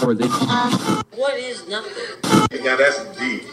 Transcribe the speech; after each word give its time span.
What 0.00 1.38
is 1.38 1.68
nothing? 1.68 2.64
Now 2.64 2.76
that's 2.76 3.04
deep. 3.18 3.44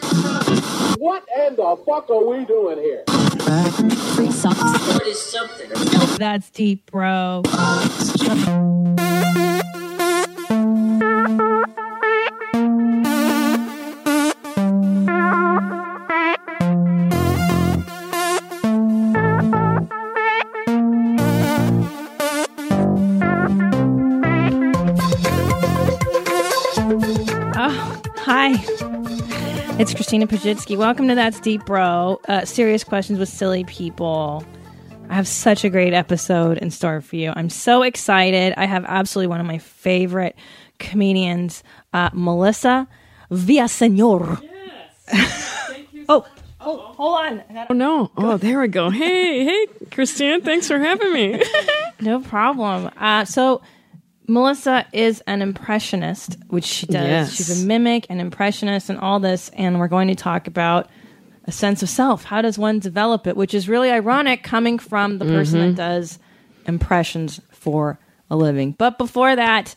What 0.98 1.24
in 1.38 1.56
the 1.56 1.78
fuck 1.86 2.10
are 2.10 2.26
we 2.26 2.46
doing 2.46 2.78
here? 2.78 3.04
What 3.08 5.08
is 5.08 5.22
something? 5.22 5.70
That's 6.18 6.50
deep, 6.50 6.90
bro. 6.92 7.44
It's 29.82 29.96
Christina 29.96 30.28
Pazsitzky. 30.28 30.78
Welcome 30.78 31.08
to 31.08 31.16
That's 31.16 31.40
Deep 31.40 31.66
Bro. 31.66 32.22
Uh, 32.28 32.46
serious 32.46 32.84
questions 32.84 33.18
with 33.18 33.30
silly 33.30 33.64
people. 33.64 34.46
I 35.10 35.16
have 35.16 35.28
such 35.28 35.64
a 35.64 35.70
great 35.72 35.92
episode 35.94 36.60
in 36.60 36.70
store 36.70 37.02
for 37.02 37.16
you. 37.16 37.34
I'm 37.36 37.50
so 37.50 37.82
excited. 37.82 38.54
I 38.58 38.66
have 38.66 38.86
absolutely 38.88 39.30
one 39.30 39.40
of 39.40 39.48
my 39.48 39.58
favorite 39.58 40.36
comedians, 40.78 41.64
uh, 41.94 42.12
Melissa 42.14 42.88
Villasenor. 43.32 44.40
oh, 46.08 46.28
oh, 46.60 46.78
hold 46.78 47.18
on. 47.18 47.38
Gotta- 47.52 47.72
Oh 47.72 47.74
no! 47.74 48.12
Oh, 48.18 48.38
there 48.38 48.60
we 48.62 48.68
go. 48.68 48.92
Hey, 48.92 49.44
hey, 49.46 49.66
Christine, 49.90 50.42
thanks 50.42 50.68
for 50.68 50.78
having 50.78 51.12
me. 51.12 51.44
No 52.02 52.20
problem. 52.20 52.90
Uh, 52.98 53.26
so, 53.26 53.62
Melissa 54.32 54.86
is 54.94 55.22
an 55.28 55.42
impressionist, 55.42 56.38
which 56.48 56.64
she 56.64 56.86
does. 56.86 57.06
Yes. 57.06 57.34
She's 57.34 57.62
a 57.64 57.68
mimic, 57.68 58.06
an 58.10 58.22
impressionist, 58.22 58.90
and 58.90 58.98
all 58.98 59.20
this. 59.20 59.50
And 59.50 59.78
we're 59.78 59.90
going 59.90 60.08
to 60.08 60.16
talk 60.16 60.48
about 60.48 60.90
a 61.44 61.52
sense 61.52 61.84
of 61.84 61.90
self. 61.90 62.24
How 62.24 62.42
does 62.42 62.58
one 62.58 62.80
develop 62.80 63.28
it? 63.28 63.36
Which 63.36 63.54
is 63.54 63.68
really 63.68 63.92
ironic 63.92 64.42
coming 64.42 64.80
from 64.80 65.18
the 65.18 65.26
person 65.26 65.60
that 65.60 65.76
does 65.76 66.18
impressions 66.66 67.42
for 67.52 68.00
a 68.30 68.38
living. 68.38 68.72
But 68.72 68.98
before 68.98 69.36
that, 69.36 69.76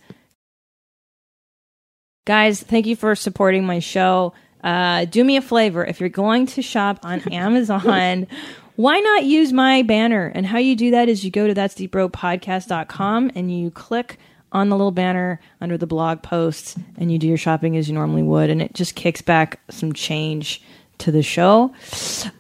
guys, 2.24 2.62
thank 2.62 2.86
you 2.86 2.94
for 2.94 3.16
supporting 3.16 3.66
my 3.66 3.80
show. 3.80 4.34
Uh, 4.62 5.04
do 5.06 5.24
me 5.24 5.36
a 5.36 5.42
favor 5.42 5.84
if 5.84 5.98
you're 5.98 6.08
going 6.08 6.46
to 6.46 6.62
shop 6.62 7.00
on 7.02 7.20
Amazon. 7.32 8.28
Why 8.76 9.00
not 9.00 9.24
use 9.24 9.52
my 9.52 9.82
banner? 9.82 10.30
And 10.32 10.46
how 10.46 10.58
you 10.58 10.76
do 10.76 10.92
that 10.92 11.08
is 11.08 11.24
you 11.24 11.32
go 11.32 11.48
to 11.48 11.54
that's 11.54 11.74
podcast.com 11.74 13.32
and 13.34 13.52
you 13.52 13.72
click 13.72 14.18
on 14.54 14.68
the 14.68 14.76
little 14.76 14.92
banner 14.92 15.40
under 15.60 15.76
the 15.76 15.86
blog 15.86 16.22
posts 16.22 16.76
and 16.96 17.12
you 17.12 17.18
do 17.18 17.26
your 17.26 17.36
shopping 17.36 17.76
as 17.76 17.88
you 17.88 17.94
normally 17.94 18.22
would. 18.22 18.48
And 18.48 18.62
it 18.62 18.72
just 18.72 18.94
kicks 18.94 19.20
back 19.20 19.60
some 19.68 19.92
change 19.92 20.62
to 20.98 21.10
the 21.10 21.22
show. 21.22 21.74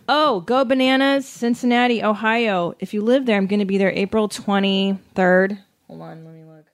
Oh, 0.08 0.40
go 0.40 0.64
bananas, 0.64 1.26
Cincinnati, 1.26 2.02
Ohio. 2.02 2.74
If 2.78 2.94
you 2.94 3.02
live 3.02 3.26
there, 3.26 3.36
I'm 3.36 3.48
going 3.48 3.60
to 3.60 3.66
be 3.66 3.78
there 3.78 3.90
April 3.90 4.28
23rd. 4.28 5.58
Hold 5.88 6.00
on, 6.00 6.24
let 6.24 6.34
me 6.34 6.44
look. 6.44 6.64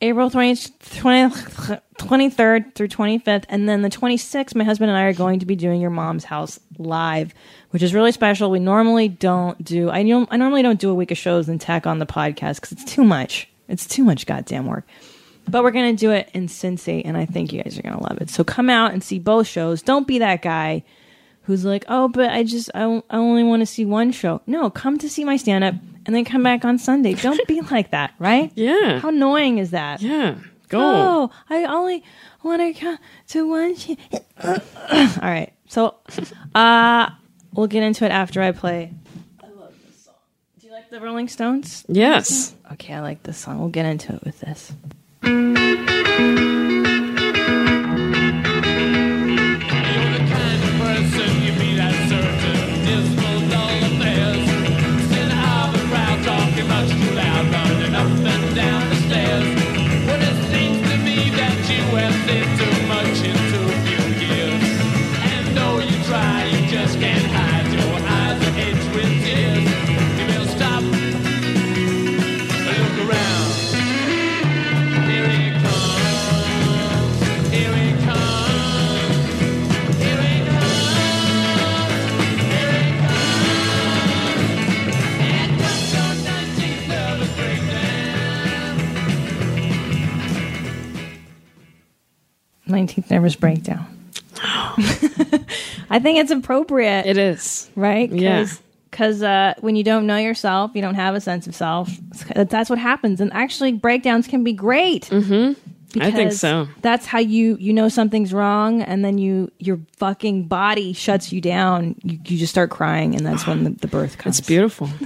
April 0.00 0.30
20, 0.30 0.56
20 0.98 1.80
23rd 2.02 2.74
through 2.74 2.88
25th. 2.88 3.44
And 3.48 3.68
then 3.68 3.82
the 3.82 3.88
26th, 3.88 4.54
my 4.54 4.64
husband 4.64 4.90
and 4.90 4.98
I 4.98 5.04
are 5.04 5.12
going 5.12 5.40
to 5.40 5.46
be 5.46 5.56
doing 5.56 5.80
your 5.80 5.90
mom's 5.90 6.24
house 6.24 6.58
live, 6.78 7.34
which 7.70 7.82
is 7.82 7.94
really 7.94 8.12
special. 8.12 8.50
We 8.50 8.58
normally 8.58 9.08
don't 9.08 9.62
do, 9.62 9.90
I, 9.90 9.98
I 9.98 10.36
normally 10.36 10.62
don't 10.62 10.80
do 10.80 10.90
a 10.90 10.94
week 10.94 11.10
of 11.10 11.18
shows 11.18 11.48
and 11.48 11.60
tack 11.60 11.86
on 11.86 11.98
the 11.98 12.06
podcast 12.06 12.56
because 12.56 12.72
it's 12.72 12.84
too 12.84 13.04
much. 13.04 13.48
It's 13.72 13.86
too 13.86 14.04
much 14.04 14.26
goddamn 14.26 14.66
work. 14.66 14.84
But 15.48 15.64
we're 15.64 15.72
going 15.72 15.96
to 15.96 16.00
do 16.00 16.12
it 16.12 16.30
in 16.34 16.46
Cincy, 16.46 17.02
and 17.04 17.16
I 17.16 17.24
think 17.26 17.52
you 17.52 17.60
guys 17.62 17.76
are 17.76 17.82
going 17.82 17.96
to 17.96 18.02
love 18.02 18.18
it. 18.20 18.30
So 18.30 18.44
come 18.44 18.70
out 18.70 18.92
and 18.92 19.02
see 19.02 19.18
both 19.18 19.48
shows. 19.48 19.82
Don't 19.82 20.06
be 20.06 20.18
that 20.20 20.42
guy 20.42 20.84
who's 21.42 21.64
like, 21.64 21.84
oh, 21.88 22.06
but 22.08 22.30
I 22.30 22.44
just, 22.44 22.70
I, 22.74 23.02
I 23.10 23.16
only 23.16 23.42
want 23.42 23.60
to 23.60 23.66
see 23.66 23.84
one 23.84 24.12
show. 24.12 24.40
No, 24.46 24.70
come 24.70 24.98
to 24.98 25.08
see 25.10 25.24
my 25.24 25.36
stand 25.36 25.64
up 25.64 25.74
and 26.06 26.14
then 26.14 26.24
come 26.24 26.44
back 26.44 26.64
on 26.64 26.78
Sunday. 26.78 27.14
Don't 27.14 27.44
be 27.48 27.60
like 27.72 27.90
that, 27.90 28.14
right? 28.20 28.52
Yeah. 28.54 29.00
How 29.00 29.08
annoying 29.08 29.58
is 29.58 29.70
that? 29.72 30.00
yeah, 30.00 30.36
go. 30.68 30.78
Oh, 30.80 31.30
I 31.50 31.64
only 31.64 32.04
want 32.44 32.60
to 32.62 32.80
come 32.80 32.98
to 33.28 33.48
one. 33.48 33.74
Sh- 33.74 33.90
All 34.44 34.58
right. 35.22 35.52
So, 35.66 35.96
uh, 36.54 37.10
we'll 37.52 37.66
get 37.66 37.82
into 37.82 38.04
it 38.04 38.12
after 38.12 38.40
I 38.42 38.52
play. 38.52 38.92
I 39.42 39.46
love 39.48 39.72
this 39.84 40.04
song. 40.04 40.14
Do 40.60 40.66
you 40.68 40.72
like 40.72 40.81
the 40.92 41.00
Rolling 41.00 41.26
Stones? 41.26 41.86
Yes. 41.88 42.54
Okay, 42.72 42.92
I 42.92 43.00
like 43.00 43.22
this 43.22 43.38
song. 43.38 43.58
We'll 43.58 43.70
get 43.70 43.86
into 43.86 44.14
it 44.14 44.24
with 44.24 44.40
this. 44.40 44.72
19th 92.72 93.10
Nervous 93.10 93.36
Breakdown. 93.36 93.86
I 94.42 96.00
think 96.00 96.18
it's 96.18 96.30
appropriate. 96.30 97.06
It 97.06 97.18
is. 97.18 97.70
right? 97.76 98.10
Yeah. 98.10 98.46
Because 98.90 99.22
uh, 99.22 99.54
when 99.60 99.76
you 99.76 99.84
don't 99.84 100.06
know 100.06 100.18
yourself, 100.18 100.72
you 100.74 100.82
don't 100.82 100.96
have 100.96 101.14
a 101.14 101.20
sense 101.20 101.46
of 101.46 101.54
self. 101.54 101.90
That's 102.34 102.68
what 102.68 102.78
happens. 102.78 103.20
And 103.20 103.32
actually, 103.32 103.72
breakdowns 103.72 104.26
can 104.26 104.44
be 104.44 104.52
great. 104.52 105.04
Mm-hmm. 105.04 105.52
I 106.00 106.10
think 106.10 106.32
so. 106.32 106.68
That's 106.80 107.06
how 107.06 107.18
you 107.18 107.56
you 107.60 107.72
know 107.72 107.88
something's 107.88 108.32
wrong, 108.32 108.82
and 108.82 109.04
then 109.04 109.18
you 109.18 109.50
your 109.58 109.78
fucking 109.98 110.48
body 110.48 110.92
shuts 110.92 111.32
you 111.32 111.40
down. 111.40 111.96
You, 112.02 112.18
you 112.24 112.38
just 112.38 112.52
start 112.52 112.70
crying, 112.70 113.14
and 113.14 113.26
that's 113.26 113.46
when 113.46 113.64
the, 113.64 113.70
the 113.70 113.88
birth 113.88 114.18
comes. 114.18 114.38
It's 114.38 114.46
beautiful. 114.46 114.86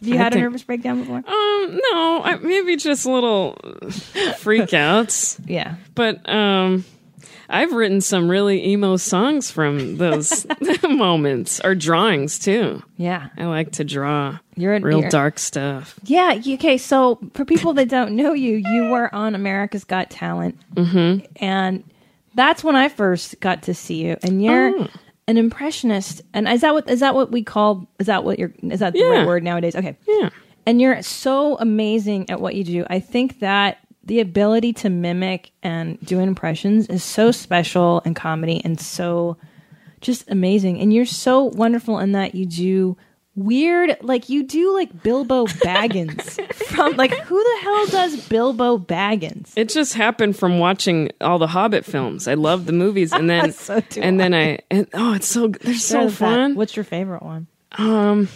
Have 0.00 0.08
you 0.08 0.14
I 0.14 0.18
had 0.18 0.34
a 0.34 0.38
nervous 0.38 0.62
breakdown 0.62 1.00
before? 1.00 1.16
um, 1.16 1.24
no, 1.26 2.20
I, 2.22 2.38
maybe 2.42 2.76
just 2.76 3.06
little 3.06 3.56
freakouts, 4.42 5.40
yeah. 5.46 5.76
but 5.94 6.28
um, 6.28 6.84
I've 7.48 7.72
written 7.72 8.00
some 8.00 8.28
really 8.28 8.66
emo 8.68 8.96
songs 8.96 9.50
from 9.50 9.96
those 9.98 10.46
moments 10.82 11.60
or 11.64 11.74
drawings 11.74 12.38
too. 12.38 12.82
Yeah. 12.96 13.28
I 13.36 13.44
like 13.46 13.72
to 13.72 13.84
draw 13.84 14.38
You're 14.56 14.74
a- 14.74 14.80
real 14.80 14.98
you're- 14.98 15.10
dark 15.10 15.38
stuff. 15.38 15.98
Yeah. 16.04 16.40
Okay. 16.54 16.78
So 16.78 17.18
for 17.34 17.44
people 17.44 17.72
that 17.74 17.88
don't 17.88 18.16
know 18.16 18.32
you, 18.32 18.56
you 18.64 18.90
were 18.90 19.14
on 19.14 19.34
America's 19.34 19.84
Got 19.84 20.10
Talent, 20.10 20.58
mm-hmm. 20.74 21.24
and 21.36 21.84
that's 22.34 22.62
when 22.64 22.76
I 22.76 22.88
first 22.88 23.38
got 23.40 23.62
to 23.64 23.74
see 23.74 24.04
you. 24.04 24.16
And 24.22 24.42
you're 24.42 24.72
Oh. 24.78 24.88
an 25.28 25.36
impressionist. 25.38 26.22
And 26.34 26.48
is 26.48 26.60
that 26.60 26.74
what 26.74 26.88
is 26.90 27.00
that 27.00 27.14
what 27.14 27.30
we 27.32 27.42
call? 27.42 27.88
Is 27.98 28.06
that 28.06 28.24
what 28.24 28.38
you're? 28.38 28.52
Is 28.62 28.80
that 28.80 28.92
the 28.92 28.98
Yeah. 29.00 29.06
right 29.08 29.26
word 29.26 29.42
nowadays? 29.42 29.74
Okay. 29.76 29.96
Yeah. 30.06 30.30
And 30.66 30.80
you're 30.80 31.00
so 31.02 31.56
amazing 31.58 32.28
at 32.28 32.40
what 32.40 32.56
you 32.56 32.64
do. 32.64 32.84
I 32.90 32.98
think 32.98 33.38
that 33.38 33.78
the 34.06 34.20
ability 34.20 34.72
to 34.72 34.88
mimic 34.90 35.50
and 35.62 35.98
do 36.00 36.20
impressions 36.20 36.86
is 36.86 37.02
so 37.04 37.30
special 37.30 38.00
in 38.04 38.14
comedy 38.14 38.60
and 38.64 38.80
so 38.80 39.36
just 40.00 40.30
amazing. 40.30 40.80
And 40.80 40.92
you're 40.92 41.06
so 41.06 41.44
wonderful 41.44 41.98
in 41.98 42.12
that 42.12 42.34
you 42.34 42.46
do 42.46 42.96
weird, 43.34 43.96
like 44.02 44.28
you 44.28 44.44
do 44.44 44.72
like 44.74 45.02
Bilbo 45.02 45.46
Baggins 45.46 46.40
from 46.66 46.96
like 46.96 47.10
who 47.12 47.42
the 47.42 47.58
hell 47.62 47.86
does 47.88 48.28
Bilbo 48.28 48.78
Baggins? 48.78 49.52
It 49.56 49.68
just 49.68 49.94
happened 49.94 50.36
from 50.38 50.58
watching 50.58 51.10
all 51.20 51.38
the 51.38 51.46
Hobbit 51.48 51.84
films. 51.84 52.28
I 52.28 52.34
love 52.34 52.66
the 52.66 52.72
movies, 52.72 53.12
and 53.12 53.28
then 53.28 53.52
So 53.66 53.80
do 53.80 54.00
and 54.00 54.18
then 54.20 54.34
I 54.34 54.60
and 54.70 54.86
oh, 54.94 55.14
it's 55.14 55.26
so 55.28 55.48
they're 55.48 55.74
so 55.74 56.00
There's 56.00 56.18
that. 56.18 56.24
fun. 56.26 56.54
What's 56.54 56.76
your 56.76 56.84
favorite 56.84 57.22
one? 57.22 57.46
Um, 57.72 58.28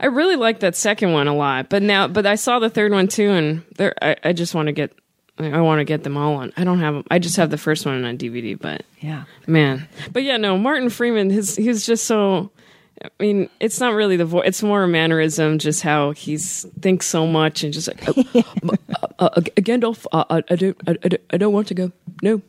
I 0.00 0.06
really 0.06 0.36
like 0.36 0.60
that 0.60 0.76
second 0.76 1.12
one 1.12 1.28
a 1.28 1.34
lot, 1.34 1.68
but 1.68 1.82
now 1.82 2.08
but 2.08 2.26
I 2.26 2.34
saw 2.34 2.58
the 2.58 2.70
third 2.70 2.92
one 2.92 3.08
too, 3.08 3.30
and 3.30 3.62
there 3.76 3.94
I, 4.02 4.16
I 4.24 4.32
just 4.32 4.54
want 4.54 4.66
to 4.66 4.72
get 4.72 4.92
I, 5.38 5.60
want 5.60 5.80
to 5.80 5.84
get 5.84 6.02
them 6.02 6.16
all 6.16 6.36
on. 6.36 6.52
I 6.56 6.64
don't 6.64 6.80
have 6.80 6.94
them. 6.94 7.04
I 7.10 7.18
just 7.18 7.36
have 7.36 7.50
the 7.50 7.58
first 7.58 7.84
one 7.84 8.02
on 8.04 8.16
DVD, 8.18 8.58
but 8.58 8.84
Yeah. 9.00 9.24
man, 9.46 9.86
but 10.12 10.22
yeah, 10.22 10.38
no, 10.38 10.56
Martin 10.56 10.88
Freeman, 10.90 11.30
his 11.30 11.56
he's 11.56 11.84
just 11.86 12.04
so. 12.04 12.50
I 13.04 13.08
mean, 13.20 13.50
it's 13.60 13.78
not 13.78 13.92
really 13.92 14.16
the 14.16 14.24
voice; 14.24 14.44
it's 14.46 14.62
more 14.62 14.82
a 14.84 14.88
mannerism, 14.88 15.58
just 15.58 15.82
how 15.82 16.12
he's 16.12 16.64
thinks 16.80 17.04
so 17.06 17.26
much 17.26 17.62
and 17.62 17.70
just 17.74 17.88
like, 17.88 18.08
uh, 18.08 18.14
uh, 19.18 19.28
Gandalf, 19.60 20.06
uh, 20.12 20.24
I, 20.30 20.42
I 20.50 20.56
don't, 20.56 20.76
I, 20.86 20.90
I 21.04 21.08
don't- 21.08 21.22
I 21.30 21.36
don't 21.36 21.52
want 21.52 21.68
to 21.68 21.74
go. 21.74 21.92
No. 22.22 22.40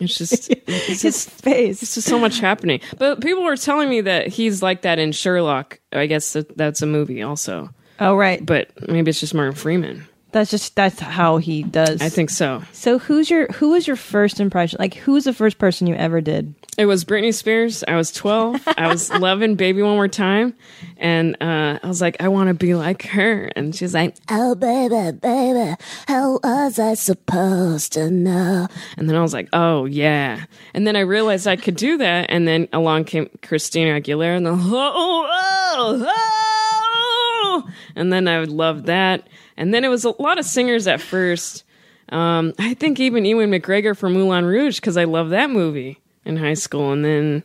It's 0.00 0.16
just, 0.18 0.50
it's 0.66 0.86
His 0.86 1.02
just, 1.02 1.30
face. 1.30 1.82
it's 1.82 1.94
just 1.94 2.08
so 2.08 2.18
much 2.18 2.40
happening. 2.40 2.80
But 2.98 3.20
people 3.20 3.44
were 3.44 3.56
telling 3.56 3.88
me 3.88 4.00
that 4.02 4.26
he's 4.28 4.62
like 4.62 4.82
that 4.82 4.98
in 4.98 5.12
Sherlock. 5.12 5.78
I 5.92 6.06
guess 6.06 6.32
that, 6.32 6.56
that's 6.56 6.82
a 6.82 6.86
movie 6.86 7.22
also. 7.22 7.70
Oh 8.00 8.16
right, 8.16 8.44
But 8.44 8.88
maybe 8.88 9.10
it's 9.10 9.20
just 9.20 9.34
Martin 9.34 9.54
Freeman. 9.54 10.06
that's 10.32 10.50
just 10.50 10.74
that's 10.74 10.98
how 10.98 11.36
he 11.36 11.62
does. 11.62 12.02
I 12.02 12.08
think 12.08 12.28
so. 12.30 12.62
So 12.72 12.98
who's 12.98 13.30
your 13.30 13.46
who 13.52 13.70
was 13.70 13.86
your 13.86 13.94
first 13.96 14.40
impression? 14.40 14.78
Like 14.80 14.94
who 14.94 15.12
was 15.12 15.24
the 15.24 15.32
first 15.32 15.58
person 15.58 15.86
you 15.86 15.94
ever 15.94 16.20
did? 16.20 16.54
It 16.76 16.86
was 16.86 17.04
Britney 17.04 17.32
Spears. 17.32 17.84
I 17.86 17.94
was 17.94 18.10
12. 18.10 18.60
I 18.76 18.88
was 18.88 19.08
loving 19.20 19.54
Baby 19.54 19.82
One 19.82 19.94
More 19.94 20.08
Time. 20.08 20.54
And 20.96 21.36
uh, 21.40 21.78
I 21.80 21.86
was 21.86 22.00
like, 22.00 22.20
I 22.20 22.28
want 22.28 22.48
to 22.48 22.54
be 22.54 22.74
like 22.74 23.04
her. 23.06 23.48
And 23.54 23.74
she's 23.74 23.94
like, 23.94 24.16
Oh, 24.28 24.56
baby, 24.56 25.16
baby, 25.16 25.76
how 26.08 26.40
was 26.42 26.80
I 26.80 26.94
supposed 26.94 27.92
to 27.92 28.10
know? 28.10 28.66
and 28.96 29.08
then 29.08 29.14
I 29.16 29.22
was 29.22 29.32
like, 29.32 29.48
oh, 29.52 29.84
yeah. 29.84 30.44
And 30.72 30.86
then 30.86 30.96
I 30.96 31.00
realized 31.00 31.46
I 31.46 31.56
could 31.56 31.76
do 31.76 31.96
that. 31.98 32.26
And 32.30 32.48
then 32.48 32.68
along 32.72 33.04
came 33.04 33.30
Christina 33.42 34.00
Aguilera. 34.00 34.36
And 34.36 34.46
then, 34.46 34.58
oh, 34.58 35.28
oh, 35.30 36.04
oh. 36.08 37.70
And 37.94 38.12
then 38.12 38.26
I 38.26 38.40
would 38.40 38.50
love 38.50 38.86
that. 38.86 39.28
And 39.56 39.72
then 39.72 39.84
it 39.84 39.88
was 39.88 40.04
a 40.04 40.20
lot 40.20 40.38
of 40.38 40.44
singers 40.44 40.88
at 40.88 41.00
first. 41.00 41.62
Um, 42.08 42.52
I 42.58 42.74
think 42.74 42.98
even 42.98 43.24
Ewan 43.24 43.50
McGregor 43.50 43.96
from 43.96 44.14
Moulin 44.14 44.44
Rouge, 44.44 44.76
because 44.80 44.96
I 44.96 45.04
love 45.04 45.30
that 45.30 45.50
movie 45.50 46.00
in 46.24 46.36
high 46.36 46.54
school. 46.54 46.92
And 46.92 47.04
then. 47.04 47.44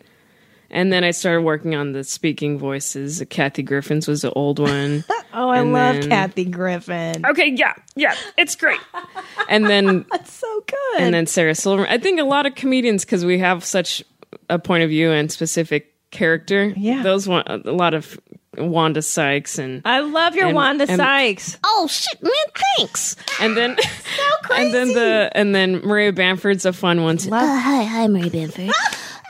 And 0.71 0.93
then 0.93 1.03
I 1.03 1.09
started 1.09 1.41
working 1.41 1.73
on 1.73 1.93
the 1.93 2.03
speaking 2.03 2.59
voices. 2.59 3.23
Kathy 3.31 3.63
Griffin's 3.63 4.07
was 4.07 4.21
the 4.21 4.31
old 4.33 4.59
one. 4.59 5.03
Oh, 5.31 5.49
I 5.49 5.59
And 5.59 5.73
love 5.73 5.95
then- 6.01 6.09
Kathy 6.09 6.43
Griffin. 6.45 7.23
okay, 7.23 7.53
yeah, 7.55 7.73
yeah, 7.95 8.15
it's 8.37 8.55
great. 8.55 8.79
And 9.47 9.65
then 9.67 10.05
That's 10.11 10.33
so 10.33 10.63
good. 10.67 11.01
and 11.01 11.13
then 11.13 11.27
Sarah 11.27 11.53
Silverman. 11.55 11.91
I 11.91 11.99
think 11.99 12.19
a 12.19 12.23
lot 12.23 12.45
of 12.47 12.55
comedians 12.55 13.05
because 13.05 13.23
we 13.25 13.37
have 13.37 13.63
such 13.63 14.03
a 14.49 14.57
point 14.59 14.83
of 14.83 14.89
view 14.89 15.11
and 15.11 15.31
specific 15.31 15.93
character. 16.11 16.73
Yeah. 16.75 17.03
those 17.03 17.27
one 17.27 17.43
a 17.47 17.71
lot 17.71 17.93
of 17.93 18.19
Wanda 18.59 19.01
Sykes 19.01 19.57
and 19.57 19.81
I 19.85 19.99
love 20.01 20.35
your 20.35 20.47
and- 20.47 20.55
Wanda 20.55 20.85
and- 20.87 20.97
Sykes. 20.99 21.57
Oh, 21.63 21.87
shit, 21.89 22.21
man, 22.21 22.31
thanks. 22.77 23.15
and 23.39 23.55
then 23.57 23.77
so 23.81 24.23
crazy. 24.43 24.61
and 24.65 24.73
then 24.73 24.87
the 24.93 25.31
and 25.33 25.55
then 25.55 25.79
Maria 25.85 26.11
Bamford's 26.13 26.65
a 26.65 26.73
fun 26.73 27.03
one. 27.03 27.17
Too. 27.17 27.31
Uh, 27.31 27.37
hi, 27.59 27.83
hi, 27.83 28.07
Marie 28.07 28.29
Bamford. 28.29 28.71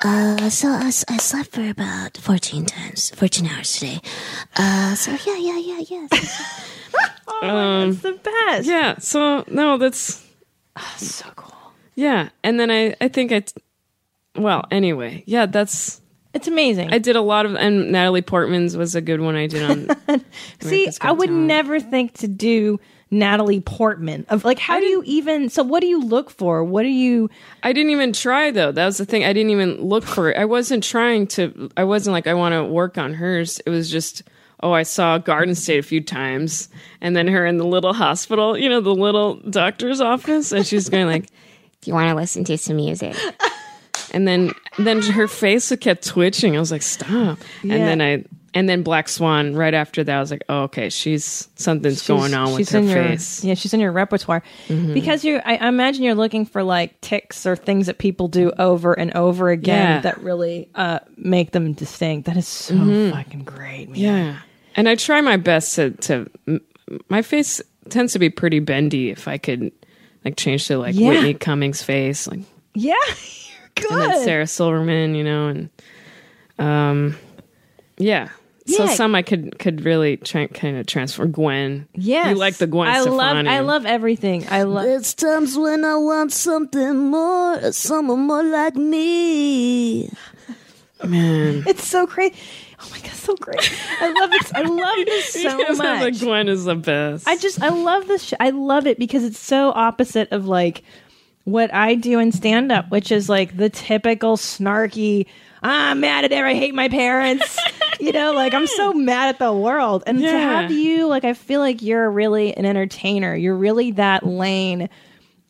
Uh, 0.01 0.49
so 0.49 0.69
I 0.69 0.91
slept 0.91 1.51
for 1.51 1.69
about 1.69 2.15
14 2.15 2.65
times, 2.67 3.09
14 3.09 3.45
hours 3.47 3.73
today. 3.73 3.99
Uh, 4.55 4.95
so 4.95 5.11
yeah, 5.11 5.35
yeah, 5.37 5.57
yeah, 5.57 5.83
yeah. 5.89 6.07
Oh, 7.27 7.89
it's 7.89 7.99
the 8.01 8.13
best. 8.13 8.65
Yeah, 8.65 8.97
so 8.99 9.43
no, 9.49 9.77
that's 9.77 10.23
so 10.95 11.25
cool. 11.35 11.73
yeah. 11.95 12.29
And 12.45 12.57
then 12.57 12.71
I 12.71 12.95
I 13.01 13.09
think 13.09 13.33
I 13.33 13.43
well 14.39 14.63
anyway 14.71 15.23
yeah 15.25 15.45
that's 15.47 15.99
It's 16.33 16.47
amazing. 16.47 16.93
I 16.93 16.99
did 16.99 17.15
a 17.15 17.21
lot 17.21 17.45
of 17.45 17.55
and 17.55 17.91
Natalie 17.91 18.21
Portman's 18.21 18.77
was 18.77 18.95
a 18.95 19.01
good 19.01 19.19
one 19.19 19.35
I 19.35 19.47
did 19.47 19.63
on. 19.63 20.21
See, 20.61 20.87
I 21.01 21.11
would 21.11 21.27
Talent. 21.27 21.47
never 21.47 21.79
think 21.79 22.13
to 22.19 22.27
do 22.27 22.79
Natalie 23.11 23.61
Portman. 23.61 24.25
Of 24.29 24.45
like, 24.45 24.59
how 24.59 24.79
do 24.79 24.85
you 24.85 25.01
even? 25.05 25.49
So, 25.49 25.63
what 25.63 25.79
do 25.81 25.87
you 25.87 25.99
look 25.99 26.29
for? 26.29 26.63
What 26.63 26.83
do 26.83 26.89
you? 26.89 27.29
I 27.63 27.73
didn't 27.73 27.91
even 27.91 28.13
try 28.13 28.51
though. 28.51 28.71
That 28.71 28.85
was 28.85 28.97
the 28.97 29.05
thing. 29.05 29.23
I 29.23 29.33
didn't 29.33 29.49
even 29.51 29.81
look 29.81 30.03
for 30.03 30.29
it. 30.29 30.37
I 30.37 30.45
wasn't 30.45 30.83
trying 30.83 31.25
to. 31.27 31.69
I 31.75 31.83
wasn't 31.83 32.13
like 32.13 32.27
I 32.27 32.35
want 32.35 32.53
to 32.53 32.63
work 32.63 32.97
on 32.99 33.13
hers. 33.15 33.59
It 33.65 33.71
was 33.71 33.89
just 33.89 34.23
oh, 34.61 34.71
I 34.73 34.83
saw 34.83 35.17
Garden 35.17 35.55
State 35.55 35.79
a 35.79 35.83
few 35.83 36.01
times, 36.01 36.69
and 37.01 37.15
then 37.15 37.27
her 37.27 37.45
in 37.45 37.57
the 37.57 37.65
little 37.65 37.93
hospital. 37.93 38.57
You 38.57 38.69
know, 38.69 38.81
the 38.81 38.93
little 38.93 39.35
doctor's 39.49 40.01
office, 40.01 40.51
and 40.51 40.65
she's 40.65 40.89
going 40.89 41.07
like, 41.07 41.25
Do 41.81 41.89
you 41.89 41.93
want 41.95 42.09
to 42.09 42.15
listen 42.15 42.43
to 42.43 42.57
some 42.57 42.75
music? 42.75 43.15
and 44.11 44.27
then 44.27 44.51
then 44.85 45.01
her 45.01 45.27
face 45.27 45.73
kept 45.79 46.05
twitching. 46.05 46.55
I 46.55 46.59
was 46.59 46.71
like, 46.71 46.81
stop. 46.81 47.39
And 47.63 47.71
then 47.71 48.01
I. 48.01 48.23
And 48.51 48.67
then 48.67 48.81
Black 48.81 49.07
Swan. 49.07 49.53
Right 49.55 49.75
after 49.75 50.03
that, 50.03 50.17
I 50.17 50.19
was 50.19 50.31
like, 50.31 50.43
"Oh, 50.49 50.63
okay, 50.63 50.89
she's 50.89 51.47
something's 51.53 52.07
going 52.07 52.33
on 52.33 52.47
with 52.47 52.57
she's 52.57 52.71
her 52.71 52.79
your, 52.79 52.95
face." 52.95 53.37
Mm-hmm. 53.41 53.47
Yeah, 53.47 53.53
she's 53.53 53.75
in 53.75 53.79
your 53.79 53.91
repertoire 53.91 54.41
because 54.67 55.23
you. 55.23 55.39
I, 55.45 55.57
I 55.57 55.67
imagine 55.67 56.01
you're 56.03 56.15
looking 56.15 56.47
for 56.47 56.63
like 56.63 56.99
ticks 56.99 57.45
or 57.45 57.55
things 57.55 57.85
that 57.85 57.99
people 57.99 58.27
do 58.27 58.51
over 58.57 58.93
and 58.93 59.13
over 59.13 59.49
again 59.51 59.97
Yeah. 59.97 60.01
that 60.01 60.23
really 60.23 60.67
uh, 60.73 60.97
make 61.15 61.51
them 61.51 61.73
distinct. 61.73 62.25
That 62.25 62.37
is 62.37 62.47
so 62.47 62.75
fucking 63.11 63.43
great. 63.43 63.89
Man. 63.89 63.95
Mm-hmm. 63.95 63.95
Yeah, 64.01 64.39
and 64.75 64.89
I 64.89 64.95
try 64.95 65.21
my 65.21 65.37
best 65.37 65.75
to 65.75 65.91
to. 65.91 66.59
My 67.07 67.21
face 67.21 67.61
tends 67.89 68.13
to 68.13 68.19
be 68.19 68.31
pretty 68.31 68.61
bendy. 68.61 69.11
If 69.11 69.27
I 69.27 69.37
could, 69.37 69.71
like, 70.25 70.37
change 70.37 70.65
to 70.69 70.79
like 70.79 70.95
Yeah. 70.95 71.09
Whitney 71.09 71.35
Cummings' 71.35 71.83
face, 71.83 72.25
like, 72.27 72.39
yeah, 72.73 72.95
good. 73.75 73.91
and 73.91 74.01
then 74.01 74.23
Sarah 74.23 74.47
Silverman, 74.47 75.15
you 75.15 75.23
know, 75.23 75.47
and 75.47 75.69
um, 76.57 77.15
yeah. 77.97 78.29
So 78.67 78.83
Yeah. 78.85 78.93
some 78.93 79.15
I 79.15 79.23
could 79.23 79.57
could 79.57 79.83
really 79.83 80.17
try, 80.17 80.45
kind 80.47 80.77
of 80.77 80.85
transfer. 80.85 81.25
Gwen, 81.25 81.87
Yeah, 81.95 82.29
you 82.29 82.35
like 82.35 82.57
the 82.57 82.67
Gwen 82.67 82.87
I 82.87 83.01
love. 83.01 83.47
I 83.47 83.61
love 83.61 83.85
everything. 83.87 84.45
I 84.49 84.61
love. 84.63 84.83
There's 84.85 85.13
times 85.15 85.57
when 85.57 85.83
I 85.83 85.95
want 85.95 86.31
something 86.31 86.97
more, 87.09 87.71
someone 87.71 88.19
more 88.27 88.43
like 88.43 88.75
me. 88.75 90.11
man. 91.03 91.63
It's 91.65 91.87
so 91.87 92.05
great. 92.05 92.35
Oh 92.81 92.87
my 92.91 92.99
god, 92.99 93.11
so 93.11 93.35
great! 93.35 93.59
I 93.99 94.09
love 94.13 94.31
it. 94.33 94.55
I 94.55 94.61
love 94.61 95.05
this 95.05 95.33
so 95.33 95.57
Yes, 95.57 95.77
much. 95.77 96.19
The 96.19 96.25
Gwen 96.25 96.47
is 96.47 96.63
the 96.65 96.75
best. 96.75 97.27
I 97.27 97.35
just 97.37 97.61
I 97.61 97.69
love 97.69 98.07
this. 98.07 98.23
Sh- 98.23 98.33
I 98.39 98.51
love 98.51 98.85
it 98.87 98.99
because 98.99 99.23
it's 99.23 99.39
so 99.39 99.71
opposite 99.71 100.31
of 100.31 100.45
like 100.45 100.83
what 101.51 101.73
I 101.73 101.95
do 101.95 102.19
in 102.19 102.31
stand 102.31 102.71
up, 102.71 102.89
which 102.89 103.11
is 103.11 103.29
like 103.29 103.55
the 103.55 103.69
typical 103.69 104.37
snarky. 104.37 105.25
"Ah, 105.63 105.91
I'm 105.91 105.99
mad 105.99 106.25
at 106.25 106.31
her. 106.31 106.45
I 106.45 106.53
hate 106.53 106.73
my 106.73 106.89
parents. 106.89 107.57
you 107.99 108.11
know, 108.11 108.33
like 108.33 108.53
I'm 108.53 108.67
so 108.67 108.93
mad 108.93 109.29
at 109.29 109.39
the 109.39 109.53
world. 109.53 110.03
And 110.07 110.19
to 110.19 110.29
have 110.29 110.71
you, 110.71 111.07
like, 111.07 111.25
I 111.25 111.33
feel 111.33 111.59
like 111.59 111.81
you're 111.81 112.09
really 112.09 112.55
an 112.55 112.65
entertainer. 112.65 113.35
You're 113.35 113.55
really 113.55 113.91
that 113.91 114.25
lane 114.25 114.89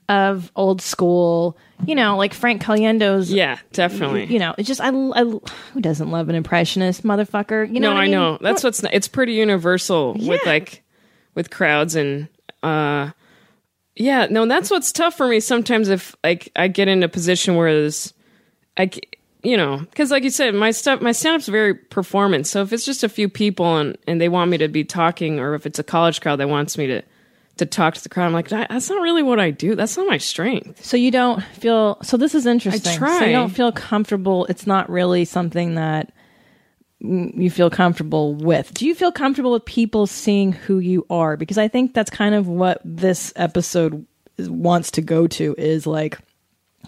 of 0.08 0.52
old 0.56 0.82
school. 0.82 1.58
You 1.86 1.96
know, 1.96 2.18
like 2.18 2.34
Frank 2.34 2.62
Caliendo's. 2.62 3.32
yeah, 3.32 3.60
definitely. 3.72 4.26
You 4.26 4.40
know, 4.40 4.54
it's 4.58 4.68
just 4.68 4.82
I, 4.82 4.90
I 4.90 5.24
who 5.24 5.82
doesn't 5.82 6.12
love 6.12 6.28
an 6.28 6.36
impressionist 6.36 7.04
motherfucker? 7.04 7.72
You 7.72 7.80
know, 7.80 7.94
no, 7.94 7.98
I, 7.98 8.02
mean? 8.04 8.12
know. 8.12 8.38
That's 8.42 8.64
what's. 8.64 8.84
It's 8.84 9.08
pretty 9.08 9.34
universal 9.34 10.14
with 10.16 10.46
like 10.46 10.84
with 11.36 11.50
crowds 11.50 11.96
and 11.96 12.28
uh 12.64 13.12
yeah. 14.00 14.28
No, 14.30 14.48
that's 14.48 14.72
what's 14.72 14.92
tough 14.92 15.16
for 15.16 15.28
me 15.28 15.40
sometimes. 15.40 15.90
If 15.90 16.16
like 16.24 16.52
I 16.56 16.68
get 16.70 16.88
in 16.88 17.04
a 17.04 17.10
position 17.10 17.56
where 17.56 17.72
there's 17.72 18.14
I 18.78 18.90
you 19.44 19.56
know 19.56 19.78
because 19.78 20.10
like 20.10 20.24
you 20.24 20.32
said 20.32 20.56
my 20.56 20.72
stuff 20.72 21.02
my 21.02 21.12
stand-up's 21.12 21.48
very 21.48 21.76
performance. 21.76 22.50
So 22.50 22.62
if 22.64 22.74
it's 22.74 22.86
just 22.86 23.04
a 23.04 23.10
few 23.10 23.30
people 23.30 23.78
and 23.78 23.98
and 24.08 24.20
they 24.20 24.30
want 24.30 24.50
me 24.50 24.58
to 24.58 24.70
be 24.70 24.84
talking, 24.84 25.40
or 25.40 25.54
if 25.54 25.66
it's 25.66 25.78
a 25.78 25.84
college 25.84 26.22
crowd 26.22 26.38
that 26.38 26.50
wants 26.50 26.78
me 26.78 26.88
to 26.88 27.04
to 27.58 27.66
talk 27.66 27.94
to 27.94 28.02
the 28.02 28.10
crowd, 28.10 28.28
I'm 28.28 28.34
like 28.34 28.48
that's 28.48 28.90
not 28.90 29.02
really 29.02 29.22
what 29.22 29.40
I 29.40 29.52
do. 29.52 29.76
That's 29.76 29.98
not 29.98 30.08
my 30.08 30.18
strength. 30.18 30.84
So 30.84 30.96
you 30.96 31.12
don't 31.12 31.44
feel 31.44 31.98
so 32.02 32.16
this 32.16 32.34
is 32.34 32.46
interesting. 32.46 32.94
I 32.94 32.96
try. 32.96 33.26
you 33.26 33.34
don't 33.34 33.50
feel 33.50 33.74
comfortable. 33.74 34.46
It's 34.46 34.66
not 34.66 34.90
really 34.90 35.26
something 35.26 35.76
that 35.76 36.14
you 37.00 37.50
feel 37.50 37.70
comfortable 37.70 38.36
with. 38.36 38.74
Do 38.74 38.86
you 38.86 38.94
feel 38.94 39.12
comfortable 39.12 39.52
with 39.52 39.66
people 39.66 40.06
seeing 40.08 40.52
who 40.52 40.80
you 40.80 41.06
are? 41.10 41.38
Because 41.38 41.58
I 41.58 41.68
think 41.68 41.94
that's 41.94 42.10
kind 42.10 42.36
of 42.36 42.48
what 42.48 42.82
this 42.84 43.32
episode 43.36 44.06
wants 44.40 44.92
to 44.92 45.02
go 45.02 45.28
to 45.28 45.54
is 45.58 45.86
like 45.86 46.18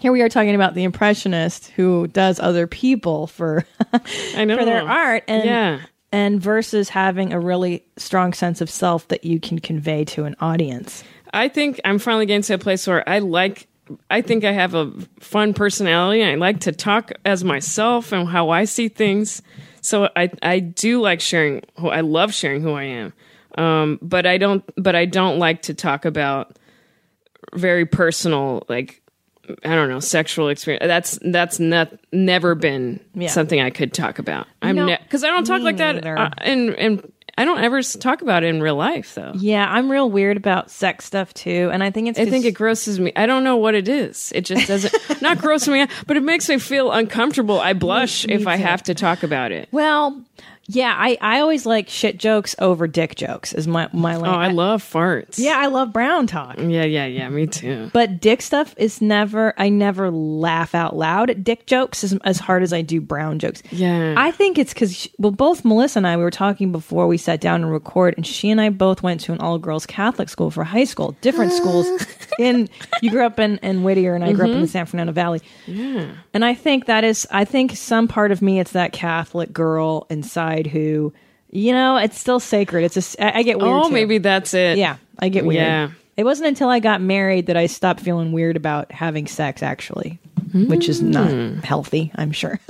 here 0.00 0.10
we 0.10 0.22
are 0.22 0.28
talking 0.30 0.54
about 0.54 0.74
the 0.74 0.84
impressionist 0.84 1.68
who 1.72 2.06
does 2.08 2.40
other 2.40 2.66
people 2.66 3.26
for 3.26 3.64
I 4.34 4.44
know 4.44 4.56
for 4.58 4.64
their 4.64 4.88
art 4.88 5.24
and 5.28 5.44
Yeah. 5.44 5.80
and 6.10 6.40
versus 6.40 6.88
having 6.88 7.32
a 7.32 7.38
really 7.38 7.84
strong 7.98 8.32
sense 8.32 8.60
of 8.62 8.70
self 8.70 9.06
that 9.08 9.24
you 9.24 9.38
can 9.38 9.58
convey 9.58 10.04
to 10.06 10.24
an 10.24 10.34
audience. 10.40 11.04
I 11.34 11.48
think 11.48 11.80
I'm 11.84 11.98
finally 11.98 12.26
getting 12.26 12.42
to 12.42 12.54
a 12.54 12.58
place 12.58 12.86
where 12.86 13.06
I 13.08 13.18
like. 13.20 13.68
I 14.10 14.22
think 14.22 14.44
I 14.44 14.52
have 14.52 14.74
a 14.74 14.90
fun 15.20 15.52
personality. 15.54 16.24
I 16.24 16.36
like 16.36 16.60
to 16.60 16.72
talk 16.72 17.12
as 17.26 17.44
myself 17.44 18.12
and 18.12 18.26
how 18.28 18.48
I 18.50 18.64
see 18.64 18.88
things. 18.88 19.42
So 19.82 20.08
I 20.16 20.30
I 20.42 20.60
do 20.60 21.00
like 21.02 21.20
sharing. 21.20 21.62
Who 21.78 21.88
I 21.90 22.00
love 22.00 22.32
sharing 22.32 22.62
who 22.62 22.72
I 22.72 22.84
am. 22.84 23.12
Um, 23.58 23.98
but 24.00 24.24
I 24.24 24.38
don't. 24.38 24.64
But 24.76 24.96
I 24.96 25.04
don't 25.04 25.38
like 25.38 25.62
to 25.62 25.74
talk 25.74 26.04
about 26.06 26.56
very 27.52 27.84
personal, 27.84 28.64
like 28.68 29.02
I 29.64 29.74
don't 29.74 29.90
know, 29.90 30.00
sexual 30.00 30.48
experience. 30.48 30.86
That's 30.86 31.18
that's 31.22 31.58
not 31.60 31.92
never 32.12 32.54
been 32.54 33.00
Yeah. 33.14 33.28
something 33.28 33.60
I 33.60 33.70
could 33.70 33.92
talk 33.92 34.18
about. 34.18 34.46
I'm 34.62 34.76
because 34.86 35.24
I 35.24 35.28
don't 35.28 35.44
talk 35.44 35.62
like 35.62 35.76
that. 35.78 36.06
Uh, 36.06 36.30
and 36.38 36.70
and 36.70 37.12
I 37.38 37.46
don't 37.46 37.62
ever 37.64 37.82
talk 37.82 38.20
about 38.20 38.44
it 38.44 38.48
in 38.48 38.60
real 38.60 38.76
life 38.76 39.14
though. 39.14 39.32
Yeah, 39.34 39.66
I'm 39.66 39.90
real 39.90 40.10
weird 40.10 40.36
about 40.36 40.70
sex 40.70 41.06
stuff 41.06 41.32
too, 41.32 41.70
and 41.72 41.82
I 41.82 41.90
think 41.90 42.08
it's. 42.08 42.18
I 42.18 42.26
think 42.26 42.44
it 42.44 42.52
grosses 42.52 43.00
me. 43.00 43.12
I 43.16 43.24
don't 43.26 43.42
know 43.42 43.56
what 43.56 43.74
it 43.74 43.88
is. 43.88 44.32
It 44.34 44.42
just 44.42 44.68
doesn't 44.68 44.94
not 45.22 45.38
gross 45.38 45.66
me, 45.66 45.80
out, 45.80 45.88
but 46.06 46.16
it 46.16 46.22
makes 46.22 46.48
me 46.48 46.58
feel 46.58 46.92
uncomfortable. 46.92 47.58
I 47.58 47.72
blush 47.72 48.26
if 48.26 48.46
I 48.46 48.56
have 48.56 48.82
to 48.84 48.94
talk 48.94 49.22
about 49.22 49.50
it. 49.50 49.68
Well, 49.72 50.22
Yeah, 50.66 50.94
I, 50.96 51.18
I 51.20 51.40
always 51.40 51.66
like 51.66 51.88
shit 51.88 52.18
jokes 52.18 52.54
over 52.60 52.86
dick 52.86 53.16
jokes. 53.16 53.52
Is 53.52 53.66
my 53.66 53.88
my. 53.92 54.14
Oh, 54.14 54.22
I 54.22 54.48
love 54.48 54.82
farts. 54.82 55.38
Yeah, 55.38 55.58
I 55.58 55.66
love 55.66 55.92
brown 55.92 56.28
talk. 56.28 56.56
Yeah, 56.58 56.84
yeah, 56.84 57.06
yeah. 57.06 57.28
Me 57.28 57.46
too. 57.46 57.90
But 57.92 58.20
dick 58.20 58.42
stuff 58.42 58.74
is 58.76 59.00
never. 59.00 59.54
I 59.58 59.68
never 59.68 60.10
laugh 60.10 60.74
out 60.74 60.94
loud 60.94 61.30
at 61.30 61.42
dick 61.42 61.66
jokes 61.66 62.04
as, 62.04 62.16
as 62.24 62.38
hard 62.38 62.62
as 62.62 62.72
I 62.72 62.82
do 62.82 63.00
brown 63.00 63.40
jokes. 63.40 63.62
Yeah. 63.70 64.14
I 64.16 64.30
think 64.30 64.56
it's 64.56 64.72
because 64.72 65.08
well, 65.18 65.32
both 65.32 65.64
Melissa 65.64 65.98
and 65.98 66.06
I 66.06 66.16
we 66.16 66.22
were 66.22 66.30
talking 66.30 66.70
before 66.70 67.08
we 67.08 67.18
sat 67.18 67.40
down 67.40 67.62
and 67.62 67.72
record, 67.72 68.14
and 68.16 68.26
she 68.26 68.48
and 68.48 68.60
I 68.60 68.70
both 68.70 69.02
went 69.02 69.20
to 69.22 69.32
an 69.32 69.40
all 69.40 69.58
girls 69.58 69.84
Catholic 69.84 70.28
school 70.28 70.50
for 70.52 70.62
high 70.62 70.84
school, 70.84 71.16
different 71.22 71.52
schools. 71.52 71.86
In 72.38 72.70
you 73.02 73.10
grew 73.10 73.26
up 73.26 73.38
in, 73.38 73.58
in 73.58 73.82
Whittier, 73.82 74.14
and 74.14 74.24
I 74.24 74.32
grew 74.32 74.44
up 74.44 74.48
in 74.48 74.54
mm-hmm. 74.54 74.62
the 74.62 74.68
San 74.68 74.86
Fernando 74.86 75.12
Valley. 75.12 75.42
Yeah. 75.66 76.12
And 76.32 76.42
I 76.46 76.54
think 76.54 76.86
that 76.86 77.04
is, 77.04 77.26
I 77.30 77.44
think 77.44 77.76
some 77.76 78.08
part 78.08 78.32
of 78.32 78.40
me, 78.40 78.58
it's 78.58 78.72
that 78.72 78.94
Catholic 78.94 79.52
girl 79.52 80.06
inside 80.08 80.51
who, 80.60 81.12
you 81.50 81.72
know, 81.72 81.96
it's 81.96 82.18
still 82.18 82.40
sacred. 82.40 82.84
It's 82.84 82.94
just, 82.94 83.20
I, 83.20 83.38
I 83.38 83.42
get 83.42 83.58
weird. 83.58 83.70
Oh, 83.70 83.88
too. 83.88 83.92
maybe 83.92 84.18
that's 84.18 84.54
it. 84.54 84.78
Yeah, 84.78 84.96
I 85.18 85.28
get 85.28 85.44
weird. 85.44 85.62
Yeah. 85.62 85.90
It 86.16 86.24
wasn't 86.24 86.48
until 86.48 86.68
I 86.68 86.80
got 86.80 87.00
married 87.00 87.46
that 87.46 87.56
I 87.56 87.66
stopped 87.66 88.00
feeling 88.00 88.32
weird 88.32 88.56
about 88.56 88.92
having 88.92 89.26
sex, 89.26 89.62
actually, 89.62 90.18
which 90.52 90.88
is 90.88 91.00
not 91.00 91.30
hmm. 91.30 91.58
healthy, 91.60 92.12
I'm 92.14 92.32
sure. 92.32 92.60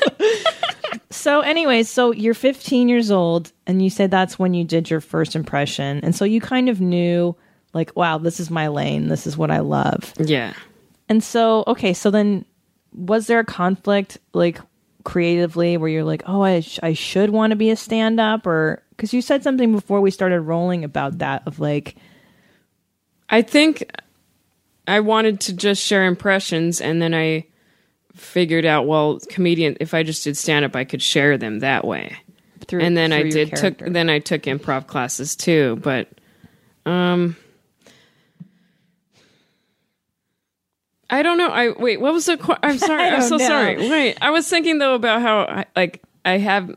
so, 1.10 1.40
anyways, 1.40 1.90
so 1.90 2.12
you're 2.12 2.32
15 2.32 2.88
years 2.88 3.10
old, 3.10 3.52
and 3.66 3.82
you 3.82 3.90
said 3.90 4.10
that's 4.10 4.38
when 4.38 4.54
you 4.54 4.64
did 4.64 4.88
your 4.88 5.02
first 5.02 5.36
impression. 5.36 6.00
And 6.02 6.16
so 6.16 6.24
you 6.24 6.40
kind 6.40 6.70
of 6.70 6.80
knew, 6.80 7.36
like, 7.74 7.94
wow, 7.94 8.16
this 8.16 8.40
is 8.40 8.50
my 8.50 8.68
lane. 8.68 9.08
This 9.08 9.26
is 9.26 9.36
what 9.36 9.50
I 9.50 9.60
love. 9.60 10.14
Yeah. 10.18 10.54
And 11.10 11.22
so, 11.22 11.64
okay, 11.66 11.92
so 11.92 12.10
then 12.10 12.46
was 12.94 13.26
there 13.26 13.40
a 13.40 13.44
conflict 13.44 14.18
like 14.32 14.60
creatively 15.04 15.76
where 15.76 15.88
you're 15.88 16.04
like, 16.04 16.22
oh, 16.26 16.42
I, 16.42 16.60
sh- 16.60 16.80
I 16.82 16.92
should 16.92 17.30
want 17.30 17.50
to 17.50 17.56
be 17.56 17.70
a 17.70 17.76
stand 17.76 18.20
up? 18.20 18.46
Or 18.46 18.82
because 18.90 19.12
you 19.12 19.22
said 19.22 19.42
something 19.42 19.72
before 19.72 20.00
we 20.00 20.10
started 20.10 20.40
rolling 20.40 20.84
about 20.84 21.18
that 21.18 21.42
of 21.46 21.60
like, 21.60 21.96
I 23.28 23.42
think 23.42 23.90
I 24.86 25.00
wanted 25.00 25.40
to 25.42 25.52
just 25.52 25.82
share 25.82 26.04
impressions, 26.04 26.80
and 26.80 27.00
then 27.00 27.14
I 27.14 27.46
figured 28.14 28.66
out, 28.66 28.86
well, 28.86 29.20
comedian. 29.30 29.76
If 29.80 29.94
I 29.94 30.02
just 30.02 30.24
did 30.24 30.36
stand 30.36 30.64
up, 30.64 30.74
I 30.74 30.84
could 30.84 31.02
share 31.02 31.38
them 31.38 31.60
that 31.60 31.86
way. 31.86 32.16
through 32.66 32.80
and 32.80 32.96
then 32.96 33.12
I 33.12 33.22
did 33.22 33.54
took 33.56 33.78
then 33.78 34.10
I 34.10 34.18
took 34.18 34.42
improv 34.42 34.86
classes 34.86 35.36
too, 35.36 35.78
but 35.82 36.08
um 36.86 37.36
I 41.10 41.22
don't 41.22 41.38
know. 41.38 41.48
I 41.48 41.70
wait. 41.70 42.00
What 42.00 42.12
was 42.12 42.26
the? 42.26 42.36
Qu- 42.36 42.56
I'm 42.62 42.78
sorry. 42.90 43.02
I'm 43.02 43.22
so 43.22 43.36
know. 43.36 43.46
sorry. 43.46 43.76
Wait. 43.76 44.18
I 44.20 44.30
was 44.30 44.48
thinking 44.48 44.78
though 44.78 44.94
about 44.94 45.22
how 45.22 45.40
I, 45.40 45.66
like 45.76 46.02
I 46.24 46.38
have 46.38 46.74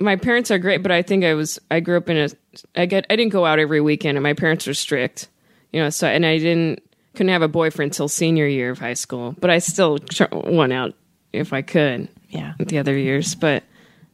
my 0.00 0.16
parents 0.16 0.50
are 0.50 0.58
great, 0.58 0.82
but 0.82 0.92
I 0.92 1.02
think 1.02 1.24
I 1.24 1.34
was 1.34 1.58
I 1.70 1.80
grew 1.80 1.96
up 1.96 2.08
in 2.08 2.16
a 2.16 2.28
I 2.76 2.86
get 2.86 3.06
I 3.10 3.16
didn't 3.16 3.32
go 3.32 3.44
out 3.46 3.58
every 3.58 3.80
weekend, 3.80 4.16
and 4.16 4.22
my 4.22 4.34
parents 4.34 4.66
were 4.66 4.74
strict, 4.74 5.28
you 5.72 5.80
know. 5.80 5.90
So 5.90 6.06
and 6.06 6.24
I 6.24 6.38
didn't 6.38 6.82
couldn't 7.14 7.32
have 7.32 7.42
a 7.42 7.48
boyfriend 7.48 7.92
till 7.92 8.08
senior 8.08 8.46
year 8.46 8.70
of 8.70 8.78
high 8.78 8.94
school, 8.94 9.34
but 9.40 9.50
I 9.50 9.58
still 9.58 9.98
tr- 9.98 10.32
went 10.32 10.72
out 10.72 10.94
if 11.32 11.52
I 11.52 11.62
could 11.62 12.08
yeah. 12.28 12.54
the 12.58 12.78
other 12.78 12.96
years, 12.96 13.34
but 13.34 13.64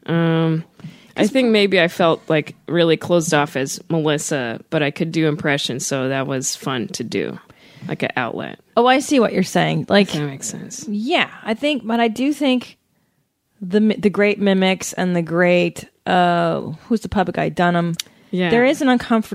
um, 0.06 0.64
I 1.16 1.26
think 1.26 1.50
maybe 1.50 1.80
I 1.80 1.88
felt 1.88 2.22
like 2.28 2.54
really 2.66 2.96
closed 2.96 3.34
off 3.34 3.56
as 3.56 3.80
Melissa, 3.88 4.60
but 4.70 4.82
I 4.82 4.90
could 4.90 5.12
do 5.12 5.28
impressions, 5.28 5.86
so 5.86 6.08
that 6.08 6.26
was 6.26 6.56
fun 6.56 6.88
to 6.88 7.04
do, 7.04 7.38
like 7.88 8.03
an 8.03 8.11
outlet. 8.17 8.61
Oh, 8.76 8.87
I 8.87 8.99
see 9.00 9.21
what 9.21 9.33
you're 9.33 9.43
saying. 9.43 9.87
Like, 9.88 10.11
That 10.12 10.26
makes 10.26 10.49
sense. 10.49 10.87
yeah, 10.88 11.31
I 11.43 11.55
think, 11.55 11.87
but 11.87 12.00
I 12.00 12.09
do 12.09 12.33
think 12.33 12.79
the 13.61 13.81
the 13.99 14.11
great 14.11 14.38
mimics 14.41 14.93
and 14.93 15.14
the 15.17 15.23
great 15.23 15.88
uh 16.07 16.61
who's 16.88 17.00
the 17.00 17.09
puppet 17.09 17.35
guy 17.35 17.49
Dunham. 17.49 17.95
Yeah, 18.31 18.50
there 18.50 18.64
is 18.64 18.83
an 18.83 18.88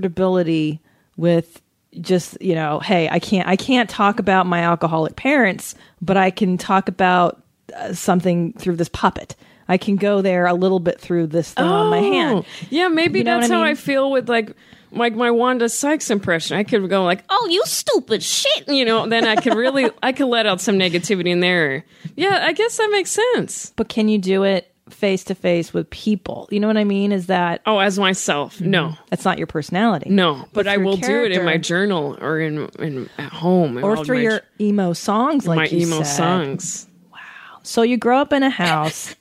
uncomfortability 0.03 0.79
with 1.18 1.62
just 2.00 2.39
you 2.41 2.53
know 2.53 2.79
hey 2.79 3.10
i 3.10 3.18
can't 3.18 3.48
i 3.48 3.56
can't 3.56 3.89
talk 3.89 4.20
about 4.20 4.46
my 4.46 4.60
alcoholic 4.62 5.15
parents 5.15 5.74
but 6.01 6.18
i 6.18 6.29
can 6.29 6.56
talk 6.56 6.88
about 6.88 7.41
uh, 7.75 7.91
something 7.94 8.53
through 8.53 8.75
this 8.75 8.89
puppet 8.89 9.36
i 9.68 9.75
can 9.75 9.96
go 9.96 10.22
there 10.22 10.46
a 10.46 10.53
little 10.53 10.79
bit 10.79 11.01
through 11.01 11.25
this 11.25 11.51
thing 11.56 11.65
on 11.65 11.89
my 11.89 11.98
hand 11.98 12.38
Oh, 12.39 12.46
Yeah, 12.70 12.89
maybe 12.89 13.20
You 13.20 13.25
know 13.25 13.39
that's 13.39 13.50
I 13.50 13.53
how 13.56 13.63
I 13.63 13.74
feel 13.74 14.12
with 14.12 14.29
like 14.29 14.56
like 14.91 15.15
my 15.15 15.31
Wanda 15.31 15.69
Sykes 15.69 16.10
impression. 16.10 16.58
I 16.58 16.63
could 16.63 16.89
go 16.89 17.03
like, 17.03 17.24
"Oh, 17.29 17.48
you 17.50 17.62
stupid 17.65 18.24
shit," 18.24 18.67
you 18.67 18.86
know. 18.86 19.08
Then 19.08 19.27
I 19.27 19.36
could 19.36 19.55
really 19.55 19.89
I 20.03 20.12
could 20.12 20.27
let 20.27 20.46
out 20.46 20.62
some 20.62 20.77
negativity 20.77 21.27
in 21.29 21.39
there. 21.39 21.86
Yeah, 22.15 22.39
I 22.43 22.53
guess 22.53 22.77
that 22.77 22.89
makes 22.91 23.12
sense. 23.12 23.72
but 23.75 23.89
can 23.89 24.08
you 24.10 24.17
do 24.17 24.43
it 24.43 24.65
face 24.89 25.24
to 25.25 25.36
face 25.36 25.72
with 25.72 25.88
people 25.91 26.48
you 26.50 26.60
know 26.60 26.65
what 26.65 26.75
i 26.75 26.84
mean 26.84 27.12
is 27.12 27.27
that 27.27 27.62
Oh, 27.67 27.77
as 27.77 28.00
myself, 28.00 28.60
no, 28.60 28.96
that's 29.12 29.24
not 29.24 29.38
your 29.38 29.46
personality 29.46 30.10
no, 30.10 30.48
but, 30.51 30.65
I 30.67 30.77
through 30.77 30.84
will 30.86 30.98
do 30.98 31.24
it 31.25 31.31
in 31.31 31.46
my 31.46 31.58
journal 31.58 32.17
or 32.19 32.39
in 32.39 32.67
in 32.79 33.08
at 33.19 33.31
home 33.31 33.77
and 33.77 33.84
or 33.84 34.03
through 34.03 34.22
your 34.22 34.41
emo 34.60 34.93
songs 34.93 35.46
like 35.46 35.58
my 35.58 35.67
emo 35.77 35.98
said. 35.98 36.05
songs. 36.05 36.88
Wow. 37.12 37.19
So 37.62 37.84
you 37.84 37.98
grow 37.98 38.17
up 38.19 38.34
in 38.34 38.41
a 38.41 38.50
house. 38.50 39.15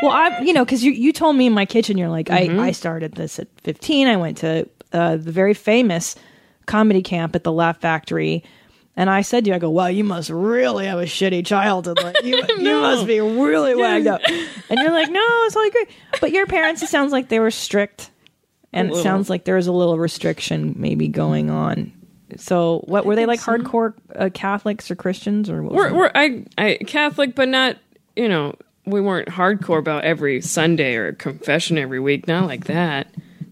well, 0.00 0.12
I, 0.12 0.40
you 0.40 0.54
know, 0.54 0.64
because 0.64 0.82
you 0.82 0.92
you 0.92 1.12
told 1.12 1.36
me 1.36 1.44
in 1.46 1.52
my 1.52 1.66
kitchen, 1.66 1.98
you're 1.98 2.08
like, 2.08 2.28
Mm-hmm. 2.28 2.58
I 2.58 2.68
I 2.68 2.72
started 2.72 3.12
this 3.16 3.38
at 3.38 3.48
15. 3.64 4.06
I 4.06 4.16
went 4.16 4.38
to 4.38 4.66
uh, 4.92 5.16
the 5.16 5.32
very 5.32 5.54
famous 5.54 6.16
comedy 6.66 7.02
camp 7.02 7.34
at 7.34 7.44
the 7.44 7.52
Laugh 7.52 7.80
Factory. 7.80 8.44
And 8.98 9.10
I 9.10 9.20
said 9.20 9.44
to 9.44 9.50
you, 9.50 9.54
I 9.54 9.58
go, 9.58 9.70
well, 9.70 9.90
you 9.90 10.04
must 10.04 10.30
really 10.30 10.86
have 10.86 10.98
a 10.98 11.04
shitty 11.04 11.44
childhood. 11.44 12.02
Like, 12.02 12.22
you, 12.24 12.36
you 12.58 12.80
must 12.80 13.06
be 13.06 13.20
really 13.20 13.74
wagged 13.74 14.06
up. 14.06 14.22
And 14.26 14.80
you're 14.80 14.90
like, 14.90 15.10
no, 15.10 15.22
it's 15.46 15.56
all 15.56 15.70
great. 15.70 15.90
But 16.20 16.32
your 16.32 16.46
parents, 16.46 16.82
it 16.82 16.88
sounds 16.88 17.12
like 17.12 17.28
they 17.28 17.38
were 17.38 17.50
strict. 17.50 18.10
And 18.72 18.90
it 18.90 18.96
sounds 18.96 19.30
like 19.30 19.44
there 19.44 19.56
was 19.56 19.66
a 19.66 19.72
little 19.72 19.98
restriction 19.98 20.74
maybe 20.76 21.08
going 21.08 21.50
on. 21.50 21.92
So, 22.36 22.82
what 22.86 23.06
were 23.06 23.14
they 23.14 23.24
like 23.24 23.40
hardcore 23.40 23.94
uh, 24.14 24.28
Catholics 24.34 24.90
or 24.90 24.96
Christians 24.96 25.48
or 25.48 25.62
what 25.62 25.72
was 25.72 25.92
We're, 25.92 25.96
we're 25.96 26.10
I, 26.14 26.44
I 26.58 26.78
Catholic, 26.86 27.34
but 27.34 27.48
not 27.48 27.78
you 28.16 28.28
know 28.28 28.54
we 28.84 29.00
weren't 29.00 29.28
hardcore 29.28 29.78
about 29.78 30.04
every 30.04 30.40
Sunday 30.40 30.96
or 30.96 31.12
confession 31.12 31.78
every 31.78 32.00
week, 32.00 32.26
not 32.26 32.46
like 32.46 32.64
that. 32.64 33.08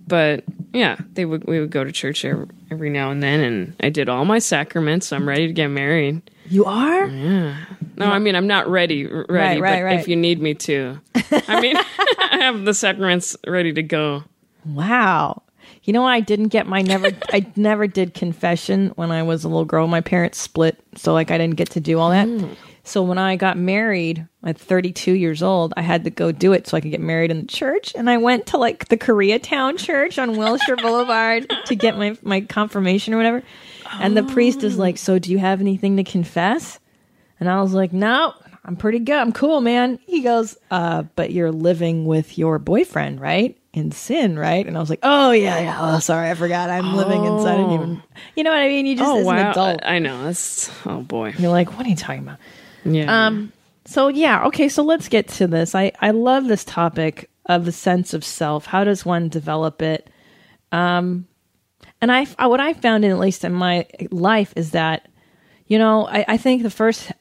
But 0.06 0.44
yeah, 0.72 0.96
they 1.14 1.24
would 1.24 1.44
we 1.44 1.60
would 1.60 1.70
go 1.70 1.84
to 1.84 1.92
church 1.92 2.24
every, 2.24 2.46
every 2.70 2.90
now 2.90 3.10
and 3.10 3.22
then, 3.22 3.40
and 3.40 3.76
I 3.80 3.88
did 3.88 4.08
all 4.08 4.24
my 4.24 4.38
sacraments. 4.38 5.08
So 5.08 5.16
I'm 5.16 5.28
ready 5.28 5.46
to 5.46 5.52
get 5.52 5.68
married. 5.68 6.22
You 6.46 6.66
are? 6.66 7.06
Yeah. 7.06 7.56
No, 7.96 8.06
I 8.06 8.18
mean 8.18 8.34
I'm 8.34 8.46
not 8.46 8.68
ready, 8.68 9.06
ready. 9.06 9.60
right, 9.60 9.60
but 9.60 9.84
right. 9.84 10.00
if 10.00 10.08
you 10.08 10.16
need 10.16 10.42
me 10.42 10.54
to, 10.54 11.00
I 11.14 11.60
mean 11.60 11.76
I 12.18 12.38
have 12.40 12.64
the 12.64 12.74
sacraments 12.74 13.36
ready 13.46 13.72
to 13.72 13.82
go. 13.82 14.24
Wow. 14.66 15.42
You 15.84 15.92
know, 15.92 16.06
I 16.06 16.20
didn't 16.20 16.48
get 16.48 16.66
my 16.66 16.80
never. 16.82 17.10
I 17.30 17.46
never 17.56 17.86
did 17.86 18.14
confession 18.14 18.88
when 18.96 19.10
I 19.10 19.22
was 19.22 19.44
a 19.44 19.48
little 19.48 19.66
girl. 19.66 19.86
My 19.86 20.00
parents 20.00 20.38
split, 20.38 20.78
so 20.96 21.12
like 21.12 21.30
I 21.30 21.36
didn't 21.38 21.56
get 21.56 21.70
to 21.70 21.80
do 21.80 21.98
all 21.98 22.10
that. 22.10 22.26
Mm. 22.26 22.56
So 22.86 23.02
when 23.02 23.16
I 23.16 23.36
got 23.36 23.56
married 23.56 24.26
at 24.44 24.58
32 24.58 25.12
years 25.12 25.42
old, 25.42 25.72
I 25.74 25.80
had 25.80 26.04
to 26.04 26.10
go 26.10 26.30
do 26.32 26.52
it 26.52 26.66
so 26.66 26.76
I 26.76 26.80
could 26.82 26.90
get 26.90 27.00
married 27.00 27.30
in 27.30 27.40
the 27.40 27.46
church. 27.46 27.94
And 27.96 28.10
I 28.10 28.18
went 28.18 28.46
to 28.48 28.58
like 28.58 28.88
the 28.88 28.98
Koreatown 28.98 29.78
Church 29.78 30.18
on 30.18 30.36
Wilshire 30.36 30.76
Boulevard 30.76 31.50
to 31.66 31.74
get 31.74 31.96
my 31.96 32.16
my 32.22 32.42
confirmation 32.42 33.14
or 33.14 33.16
whatever. 33.16 33.42
And 34.00 34.14
the 34.16 34.22
priest 34.22 34.62
is 34.62 34.76
like, 34.78 34.98
"So 34.98 35.18
do 35.18 35.32
you 35.32 35.38
have 35.38 35.60
anything 35.60 35.96
to 35.96 36.04
confess?" 36.04 36.78
And 37.40 37.48
I 37.48 37.62
was 37.62 37.72
like, 37.72 37.92
"No, 37.94 38.34
I'm 38.66 38.76
pretty 38.76 38.98
good. 38.98 39.16
I'm 39.16 39.32
cool, 39.32 39.60
man." 39.62 39.98
He 40.06 40.20
goes, 40.20 40.56
"Uh, 40.70 41.04
but 41.16 41.32
you're 41.32 41.52
living 41.52 42.04
with 42.04 42.36
your 42.36 42.58
boyfriend, 42.58 43.18
right? 43.20 43.56
In 43.72 43.92
sin, 43.92 44.38
right?" 44.38 44.66
And 44.66 44.76
I 44.76 44.80
was 44.80 44.90
like, 44.90 45.00
"Oh 45.02 45.30
yeah, 45.30 45.58
yeah. 45.58 45.78
Oh, 45.80 45.98
sorry, 46.00 46.28
I 46.28 46.34
forgot. 46.34 46.68
I'm 46.68 46.94
living 46.96 47.24
inside. 47.24 47.54
I 47.54 47.56
didn't 47.56 47.72
even, 47.72 48.02
you 48.36 48.44
know 48.44 48.50
what 48.50 48.60
I 48.60 48.68
mean? 48.68 48.84
You 48.84 48.96
just 48.96 49.08
Oh 49.10 49.20
as 49.20 49.26
an 49.26 49.38
adult, 49.38 49.80
I, 49.84 49.96
I 49.96 49.98
know 50.00 50.24
that's 50.24 50.70
oh 50.84 51.00
boy, 51.00 51.32
you're 51.38 51.50
like, 51.50 51.76
what 51.78 51.86
are 51.86 51.88
you 51.88 51.96
talking 51.96 52.22
about?" 52.22 52.38
Yeah. 52.84 53.26
Um, 53.26 53.52
so 53.84 54.08
yeah, 54.08 54.44
okay, 54.46 54.68
so 54.68 54.82
let's 54.82 55.08
get 55.08 55.28
to 55.28 55.46
this. 55.46 55.74
I 55.74 55.92
I 56.00 56.10
love 56.10 56.46
this 56.46 56.64
topic 56.64 57.30
of 57.46 57.64
the 57.64 57.72
sense 57.72 58.14
of 58.14 58.24
self. 58.24 58.66
How 58.66 58.84
does 58.84 59.04
one 59.04 59.28
develop 59.28 59.82
it? 59.82 60.08
Um, 60.72 61.26
and 62.00 62.10
I 62.10 62.24
what 62.46 62.60
I 62.60 62.72
found 62.74 63.04
in 63.04 63.10
at 63.10 63.18
least 63.18 63.44
in 63.44 63.52
my 63.52 63.86
life 64.10 64.52
is 64.56 64.72
that, 64.72 65.08
you 65.66 65.78
know, 65.78 66.06
I, 66.06 66.24
I 66.28 66.36
think 66.36 66.62
the 66.62 66.70
first 66.70 67.12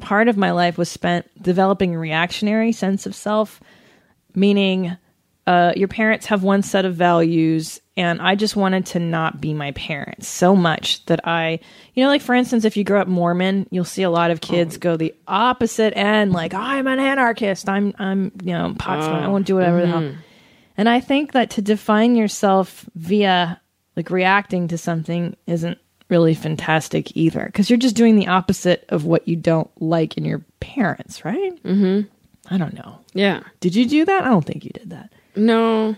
part 0.00 0.28
of 0.28 0.36
my 0.36 0.50
life 0.50 0.78
was 0.78 0.90
spent 0.90 1.30
developing 1.40 1.94
a 1.94 1.98
reactionary 1.98 2.72
sense 2.72 3.06
of 3.06 3.14
self, 3.14 3.60
meaning 4.34 4.96
uh, 5.46 5.72
your 5.76 5.88
parents 5.88 6.26
have 6.26 6.42
one 6.42 6.62
set 6.62 6.84
of 6.84 6.94
values 6.94 7.80
and 7.96 8.22
i 8.22 8.34
just 8.34 8.56
wanted 8.56 8.86
to 8.86 8.98
not 8.98 9.40
be 9.40 9.52
my 9.52 9.70
parents 9.72 10.28
so 10.28 10.56
much 10.56 11.04
that 11.06 11.26
i 11.26 11.58
you 11.94 12.02
know 12.02 12.08
like 12.08 12.22
for 12.22 12.34
instance 12.34 12.64
if 12.64 12.76
you 12.76 12.84
grow 12.84 13.00
up 13.00 13.08
mormon 13.08 13.66
you'll 13.70 13.84
see 13.84 14.02
a 14.02 14.10
lot 14.10 14.30
of 14.30 14.40
kids 14.40 14.76
go 14.76 14.96
the 14.96 15.14
opposite 15.26 15.96
end 15.96 16.32
like 16.32 16.54
i'm 16.54 16.86
an 16.86 16.98
anarchist 16.98 17.68
i'm 17.68 17.94
i'm 17.98 18.32
you 18.42 18.52
know 18.52 18.74
pot 18.78 19.02
smoking, 19.02 19.24
i 19.24 19.28
won't 19.28 19.46
do 19.46 19.54
whatever 19.54 19.80
the 19.80 19.86
hell 19.86 20.14
and 20.76 20.88
i 20.88 21.00
think 21.00 21.32
that 21.32 21.50
to 21.50 21.60
define 21.62 22.16
yourself 22.16 22.84
via 22.94 23.60
like 23.96 24.10
reacting 24.10 24.68
to 24.68 24.78
something 24.78 25.36
isn't 25.46 25.78
really 26.08 26.34
fantastic 26.34 27.16
either 27.16 27.44
because 27.46 27.70
you're 27.70 27.78
just 27.78 27.96
doing 27.96 28.16
the 28.16 28.26
opposite 28.26 28.84
of 28.90 29.04
what 29.04 29.26
you 29.26 29.36
don't 29.36 29.70
like 29.80 30.16
in 30.16 30.24
your 30.24 30.42
parents 30.60 31.24
right 31.24 31.62
Mm-hmm. 31.62 32.08
I 32.50 32.58
don't 32.58 32.74
know. 32.74 32.98
Yeah. 33.14 33.42
Did 33.60 33.74
you 33.76 33.86
do 33.86 34.04
that? 34.04 34.24
I 34.24 34.28
don't 34.28 34.44
think 34.44 34.64
you 34.64 34.70
did 34.70 34.90
that. 34.90 35.12
No. 35.36 35.94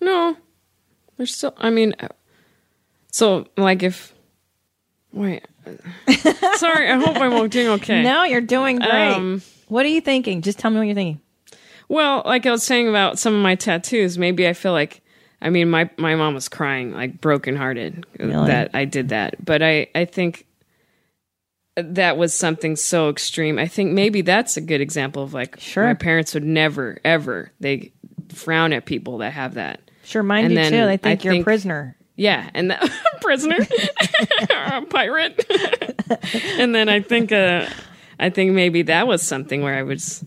No. 0.00 0.36
There's 1.20 1.34
still 1.36 1.52
I 1.58 1.68
mean 1.68 1.94
uh, 2.00 2.08
so 3.12 3.46
like 3.58 3.82
if 3.82 4.14
wait. 5.12 5.44
Sorry, 6.54 6.90
I 6.90 6.98
hope 6.98 7.18
I'm 7.18 7.48
doing 7.50 7.68
okay. 7.68 8.02
No, 8.02 8.24
you're 8.24 8.40
doing 8.40 8.78
great. 8.78 8.90
Um, 9.12 9.42
what 9.68 9.84
are 9.84 9.90
you 9.90 10.00
thinking? 10.00 10.40
Just 10.40 10.58
tell 10.58 10.70
me 10.70 10.78
what 10.78 10.84
you're 10.86 10.94
thinking. 10.94 11.20
Well, 11.90 12.22
like 12.24 12.46
I 12.46 12.50
was 12.50 12.62
saying 12.62 12.88
about 12.88 13.18
some 13.18 13.34
of 13.34 13.42
my 13.42 13.54
tattoos, 13.54 14.16
maybe 14.16 14.48
I 14.48 14.54
feel 14.54 14.72
like 14.72 15.02
I 15.42 15.50
mean 15.50 15.68
my 15.68 15.90
my 15.98 16.14
mom 16.14 16.32
was 16.32 16.48
crying 16.48 16.94
like 16.94 17.20
brokenhearted 17.20 18.06
Really? 18.18 18.46
that 18.46 18.70
I 18.72 18.86
did 18.86 19.10
that. 19.10 19.44
But 19.44 19.62
I 19.62 19.88
I 19.94 20.06
think 20.06 20.46
that 21.76 22.16
was 22.16 22.32
something 22.32 22.76
so 22.76 23.10
extreme. 23.10 23.58
I 23.58 23.66
think 23.68 23.92
maybe 23.92 24.22
that's 24.22 24.56
a 24.56 24.62
good 24.62 24.80
example 24.80 25.22
of 25.22 25.34
like 25.34 25.60
Sure. 25.60 25.84
my 25.84 25.92
parents 25.92 26.32
would 26.32 26.44
never 26.44 26.98
ever 27.04 27.52
they 27.60 27.92
frown 28.30 28.72
at 28.72 28.86
people 28.86 29.18
that 29.18 29.34
have 29.34 29.52
that. 29.54 29.82
Sure, 30.10 30.24
mine 30.24 30.46
And 30.46 30.54
do 30.56 30.64
too. 30.64 30.70
They 30.70 30.92
I 30.92 30.96
think 30.96 31.24
you're 31.24 31.34
a 31.34 31.42
prisoner. 31.44 31.96
Yeah, 32.16 32.50
and 32.52 32.72
that 32.72 32.90
prisoner, 33.20 33.58
a 34.50 34.82
pirate, 34.82 35.46
and 36.58 36.74
then 36.74 36.88
I 36.88 37.00
think, 37.00 37.30
uh, 37.30 37.66
I 38.18 38.28
think 38.30 38.52
maybe 38.52 38.82
that 38.82 39.06
was 39.06 39.22
something 39.22 39.62
where 39.62 39.76
I 39.76 39.84
was 39.84 40.24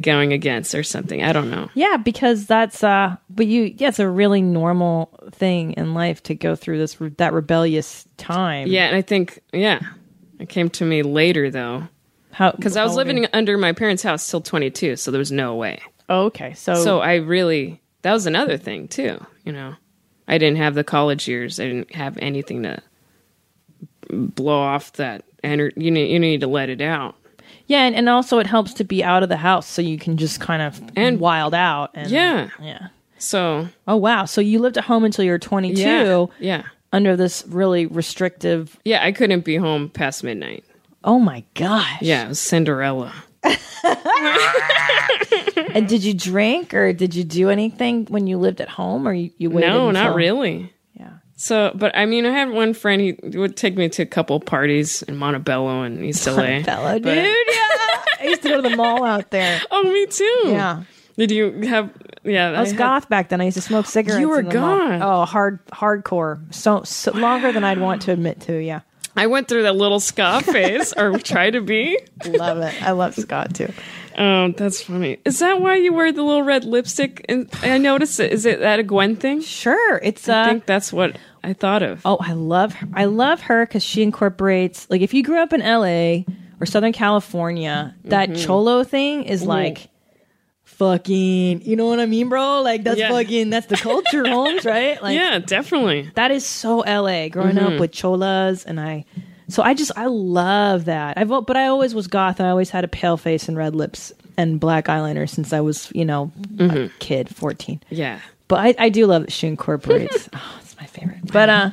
going 0.00 0.32
against 0.32 0.74
or 0.76 0.84
something. 0.84 1.22
I 1.22 1.32
don't 1.32 1.50
know. 1.50 1.68
Yeah, 1.74 1.96
because 1.96 2.46
that's 2.46 2.84
uh 2.84 3.16
but 3.28 3.46
you 3.46 3.74
yeah, 3.76 3.88
it's 3.88 3.98
a 3.98 4.08
really 4.08 4.40
normal 4.40 5.18
thing 5.32 5.72
in 5.72 5.94
life 5.94 6.22
to 6.24 6.34
go 6.36 6.54
through 6.54 6.78
this 6.78 6.96
that 7.16 7.32
rebellious 7.32 8.06
time. 8.18 8.68
Yeah, 8.68 8.86
and 8.86 8.96
I 8.96 9.02
think 9.02 9.40
yeah, 9.52 9.80
it 10.38 10.48
came 10.48 10.70
to 10.70 10.84
me 10.84 11.02
later 11.02 11.50
though 11.50 11.88
How 12.30 12.52
because 12.52 12.76
I 12.76 12.84
was 12.84 12.92
how 12.92 12.98
old 12.98 13.00
are 13.00 13.04
living 13.08 13.22
you? 13.24 13.28
under 13.32 13.58
my 13.58 13.72
parents' 13.72 14.04
house 14.04 14.30
till 14.30 14.40
twenty 14.40 14.70
two, 14.70 14.94
so 14.96 15.10
there 15.10 15.18
was 15.18 15.32
no 15.32 15.56
way. 15.56 15.80
Oh, 16.08 16.26
okay. 16.26 16.54
So 16.54 16.74
So 16.74 17.00
I 17.00 17.16
really 17.16 17.81
that 18.02 18.12
was 18.12 18.26
another 18.26 18.56
thing 18.56 18.88
too. 18.88 19.24
You 19.44 19.52
know, 19.52 19.74
I 20.28 20.38
didn't 20.38 20.58
have 20.58 20.74
the 20.74 20.84
college 20.84 21.26
years. 21.28 21.58
I 21.60 21.64
didn't 21.68 21.94
have 21.94 22.18
anything 22.20 22.62
to 22.64 22.82
blow 24.10 24.58
off 24.60 24.92
that 24.94 25.24
energy. 25.42 25.74
You 25.82 25.90
need 25.90 26.10
you 26.12 26.18
need 26.18 26.40
to 26.40 26.46
let 26.46 26.68
it 26.68 26.80
out. 26.80 27.16
yeah, 27.66 27.84
and, 27.84 27.94
and 27.94 28.08
also 28.08 28.38
it 28.38 28.46
helps 28.46 28.74
to 28.74 28.84
be 28.84 29.02
out 29.02 29.22
of 29.22 29.28
the 29.28 29.36
house 29.36 29.66
so 29.66 29.82
you 29.82 29.98
can 29.98 30.16
just 30.16 30.40
kind 30.40 30.62
of 30.62 30.80
And- 30.96 31.20
wild 31.20 31.54
out 31.54 31.90
and 31.94 32.10
Yeah. 32.10 32.50
Yeah. 32.60 32.88
So 33.18 33.68
Oh 33.86 33.96
wow. 33.96 34.24
So 34.24 34.40
you 34.40 34.58
lived 34.58 34.76
at 34.78 34.84
home 34.84 35.04
until 35.04 35.24
you 35.24 35.30
were 35.30 35.38
22 35.38 35.80
yeah, 35.80 36.26
yeah. 36.40 36.62
under 36.92 37.16
this 37.16 37.44
really 37.48 37.86
restrictive 37.86 38.76
Yeah, 38.84 39.04
I 39.04 39.12
couldn't 39.12 39.44
be 39.44 39.56
home 39.56 39.88
past 39.88 40.24
midnight. 40.24 40.64
Oh 41.04 41.18
my 41.18 41.44
gosh. 41.54 42.02
Yeah, 42.02 42.32
Cinderella. 42.32 43.12
And 45.74 45.88
did 45.88 46.04
you 46.04 46.12
drink 46.14 46.74
or 46.74 46.92
did 46.92 47.14
you 47.14 47.24
do 47.24 47.48
anything 47.48 48.04
when 48.06 48.26
you 48.26 48.36
lived 48.38 48.60
at 48.60 48.68
home 48.68 49.08
or 49.08 49.12
you, 49.14 49.30
you 49.38 49.48
waited 49.50 49.68
no, 49.68 49.90
not 49.90 50.14
really. 50.14 50.72
Yeah. 50.94 51.12
So, 51.36 51.72
but 51.74 51.96
I 51.96 52.04
mean, 52.04 52.26
I 52.26 52.30
had 52.30 52.50
one 52.50 52.74
friend. 52.74 53.00
He 53.00 53.16
would 53.38 53.56
take 53.56 53.76
me 53.76 53.88
to 53.88 54.02
a 54.02 54.06
couple 54.06 54.38
parties 54.40 55.02
in 55.02 55.16
Montebello 55.16 55.82
and 55.82 56.04
East 56.04 56.26
LA. 56.26 56.62
Fellow 56.62 56.98
dude, 56.98 57.06
yeah. 57.06 57.34
I 58.20 58.24
used 58.24 58.42
to 58.42 58.48
go 58.50 58.60
to 58.60 58.68
the 58.68 58.76
mall 58.76 59.04
out 59.04 59.30
there. 59.30 59.60
Oh, 59.70 59.82
me 59.82 60.06
too. 60.06 60.42
Yeah. 60.44 60.84
Did 61.16 61.30
you 61.30 61.62
have? 61.62 61.90
Yeah, 62.24 62.50
I 62.50 62.60
was 62.60 62.70
had- 62.70 62.78
goth 62.78 63.08
back 63.08 63.30
then. 63.30 63.40
I 63.40 63.44
used 63.44 63.56
to 63.56 63.62
smoke 63.62 63.86
cigarettes. 63.86 64.20
You 64.20 64.28
were 64.28 64.42
the 64.42 64.60
mall. 64.60 65.02
Oh, 65.02 65.24
hard, 65.24 65.64
hardcore. 65.68 66.52
So, 66.54 66.82
so 66.84 67.12
longer 67.12 67.50
than 67.52 67.64
I'd 67.64 67.78
want 67.78 68.02
to 68.02 68.12
admit 68.12 68.40
to. 68.42 68.58
Yeah, 68.58 68.80
I 69.16 69.26
went 69.26 69.48
through 69.48 69.62
that 69.64 69.76
little 69.76 70.00
ska 70.00 70.40
phase, 70.44 70.92
or 70.96 71.18
try 71.18 71.50
to 71.50 71.60
be. 71.60 71.98
love 72.26 72.58
it. 72.58 72.82
I 72.82 72.92
love 72.92 73.14
ska 73.14 73.48
too. 73.52 73.72
Oh, 74.18 74.52
that's 74.52 74.82
funny. 74.82 75.18
Is 75.24 75.38
that 75.38 75.60
why 75.60 75.76
you 75.76 75.92
wear 75.92 76.12
the 76.12 76.22
little 76.22 76.42
red 76.42 76.64
lipstick? 76.64 77.24
And 77.28 77.48
I 77.62 77.78
noticed 77.78 78.20
it. 78.20 78.30
Is 78.32 78.44
it 78.44 78.60
that 78.60 78.78
a 78.78 78.82
Gwen 78.82 79.16
thing? 79.16 79.40
Sure, 79.40 79.98
it's 80.02 80.28
I 80.28 80.42
uh. 80.42 80.44
think 80.48 80.66
that's 80.66 80.92
what 80.92 81.16
I 81.42 81.52
thought 81.54 81.82
of. 81.82 82.02
Oh, 82.04 82.18
I 82.20 82.32
love 82.34 82.74
her. 82.74 82.88
I 82.94 83.06
love 83.06 83.40
her 83.42 83.64
because 83.66 83.82
she 83.82 84.02
incorporates 84.02 84.86
like 84.90 85.00
if 85.00 85.14
you 85.14 85.22
grew 85.22 85.40
up 85.40 85.52
in 85.52 85.62
L.A. 85.62 86.26
or 86.60 86.66
Southern 86.66 86.92
California, 86.92 87.94
that 88.04 88.28
Mm-hmm. 88.30 88.44
cholo 88.46 88.84
thing 88.84 89.24
is 89.24 89.44
like 89.44 89.88
fucking. 90.82 91.62
You 91.62 91.76
know 91.76 91.86
what 91.86 92.00
I 92.00 92.06
mean, 92.06 92.28
bro? 92.28 92.62
Like 92.62 92.84
that's 92.84 92.98
Yeah. 92.98 93.10
fucking. 93.10 93.50
That's 93.50 93.66
the 93.66 93.76
culture, 93.76 94.26
Holmes, 94.28 94.64
right? 94.64 95.00
Like 95.02 95.14
yeah, 95.16 95.38
definitely. 95.38 96.10
that 96.14 96.30
is 96.30 96.44
so 96.44 96.78
LA 96.78 97.28
growing 97.28 97.56
Mm-hmm. 97.56 97.74
up 97.74 97.80
with 97.80 97.92
cholas 97.92 98.64
and 98.64 98.80
I 98.80 99.04
so 99.48 99.62
I 99.62 99.74
just 99.74 99.92
I 99.96 100.06
love 100.06 100.86
that. 100.86 101.18
I've 101.18 101.30
al- 101.30 101.42
but 101.42 101.56
I 101.56 101.66
always 101.66 101.94
was 101.94 102.06
goth. 102.06 102.40
I 102.40 102.48
always 102.48 102.70
had 102.70 102.84
a 102.84 102.88
pale 102.88 103.16
face 103.16 103.48
and 103.48 103.56
red 103.56 103.74
lips 103.76 104.12
and 104.36 104.58
black 104.58 104.86
eyeliner 104.86 105.28
since 105.28 105.52
I 105.52 105.60
was, 105.60 105.90
you 105.94 106.04
know, 106.04 106.32
Mm-hmm. 106.56 106.76
a 106.76 106.88
kid, 107.00 107.28
14. 107.34 107.80
Yeah. 107.90 108.20
But 108.48 108.60
I, 108.60 108.74
I 108.86 108.88
do 108.88 109.06
love 109.06 109.22
that 109.22 109.32
she 109.32 109.46
incorporates. 109.46 110.28
oh, 110.34 110.58
it's 110.62 110.76
my 110.80 110.86
favorite. 110.86 111.30
But 111.32 111.48
uh 111.48 111.70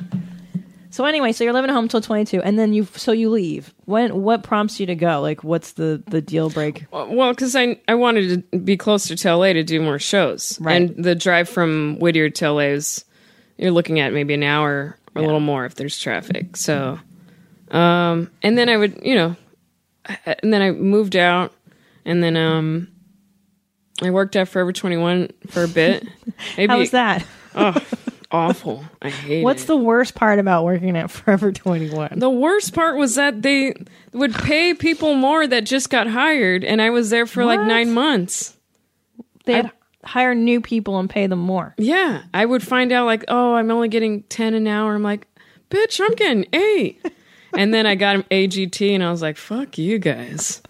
so 0.90 1.04
anyway, 1.04 1.32
so 1.32 1.44
you're 1.44 1.52
living 1.52 1.70
at 1.70 1.74
home 1.74 1.88
till 1.88 2.00
22 2.00 2.42
and 2.42 2.58
then 2.58 2.72
you 2.72 2.84
so 2.96 3.12
you 3.12 3.30
leave. 3.30 3.72
When 3.84 4.22
what 4.22 4.42
prompts 4.42 4.78
you 4.80 4.86
to 4.86 4.94
go? 4.94 5.20
Like 5.20 5.42
what's 5.44 5.72
the 5.72 6.02
the 6.08 6.20
deal 6.20 6.50
break? 6.50 6.86
Well, 6.92 7.30
because 7.32 7.54
I 7.56 7.78
I 7.88 7.94
wanted 7.94 8.50
to 8.52 8.58
be 8.58 8.76
closer 8.76 9.14
to 9.16 9.34
LA 9.36 9.52
to 9.54 9.62
do 9.62 9.80
more 9.80 9.98
shows, 9.98 10.58
Right. 10.60 10.76
and 10.76 11.04
the 11.04 11.14
drive 11.14 11.48
from 11.48 11.96
Whittier 11.98 12.28
to 12.30 12.50
LA 12.52 12.72
is 12.74 13.04
you're 13.58 13.70
looking 13.70 14.00
at 14.00 14.12
maybe 14.12 14.34
an 14.34 14.42
hour 14.42 14.96
or 15.14 15.22
a 15.22 15.24
little 15.24 15.40
more 15.40 15.64
if 15.64 15.74
there's 15.74 15.98
traffic. 15.98 16.56
So, 16.56 16.98
um, 17.70 18.30
and 18.42 18.56
then 18.58 18.68
I 18.68 18.76
would 18.76 19.00
you 19.02 19.14
know, 19.14 19.36
and 20.42 20.52
then 20.52 20.62
I 20.62 20.70
moved 20.72 21.14
out, 21.16 21.52
and 22.04 22.22
then 22.22 22.36
um, 22.36 22.88
I 24.02 24.10
worked 24.10 24.34
at 24.36 24.48
Forever 24.48 24.72
21 24.72 25.28
for 25.48 25.62
a 25.64 25.68
bit. 25.68 26.06
Maybe 26.56 26.70
How 26.72 26.78
was 26.78 26.90
that? 26.92 27.24
Oh, 27.54 27.76
awful. 28.30 28.84
I 29.02 29.10
hate 29.10 29.40
it. 29.40 29.44
What's 29.44 29.64
it. 29.64 29.68
the 29.68 29.76
worst 29.76 30.14
part 30.14 30.38
about 30.38 30.64
working 30.64 30.96
at 30.96 31.10
Forever 31.10 31.52
21? 31.52 32.18
The 32.18 32.30
worst 32.30 32.74
part 32.74 32.96
was 32.96 33.14
that 33.16 33.42
they 33.42 33.74
would 34.12 34.34
pay 34.34 34.74
people 34.74 35.14
more 35.14 35.46
that 35.46 35.64
just 35.64 35.90
got 35.90 36.06
hired, 36.06 36.64
and 36.64 36.80
I 36.80 36.90
was 36.90 37.10
there 37.10 37.26
for 37.26 37.44
like 37.44 37.60
nine 37.60 37.92
months. 37.92 38.56
They'd 39.44 39.70
hire 40.04 40.34
new 40.34 40.60
people 40.60 40.98
and 40.98 41.10
pay 41.10 41.26
them 41.26 41.40
more. 41.40 41.74
Yeah, 41.76 42.22
I 42.32 42.44
would 42.46 42.62
find 42.62 42.92
out 42.92 43.06
like, 43.06 43.24
oh, 43.28 43.54
I'm 43.54 43.70
only 43.70 43.88
getting 43.88 44.22
ten 44.24 44.54
an 44.54 44.66
hour. 44.66 44.94
I'm 44.94 45.02
like, 45.02 45.26
bitch, 45.70 46.00
I'm 46.00 46.14
getting 46.14 46.46
eight. 46.52 47.04
and 47.56 47.74
then 47.74 47.86
I 47.86 47.94
got 47.96 48.16
an 48.16 48.22
AGT, 48.30 48.94
and 48.94 49.02
I 49.02 49.10
was 49.10 49.22
like, 49.22 49.36
fuck 49.36 49.76
you 49.78 49.98
guys. 49.98 50.62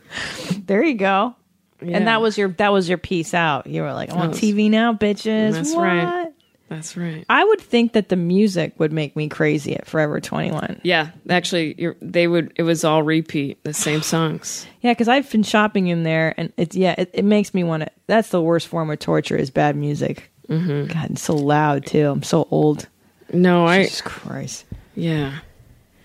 There 0.67 0.83
you 0.83 0.95
go. 0.95 1.37
Yeah. 1.83 1.97
And 1.97 2.09
that 2.09 2.21
was 2.21 2.37
your 2.37 2.49
that 2.51 2.73
was 2.73 2.89
your 2.89 2.99
piece 2.99 3.33
out. 3.33 3.67
You 3.67 3.83
were 3.83 3.93
like, 3.93 4.13
I'm 4.13 4.19
on 4.19 4.31
TV 4.33 4.71
now, 4.71 4.93
bitches. 4.93 5.53
That's 5.53 5.75
What? 5.75 5.83
right. 5.83 6.30
That's 6.71 6.97
right. 6.97 7.27
I 7.29 7.45
would 7.45 7.61
think 7.61 7.95
that 7.95 8.11
the 8.11 8.17
music 8.17 8.79
would 8.79 8.93
make 8.93 9.17
me 9.17 9.29
crazy 9.29 9.75
at 9.75 9.89
Forever 9.89 10.21
21. 10.21 10.81
Yeah, 10.85 11.11
actually, 11.29 11.75
you're, 11.77 11.97
they 12.01 12.29
would. 12.29 12.53
It 12.55 12.63
was 12.63 12.85
all 12.85 13.03
repeat, 13.03 13.63
the 13.65 13.75
same 13.75 14.03
songs. 14.03 14.67
Yeah, 14.83 14.93
because 14.93 15.09
I've 15.09 15.31
been 15.31 15.43
shopping 15.43 15.89
in 15.89 16.05
there, 16.05 16.33
and 16.39 16.55
it's 16.57 16.75
yeah, 16.75 16.95
it, 16.97 17.11
it 17.13 17.25
makes 17.27 17.53
me 17.53 17.65
want 17.65 17.83
to. 17.83 17.91
That's 18.07 18.31
the 18.31 18.41
worst 18.41 18.67
form 18.67 18.89
of 18.91 18.99
torture 18.99 19.37
is 19.37 19.51
bad 19.51 19.77
music. 19.77 20.33
Mm-hmm. 20.49 20.91
God, 20.91 21.11
it's 21.11 21.21
so 21.21 21.35
loud 21.35 21.85
too. 21.85 22.09
I'm 22.09 22.23
so 22.23 22.49
old. 22.51 22.89
No, 23.31 23.67
I. 23.67 23.83
Jesus 23.83 24.01
Christ. 24.01 24.65
Yeah. 24.95 25.41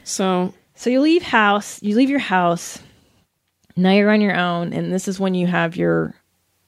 So 0.04 0.54
So 0.74 0.90
you 0.90 1.00
leave 1.00 1.24
house, 1.24 1.82
you 1.82 1.96
leave 1.96 2.10
your 2.10 2.20
house. 2.20 2.80
Now 3.78 3.92
you're 3.92 4.12
on 4.12 4.20
your 4.20 4.36
own, 4.36 4.74
and 4.74 4.92
this 4.92 5.08
is 5.08 5.22
when 5.22 5.36
you 5.36 5.48
have 5.48 5.78
your 5.78 6.14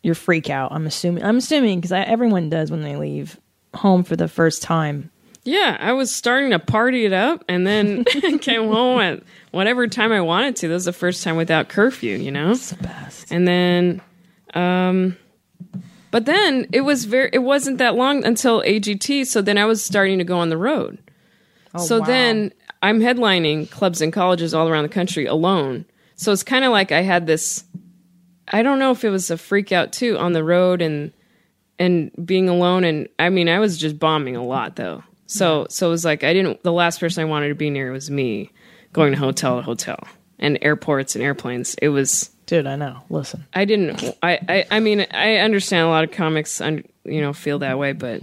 your 0.02 0.16
freak 0.16 0.50
out. 0.50 0.72
I'm 0.72 0.86
assuming. 0.86 1.26
I'm 1.26 1.38
assuming 1.38 1.82
because 1.82 1.92
everyone 1.92 2.50
does 2.50 2.72
when 2.72 2.84
they 2.84 2.96
leave 2.96 3.38
home 3.78 4.04
for 4.04 4.16
the 4.16 4.28
first 4.28 4.62
time. 4.62 5.12
yeah, 5.44 5.78
I 5.80 5.94
was 5.94 6.13
starting 6.13 6.52
to 6.52 6.60
party 6.60 7.06
it 7.06 7.13
up, 7.13 7.44
and 7.48 7.66
then 7.66 8.04
came 8.42 8.68
home 8.68 9.00
at 9.00 9.24
whatever 9.52 9.88
time 9.88 10.12
I 10.12 10.22
wanted 10.22 10.56
to. 10.58 10.68
That 10.68 10.74
was 10.74 10.86
the 10.86 10.94
first 10.94 11.24
time 11.24 11.38
without 11.38 11.70
curfew. 11.70 12.18
You 12.18 12.32
know. 12.32 12.52
It's 12.52 12.72
the 12.72 12.84
best. 12.84 13.32
and 13.32 13.48
then 13.48 14.02
um 14.54 15.18
but 16.12 16.26
then 16.26 16.68
it 16.72 16.82
was 16.82 17.06
very 17.06 17.30
it 17.34 17.40
wasn't 17.40 17.78
that 17.80 17.96
long 17.96 18.24
until 18.26 18.62
AGT 18.62 19.28
so 19.28 19.42
then 19.42 19.58
I 19.58 19.66
was 19.66 19.84
starting 19.84 20.18
to 20.20 20.24
go 20.24 20.40
on 20.40 20.50
the 20.50 20.58
road. 20.58 20.98
so 21.78 22.00
wow. 22.00 22.06
then 22.06 22.54
I'm 22.82 23.00
headlining 23.00 23.70
clubs 23.70 24.02
and 24.02 24.13
colleges 24.13 24.54
all 24.54 24.70
around 24.70 24.84
the 24.84 24.90
country 24.90 25.26
alone. 25.26 25.86
So 26.16 26.32
it's 26.32 26.44
kind 26.44 26.63
of 26.66 26.72
like 26.72 26.92
I 26.92 27.02
had 27.02 27.28
this 27.28 27.63
I 28.48 28.63
don't 28.63 28.80
know 28.80 28.92
if 28.92 29.04
it 29.04 29.10
was 29.10 29.30
a 29.30 29.38
freak 29.38 29.72
out 29.72 29.92
too 29.92 30.18
on 30.18 30.34
the 30.34 30.44
road 30.44 30.82
and 30.82 31.12
and 31.80 32.12
being 32.26 32.50
alone 32.50 32.84
and 32.84 33.08
I 33.20 33.30
mean 33.30 33.50
I 33.50 33.60
was 33.60 33.78
just 33.78 34.00
bombing 34.00 34.36
a 34.36 34.44
lot 34.44 34.76
though. 34.76 35.04
So 35.28 35.68
so 35.70 35.88
it 35.88 35.92
was 35.92 36.06
like 36.06 36.24
I 36.24 36.34
didn't 36.34 36.63
the 36.63 36.74
last 36.74 37.00
person 37.00 37.22
I 37.22 37.26
wanted 37.26 37.50
to 37.50 37.56
be 37.56 37.70
near 37.70 37.92
was 37.92 38.10
me 38.10 38.52
going 38.94 39.13
to 39.13 39.20
hotel 39.20 39.58
to 39.58 39.62
hotel 39.62 40.00
and 40.40 40.58
airports 40.62 41.16
and 41.16 41.24
airplanes. 41.24 41.76
It 41.76 41.90
was 41.90 42.32
Dude, 42.48 42.66
I 42.66 42.78
know. 42.78 43.04
Listen. 43.10 43.46
I 43.54 43.66
didn't. 43.66 44.02
I, 44.24 44.40
I. 44.48 44.66
I 44.72 44.80
mean, 44.80 45.06
I 45.12 45.36
understand 45.36 45.86
a 45.86 45.90
lot 45.90 46.06
of 46.06 46.12
comics, 46.12 46.62
you 46.62 47.22
know, 47.22 47.34
feel 47.34 47.60
that 47.60 47.78
way, 47.78 47.92
but 47.92 48.22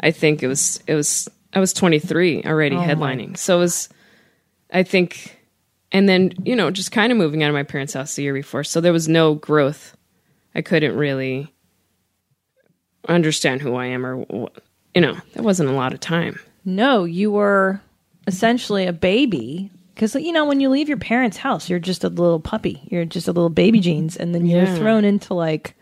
I 0.00 0.12
think 0.12 0.42
it 0.42 0.48
was. 0.48 0.82
It 0.86 0.94
was. 0.94 1.28
I 1.52 1.60
was 1.60 1.74
23 1.74 2.44
already 2.44 2.76
oh 2.76 2.80
headlining, 2.80 3.36
so 3.36 3.56
it 3.58 3.60
was. 3.60 3.90
I 4.72 4.82
think, 4.82 5.38
and 5.92 6.08
then 6.08 6.32
you 6.42 6.56
know, 6.56 6.70
just 6.70 6.90
kind 6.90 7.12
of 7.12 7.18
moving 7.18 7.42
out 7.42 7.50
of 7.50 7.54
my 7.54 7.64
parents' 7.64 7.92
house 7.92 8.16
the 8.16 8.22
year 8.22 8.32
before, 8.32 8.64
so 8.64 8.80
there 8.80 8.94
was 8.94 9.08
no 9.08 9.34
growth. 9.34 9.94
I 10.54 10.62
couldn't 10.62 10.96
really 10.96 11.52
understand 13.08 13.62
who 13.62 13.74
I 13.74 13.86
am 13.86 14.04
or 14.04 14.50
you 14.94 15.02
know, 15.02 15.16
that 15.34 15.42
wasn't 15.42 15.68
a 15.68 15.74
lot 15.74 15.92
of 15.92 16.00
time. 16.00 16.40
No, 16.64 17.04
you 17.04 17.30
were 17.30 17.82
essentially 18.26 18.86
a 18.86 18.92
baby. 18.92 19.70
Because, 19.94 20.14
you 20.14 20.32
know, 20.32 20.44
when 20.44 20.60
you 20.60 20.68
leave 20.68 20.88
your 20.88 20.98
parents' 20.98 21.36
house, 21.36 21.70
you're 21.70 21.78
just 21.78 22.02
a 22.02 22.08
little 22.08 22.40
puppy. 22.40 22.86
You're 22.90 23.04
just 23.04 23.28
a 23.28 23.32
little 23.32 23.50
baby 23.50 23.80
jeans. 23.80 24.16
And 24.16 24.34
then 24.34 24.46
you're 24.46 24.64
Yeah. 24.64 24.76
thrown 24.76 25.04
into 25.04 25.34
like, 25.34 25.74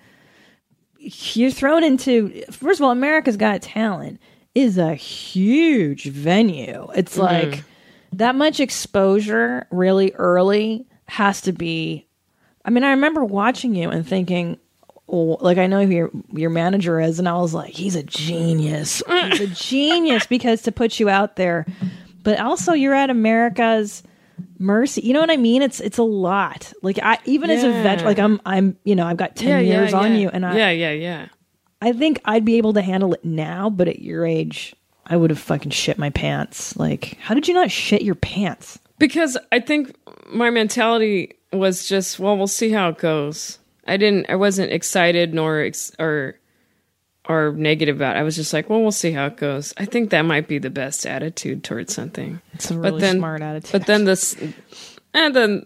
you're 0.99 1.51
thrown 1.51 1.83
into, 1.85 2.43
first 2.51 2.81
of 2.81 2.85
all, 2.85 2.91
America's 2.91 3.37
Got 3.37 3.63
Talent 3.63 4.21
is 4.55 4.79
a 4.79 4.95
huge 4.95 6.05
venue. 6.05 6.89
It's 6.95 7.17
mm-hmm. 7.17 7.51
like 7.51 7.65
that 8.13 8.35
much 8.35 8.61
exposure 8.61 9.67
really 9.71 10.13
early 10.13 10.87
has 11.07 11.41
to 11.43 11.53
be. 11.53 12.07
I 12.65 12.71
mean, 12.71 12.85
I 12.85 12.91
remember 12.91 13.25
watching 13.25 13.75
you 13.75 13.91
and 13.91 14.07
thinking, 14.07 14.59
like 15.07 15.59
I 15.59 15.67
know 15.67 15.85
who 15.85 15.93
your 15.93 16.11
your 16.33 16.51
manager 16.51 17.01
is, 17.01 17.19
and 17.19 17.29
I 17.29 17.35
was 17.35 17.55
like, 17.55 17.73
he's 17.73 17.97
a 17.97 18.03
genius. 18.03 19.03
He's 19.07 19.41
a 19.41 19.47
genius 19.47 20.27
because 20.27 20.63
to 20.63 20.73
put 20.73 20.99
you 20.99 21.09
out 21.09 21.37
there, 21.37 21.67
but 22.23 22.41
also 22.41 22.73
you're 22.73 22.95
at 22.95 23.11
America's 23.11 24.03
mercy. 24.59 25.03
You 25.03 25.13
know 25.13 25.21
what 25.21 25.31
I 25.31 25.37
mean? 25.37 25.63
It's 25.63 25.81
it's 25.81 25.99
a 25.99 26.03
lot. 26.03 26.73
Like 26.83 26.99
I 27.03 27.19
even 27.25 27.51
as 27.51 27.65
a 27.65 27.71
vet, 27.71 28.05
like 28.05 28.19
I'm 28.19 28.41
I'm 28.47 28.77
you 28.85 28.97
know 28.97 29.07
I've 29.07 29.17
got 29.17 29.37
ten 29.37 29.65
years 29.65 29.93
on 29.95 30.15
you, 30.17 30.29
and 30.31 30.45
I 30.45 30.57
yeah, 30.57 30.71
yeah, 30.71 30.93
yeah. 30.93 31.29
I 31.83 31.93
think 31.93 32.21
I'd 32.25 32.47
be 32.47 32.57
able 32.57 32.73
to 32.75 32.83
handle 32.83 33.13
it 33.13 33.25
now, 33.25 33.69
but 33.69 33.89
at 33.89 33.99
your 33.99 34.25
age, 34.25 34.75
I 35.07 35.17
would 35.19 35.29
have 35.31 35.39
fucking 35.39 35.71
shit 35.71 35.99
my 35.99 36.09
pants. 36.11 36.77
Like, 36.77 37.19
how 37.21 37.35
did 37.35 37.47
you 37.47 37.53
not 37.53 37.71
shit 37.71 38.01
your 38.01 38.15
pants? 38.15 38.79
Because 38.99 39.37
I 39.53 39.61
think 39.61 39.95
my 40.33 40.49
mentality 40.49 41.35
was 41.53 41.87
just, 41.87 42.19
well, 42.19 42.39
we'll 42.39 42.47
see 42.47 42.71
how 42.71 42.89
it 42.89 42.99
goes. 42.99 43.59
I 43.87 43.97
didn't, 43.97 44.31
I 44.31 44.37
wasn't 44.37 44.73
excited 44.73 45.35
nor 45.35 45.61
ex- 45.61 45.93
or 45.99 46.37
or 47.29 47.53
negative 47.53 47.97
about. 47.97 48.17
it. 48.17 48.21
I 48.21 48.23
was 48.23 48.37
just 48.37 48.53
like, 48.53 48.69
well, 48.69 48.83
we'll 48.83 48.93
see 48.93 49.13
how 49.13 49.27
it 49.27 49.37
goes. 49.37 49.73
I 49.77 49.85
think 49.87 50.11
that 50.11 50.23
might 50.23 50.47
be 50.47 50.59
the 50.59 50.71
best 50.71 51.07
attitude 51.07 51.65
towards 51.65 51.95
something. 51.95 52.41
It's 52.53 52.71
a 52.71 52.79
really 52.79 53.01
then, 53.01 53.17
smart 53.17 53.41
attitude. 53.41 53.73
But 53.73 53.87
then 53.87 54.05
this, 54.05 54.37
and 55.15 55.35
then 55.35 55.65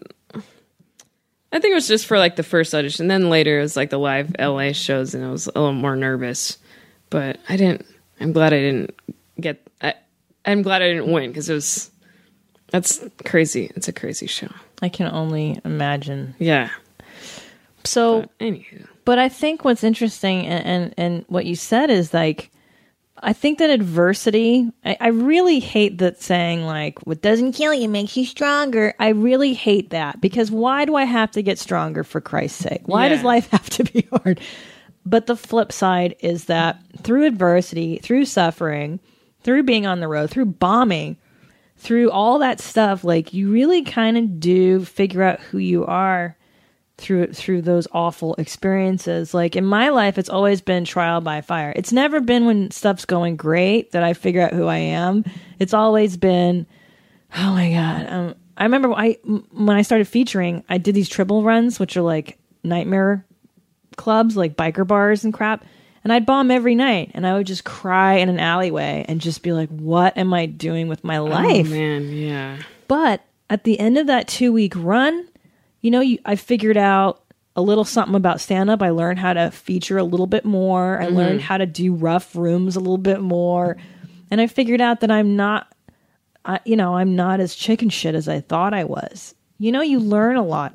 I 1.51 1.59
think 1.59 1.71
it 1.71 1.75
was 1.75 1.87
just 1.87 2.05
for 2.05 2.17
like 2.17 2.35
the 2.35 2.43
first 2.43 2.73
audition. 2.73 3.07
Then 3.07 3.29
later 3.29 3.59
it 3.59 3.63
was 3.63 3.75
like 3.75 3.89
the 3.89 3.99
live 3.99 4.35
LA 4.39 4.71
shows, 4.71 5.13
and 5.13 5.25
I 5.25 5.31
was 5.31 5.47
a 5.47 5.51
little 5.59 5.73
more 5.73 5.95
nervous. 5.95 6.57
But 7.09 7.39
I 7.49 7.57
didn't. 7.57 7.85
I'm 8.19 8.31
glad 8.31 8.53
I 8.53 8.59
didn't 8.59 8.95
get. 9.39 9.65
I, 9.81 9.95
I'm 10.45 10.61
glad 10.61 10.81
I 10.81 10.89
didn't 10.89 11.11
win 11.11 11.29
because 11.29 11.49
it 11.49 11.53
was. 11.53 11.91
That's 12.71 13.03
crazy. 13.25 13.71
It's 13.75 13.87
a 13.87 13.93
crazy 13.93 14.27
show. 14.27 14.49
I 14.81 14.89
can 14.89 15.11
only 15.11 15.59
imagine. 15.65 16.35
Yeah. 16.37 16.69
So, 17.83 18.25
Anywho. 18.39 18.87
but 19.05 19.19
I 19.19 19.29
think 19.29 19.63
what's 19.65 19.83
interesting 19.83 20.45
and, 20.45 20.65
and, 20.65 20.93
and 20.97 21.25
what 21.27 21.45
you 21.45 21.55
said 21.55 21.89
is 21.89 22.13
like, 22.13 22.51
I 23.21 23.33
think 23.33 23.59
that 23.59 23.69
adversity, 23.69 24.71
I, 24.85 24.97
I 24.99 25.07
really 25.09 25.59
hate 25.59 25.97
that 25.97 26.21
saying 26.21 26.63
like, 26.63 26.99
what 27.05 27.21
doesn't 27.21 27.51
kill 27.53 27.73
you 27.73 27.89
makes 27.89 28.15
you 28.15 28.25
stronger. 28.25 28.93
I 28.99 29.09
really 29.09 29.53
hate 29.53 29.89
that 29.89 30.21
because 30.21 30.49
why 30.51 30.85
do 30.85 30.95
I 30.95 31.03
have 31.03 31.31
to 31.31 31.41
get 31.41 31.59
stronger 31.59 32.03
for 32.03 32.21
Christ's 32.21 32.59
sake? 32.63 32.81
Why 32.85 33.03
Yeah. 33.03 33.09
does 33.15 33.23
life 33.23 33.49
have 33.51 33.69
to 33.71 33.83
be 33.83 34.07
hard? 34.11 34.39
But 35.05 35.25
the 35.25 35.35
flip 35.35 35.71
side 35.71 36.15
is 36.19 36.45
that 36.45 36.81
through 37.03 37.25
adversity, 37.25 37.97
through 37.97 38.25
suffering, 38.25 38.99
through 39.41 39.63
being 39.63 39.85
on 39.85 39.99
the 40.01 40.07
road, 40.07 40.29
through 40.29 40.45
bombing, 40.45 41.17
through 41.77 42.11
all 42.11 42.39
that 42.39 42.59
stuff, 42.59 43.03
like 43.03 43.33
you 43.33 43.49
really 43.51 43.83
kind 43.83 44.17
of 44.17 44.39
do 44.39 44.83
figure 44.85 45.23
out 45.23 45.39
who 45.39 45.57
you 45.57 45.85
are 45.85 46.35
through 46.99 47.27
through 47.33 47.61
those 47.61 47.87
awful 47.91 48.35
experiences. 48.35 49.33
Like 49.33 49.55
in 49.55 49.65
my 49.65 49.89
life, 49.89 50.17
it's 50.17 50.29
always 50.29 50.61
been 50.61 50.85
trial 50.85 51.21
by 51.21 51.41
fire. 51.41 51.73
It's 51.75 51.91
never 51.91 52.19
been 52.19 52.45
when 52.45 52.71
stuff's 52.71 53.05
going 53.05 53.37
great 53.37 53.91
that 53.91 54.03
I 54.03 54.13
figure 54.13 54.41
out 54.41 54.53
who 54.53 54.65
I 54.67 54.77
am. 54.77 55.23
It's 55.59 55.73
always 55.73 56.17
been, 56.17 56.67
oh 57.37 57.51
my 57.53 57.71
god. 57.71 58.05
Um, 58.11 58.35
I 58.57 58.63
remember 58.63 58.91
I 58.93 59.17
m- 59.25 59.47
when 59.51 59.77
I 59.77 59.81
started 59.81 60.07
featuring, 60.07 60.63
I 60.69 60.77
did 60.77 60.93
these 60.95 61.09
triple 61.09 61.43
runs, 61.43 61.79
which 61.79 61.95
are 61.95 62.01
like 62.01 62.37
nightmare 62.63 63.25
clubs, 63.95 64.35
like 64.35 64.55
biker 64.57 64.85
bars 64.85 65.23
and 65.23 65.33
crap. 65.33 65.63
And 66.03 66.13
I'd 66.13 66.25
bomb 66.25 66.49
every 66.49 66.75
night, 66.75 67.11
and 67.13 67.27
I 67.27 67.33
would 67.35 67.45
just 67.45 67.65
cry 67.65 68.15
in 68.15 68.29
an 68.29 68.39
alleyway 68.39 69.03
and 69.09 69.19
just 69.19 69.43
be 69.43 69.51
like, 69.51 69.67
"What 69.69 70.17
am 70.17 70.33
I 70.33 70.45
doing 70.45 70.87
with 70.87 71.03
my 71.03 71.17
life?" 71.19 71.67
Oh 71.67 71.69
man, 71.69 72.09
yeah. 72.13 72.57
But 72.87 73.21
at 73.49 73.65
the 73.65 73.77
end 73.79 73.97
of 73.97 74.07
that 74.07 74.27
two 74.29 74.53
week 74.53 74.73
run, 74.77 75.27
you 75.81 75.91
know, 75.91 76.01
you, 76.01 76.19
I 76.25 76.35
figured 76.35 76.77
out 76.77 77.23
a 77.55 77.61
little 77.61 77.83
something 77.85 78.15
about 78.15 78.39
stand 78.39 78.69
up. 78.69 78.81
I 78.81 78.89
learned 78.89 79.19
how 79.19 79.33
to 79.33 79.51
feature 79.51 79.97
a 79.97 80.03
little 80.03 80.27
bit 80.27 80.45
more. 80.45 81.01
I 81.01 81.07
learned 81.07 81.41
how 81.41 81.57
to 81.57 81.65
do 81.65 81.93
rough 81.93 82.35
rooms 82.35 82.75
a 82.75 82.79
little 82.79 82.97
bit 82.97 83.21
more. 83.21 83.75
And 84.31 84.39
I 84.39 84.47
figured 84.47 84.81
out 84.81 85.01
that 85.01 85.11
I'm 85.11 85.35
not, 85.35 85.73
I, 86.45 86.59
you 86.63 86.75
know, 86.75 86.95
I'm 86.95 87.15
not 87.15 87.39
as 87.39 87.55
chicken 87.55 87.89
shit 87.89 88.15
as 88.15 88.29
I 88.29 88.39
thought 88.39 88.73
I 88.73 88.83
was. 88.85 89.35
You 89.57 89.71
know, 89.71 89.81
you 89.81 89.99
learn 89.99 90.37
a 90.37 90.45
lot 90.45 90.73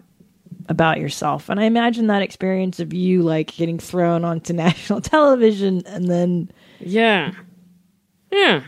about 0.68 0.98
yourself. 1.00 1.48
And 1.48 1.58
I 1.60 1.64
imagine 1.64 2.08
that 2.08 2.22
experience 2.22 2.80
of 2.80 2.92
you 2.92 3.22
like 3.22 3.54
getting 3.54 3.78
thrown 3.78 4.24
onto 4.24 4.52
national 4.54 5.00
television 5.00 5.82
and 5.86 6.08
then 6.08 6.50
Yeah. 6.80 7.32
Yeah. 8.30 8.62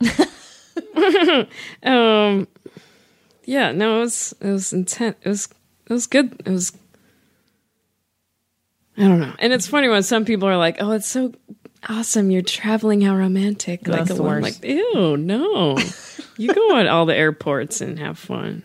um 1.82 2.48
yeah, 3.50 3.72
no, 3.72 3.96
it 3.96 4.00
was 4.02 4.34
it 4.40 4.46
was 4.46 4.72
intense. 4.72 5.16
It 5.22 5.28
was 5.28 5.48
it 5.86 5.92
was 5.92 6.06
good. 6.06 6.40
It 6.46 6.50
was 6.50 6.72
I 8.96 9.02
don't 9.02 9.18
know. 9.18 9.34
And 9.40 9.52
it's 9.52 9.66
funny 9.66 9.88
when 9.88 10.04
some 10.04 10.24
people 10.24 10.48
are 10.48 10.56
like, 10.56 10.76
"Oh, 10.78 10.92
it's 10.92 11.08
so 11.08 11.32
awesome. 11.88 12.30
You're 12.30 12.42
traveling. 12.42 13.00
How 13.00 13.16
romantic." 13.16 13.88
like 13.88 14.06
the 14.06 14.22
worst. 14.22 14.62
like, 14.62 14.64
"Ew, 14.64 15.16
no." 15.16 15.76
you 16.36 16.54
go 16.54 16.76
at 16.76 16.86
all 16.86 17.06
the 17.06 17.16
airports 17.16 17.80
and 17.80 17.98
have 17.98 18.20
fun. 18.20 18.62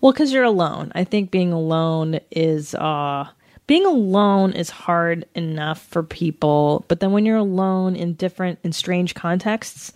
Well, 0.00 0.12
because 0.12 0.32
you're 0.32 0.44
alone. 0.44 0.92
I 0.94 1.02
think 1.02 1.32
being 1.32 1.52
alone 1.52 2.20
is 2.30 2.76
uh 2.76 3.26
being 3.66 3.84
alone 3.84 4.52
is 4.52 4.70
hard 4.70 5.26
enough 5.34 5.84
for 5.86 6.04
people, 6.04 6.84
but 6.86 7.00
then 7.00 7.10
when 7.10 7.26
you're 7.26 7.36
alone 7.36 7.96
in 7.96 8.14
different 8.14 8.60
in 8.62 8.70
strange 8.72 9.16
contexts 9.16 9.92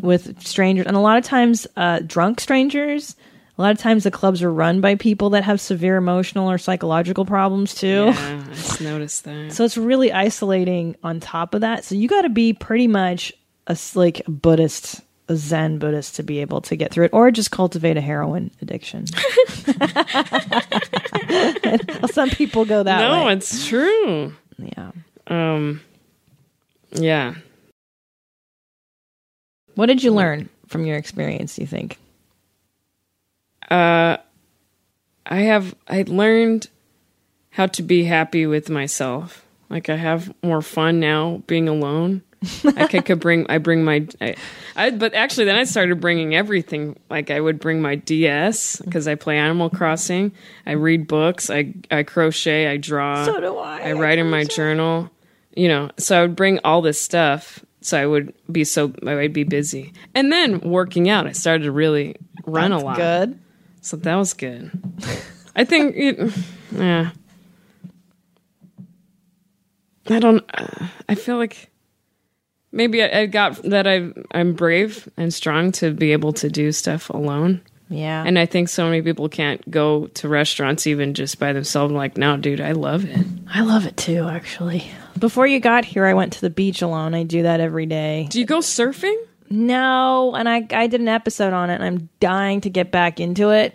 with 0.00 0.40
strangers, 0.44 0.86
and 0.86 0.96
a 0.96 1.00
lot 1.00 1.18
of 1.18 1.24
times 1.24 1.66
uh, 1.76 2.00
drunk 2.00 2.40
strangers. 2.40 3.14
A 3.56 3.62
lot 3.62 3.72
of 3.72 3.78
times 3.78 4.04
the 4.04 4.10
clubs 4.12 4.40
are 4.44 4.52
run 4.52 4.80
by 4.80 4.94
people 4.94 5.30
that 5.30 5.42
have 5.42 5.60
severe 5.60 5.96
emotional 5.96 6.48
or 6.48 6.58
psychological 6.58 7.24
problems 7.24 7.74
too. 7.74 8.12
Yeah, 8.14 8.44
I 8.48 8.48
just 8.54 8.80
noticed 8.80 9.24
that. 9.24 9.52
So 9.52 9.64
it's 9.64 9.76
really 9.76 10.12
isolating 10.12 10.94
on 11.02 11.18
top 11.18 11.54
of 11.54 11.62
that. 11.62 11.84
So 11.84 11.96
you 11.96 12.06
got 12.06 12.22
to 12.22 12.28
be 12.28 12.52
pretty 12.52 12.86
much 12.86 13.32
a 13.66 13.76
like 13.96 14.22
a 14.28 14.30
Buddhist, 14.30 15.00
a 15.28 15.34
Zen 15.34 15.78
Buddhist 15.78 16.14
to 16.16 16.22
be 16.22 16.38
able 16.38 16.60
to 16.62 16.76
get 16.76 16.92
through 16.92 17.06
it, 17.06 17.12
or 17.12 17.32
just 17.32 17.50
cultivate 17.50 17.96
a 17.96 18.00
heroin 18.00 18.52
addiction. 18.62 19.06
Some 22.12 22.30
people 22.30 22.64
go 22.64 22.84
that 22.84 23.00
no, 23.00 23.26
way. 23.26 23.32
it's 23.32 23.66
true. 23.66 24.34
Yeah. 24.56 24.92
Um 25.26 25.80
yeah. 26.92 27.34
What 29.78 29.86
did 29.86 30.02
you 30.02 30.10
learn 30.12 30.48
from 30.66 30.84
your 30.84 30.96
experience? 30.96 31.54
Do 31.54 31.62
you 31.62 31.68
think? 31.68 31.98
uh 33.70 34.16
i 35.26 35.40
have 35.40 35.74
i 35.86 36.02
learned 36.08 36.68
how 37.50 37.66
to 37.66 37.82
be 37.82 38.02
happy 38.02 38.44
with 38.46 38.68
myself. 38.70 39.44
Like 39.70 39.88
i 39.88 39.94
have 39.94 40.34
more 40.42 40.62
fun 40.62 40.98
now 40.98 41.42
being 41.46 41.68
alone. 41.68 42.22
Like 42.64 42.92
i 42.96 43.00
could 43.02 43.20
bring 43.20 43.46
i 43.48 43.58
bring 43.58 43.84
my 43.84 44.08
I, 44.20 44.34
I 44.74 44.90
but 44.90 45.14
actually 45.14 45.44
then 45.44 45.54
i 45.56 45.62
started 45.62 46.00
bringing 46.00 46.34
everything. 46.34 46.98
Like 47.08 47.30
i 47.30 47.38
would 47.38 47.60
bring 47.60 47.80
my 47.80 47.94
ds 47.94 48.80
because 48.80 49.06
i 49.06 49.14
play 49.14 49.38
animal 49.38 49.70
crossing. 49.70 50.32
I 50.66 50.72
read 50.72 51.06
books. 51.06 51.50
I 51.50 51.74
i 51.88 52.02
crochet. 52.02 52.66
I 52.66 52.78
draw. 52.78 53.24
So 53.26 53.40
do 53.40 53.56
I. 53.58 53.90
i 53.90 53.92
write 53.92 54.18
in 54.18 54.28
my 54.28 54.42
journal. 54.42 55.08
You 55.54 55.68
know 55.68 55.90
so 55.98 56.18
i 56.18 56.22
would 56.22 56.34
bring 56.34 56.58
all 56.64 56.82
this 56.82 57.00
stuff 57.00 57.64
so 57.80 57.98
i 57.98 58.06
would 58.06 58.34
be 58.50 58.64
so 58.64 58.92
i 59.06 59.14
would 59.14 59.32
be 59.32 59.44
busy 59.44 59.92
and 60.14 60.32
then 60.32 60.60
working 60.60 61.08
out 61.08 61.26
i 61.26 61.32
started 61.32 61.64
to 61.64 61.72
really 61.72 62.16
run 62.46 62.72
a 62.72 62.78
lot 62.78 62.96
Good. 62.96 63.38
so 63.80 63.96
that 63.96 64.14
was 64.16 64.34
good. 64.34 64.70
I 65.58 65.64
think, 65.64 65.96
it, 65.96 66.32
yeah. 66.70 67.10
I 70.08 70.20
don't. 70.20 70.44
Uh, 70.54 70.86
I 71.08 71.16
feel 71.16 71.36
like 71.36 71.68
maybe 72.70 73.02
I, 73.02 73.22
I 73.22 73.26
got 73.26 73.60
that 73.64 73.86
I 73.86 74.12
I'm 74.30 74.54
brave 74.54 75.08
and 75.16 75.34
strong 75.34 75.72
to 75.72 75.92
be 75.92 76.12
able 76.12 76.32
to 76.34 76.48
do 76.48 76.70
stuff 76.70 77.10
alone. 77.10 77.60
Yeah. 77.90 78.22
And 78.26 78.38
I 78.38 78.46
think 78.46 78.68
so 78.68 78.84
many 78.84 79.00
people 79.02 79.28
can't 79.28 79.68
go 79.70 80.08
to 80.08 80.28
restaurants 80.28 80.86
even 80.86 81.14
just 81.14 81.38
by 81.38 81.52
themselves. 81.52 81.92
Like, 81.92 82.16
no, 82.16 82.36
dude, 82.36 82.60
I 82.60 82.72
love 82.72 83.04
it. 83.04 83.26
I 83.52 83.62
love 83.62 83.86
it 83.86 83.96
too, 83.96 84.28
actually. 84.28 84.84
Before 85.18 85.46
you 85.46 85.58
got 85.58 85.84
here, 85.84 86.04
I 86.04 86.14
went 86.14 86.34
to 86.34 86.40
the 86.40 86.50
beach 86.50 86.82
alone. 86.82 87.14
I 87.14 87.22
do 87.22 87.42
that 87.42 87.60
every 87.60 87.86
day. 87.86 88.28
Do 88.30 88.38
you 88.38 88.46
go 88.46 88.58
surfing? 88.58 89.16
No, 89.50 90.34
and 90.34 90.48
I 90.48 90.66
I 90.70 90.86
did 90.88 91.00
an 91.00 91.08
episode 91.08 91.54
on 91.54 91.70
it, 91.70 91.76
and 91.76 91.84
I'm 91.84 92.08
dying 92.20 92.60
to 92.62 92.70
get 92.70 92.90
back 92.92 93.18
into 93.18 93.50
it. 93.50 93.74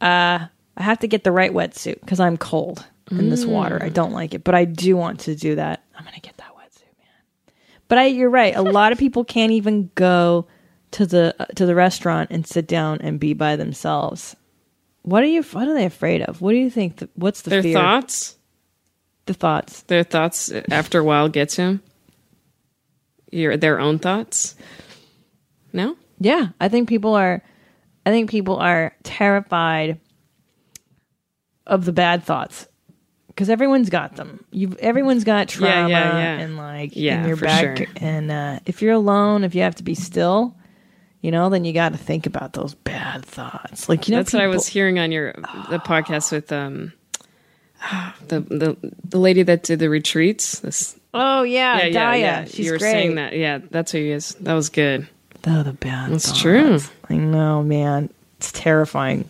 Uh, 0.00 0.46
I 0.76 0.82
have 0.82 1.00
to 1.00 1.08
get 1.08 1.24
the 1.24 1.32
right 1.32 1.52
wetsuit 1.52 2.00
because 2.00 2.20
I'm 2.20 2.38
cold. 2.38 2.86
in 3.10 3.28
this 3.28 3.44
water. 3.44 3.78
I 3.82 3.88
don't 3.90 4.12
like 4.12 4.34
it, 4.34 4.44
but 4.44 4.54
I 4.54 4.64
do 4.64 4.96
want 4.96 5.20
to 5.20 5.34
do 5.34 5.56
that. 5.56 5.84
I'm 5.94 6.04
gonna 6.04 6.20
get 6.20 6.36
that 6.38 6.52
wetsuit, 6.56 6.96
man. 6.98 7.52
But 7.88 7.98
I, 7.98 8.06
you're 8.06 8.30
right. 8.30 8.56
A 8.56 8.62
lot 8.62 8.92
of 8.92 8.98
people 8.98 9.24
can't 9.24 9.52
even 9.52 9.90
go 9.94 10.46
to 10.92 11.06
the 11.06 11.34
uh, 11.38 11.46
to 11.56 11.66
the 11.66 11.74
restaurant 11.74 12.30
and 12.30 12.46
sit 12.46 12.66
down 12.66 12.98
and 13.00 13.18
be 13.20 13.32
by 13.34 13.56
themselves. 13.56 14.36
What 15.02 15.22
are 15.22 15.26
you? 15.26 15.42
What 15.42 15.66
are 15.68 15.74
they 15.74 15.86
afraid 15.86 16.22
of? 16.22 16.40
What 16.42 16.52
do 16.52 16.58
you 16.58 16.70
think? 16.70 16.96
The, 16.96 17.08
what's 17.14 17.42
the 17.42 17.50
Their 17.50 17.62
fear? 17.62 17.74
thoughts, 17.74 18.36
The 19.26 19.34
thoughts. 19.34 19.82
their 19.82 20.02
thoughts 20.04 20.50
after 20.70 20.98
a 21.00 21.04
while 21.04 21.28
get 21.28 21.48
to 21.50 21.62
him. 21.62 21.82
Your 23.30 23.56
their 23.56 23.78
own 23.80 23.98
thoughts. 23.98 24.56
No, 25.72 25.96
Yeah, 26.18 26.48
I 26.60 26.68
think 26.68 26.88
people 26.88 27.14
are. 27.14 27.42
I 28.04 28.10
think 28.10 28.28
people 28.30 28.56
are 28.56 28.92
terrified 29.04 30.00
of 31.66 31.84
the 31.84 31.92
bad 31.92 32.24
thoughts 32.24 32.66
because 33.28 33.48
everyone's 33.48 33.90
got 33.90 34.16
them. 34.16 34.44
You, 34.50 34.74
everyone's 34.80 35.22
got 35.24 35.48
trauma 35.48 35.88
yeah, 35.88 36.18
yeah. 36.18 36.38
and 36.40 36.56
like 36.56 36.96
Yeah, 36.96 37.20
in 37.22 37.28
your 37.28 37.36
back. 37.36 37.76
sure. 37.78 37.86
And 37.96 38.30
uh, 38.32 38.58
if 38.66 38.82
you're 38.82 38.94
alone, 38.94 39.44
if 39.44 39.54
you 39.54 39.62
have 39.62 39.76
to 39.76 39.82
be 39.84 39.94
still, 39.94 40.56
you 41.20 41.30
know, 41.30 41.48
then 41.50 41.64
you 41.64 41.72
got 41.72 41.92
to 41.92 41.98
think 41.98 42.26
about 42.26 42.52
those 42.54 42.74
bad 42.74 43.24
thoughts. 43.24 43.88
Like 43.88 44.08
you 44.08 44.12
know, 44.12 44.18
that's 44.20 44.32
what 44.32 44.42
I 44.42 44.46
was 44.46 44.66
hearing 44.66 44.98
on 44.98 45.12
your 45.12 45.32
the 45.32 45.78
podcast 45.84 46.32
with 46.32 46.50
um 46.52 46.92
the 48.28 48.40
the 48.40 48.94
the 49.04 49.18
lady 49.18 49.42
that 49.42 49.62
did 49.62 49.78
the 49.78 49.88
retreats. 49.90 50.60
This 50.60 50.96
Oh 51.12 51.42
yeah, 51.42 51.84
yeah, 51.86 52.14
Daya. 52.14 52.20
yeah. 52.20 52.44
She's 52.44 52.58
you 52.66 52.72
were 52.72 52.78
great. 52.78 52.90
saying 52.92 53.14
that. 53.16 53.36
Yeah, 53.36 53.58
that's 53.70 53.92
who 53.92 53.98
he 53.98 54.10
is. 54.10 54.34
That 54.40 54.54
was 54.54 54.68
good. 54.68 55.08
Oh, 55.46 55.62
the 55.62 55.72
bad. 55.72 56.12
That's 56.12 56.26
thoughts. 56.28 56.40
true. 56.40 56.78
I 57.08 57.16
know, 57.16 57.62
man. 57.62 58.10
It's 58.38 58.52
terrifying. 58.52 59.24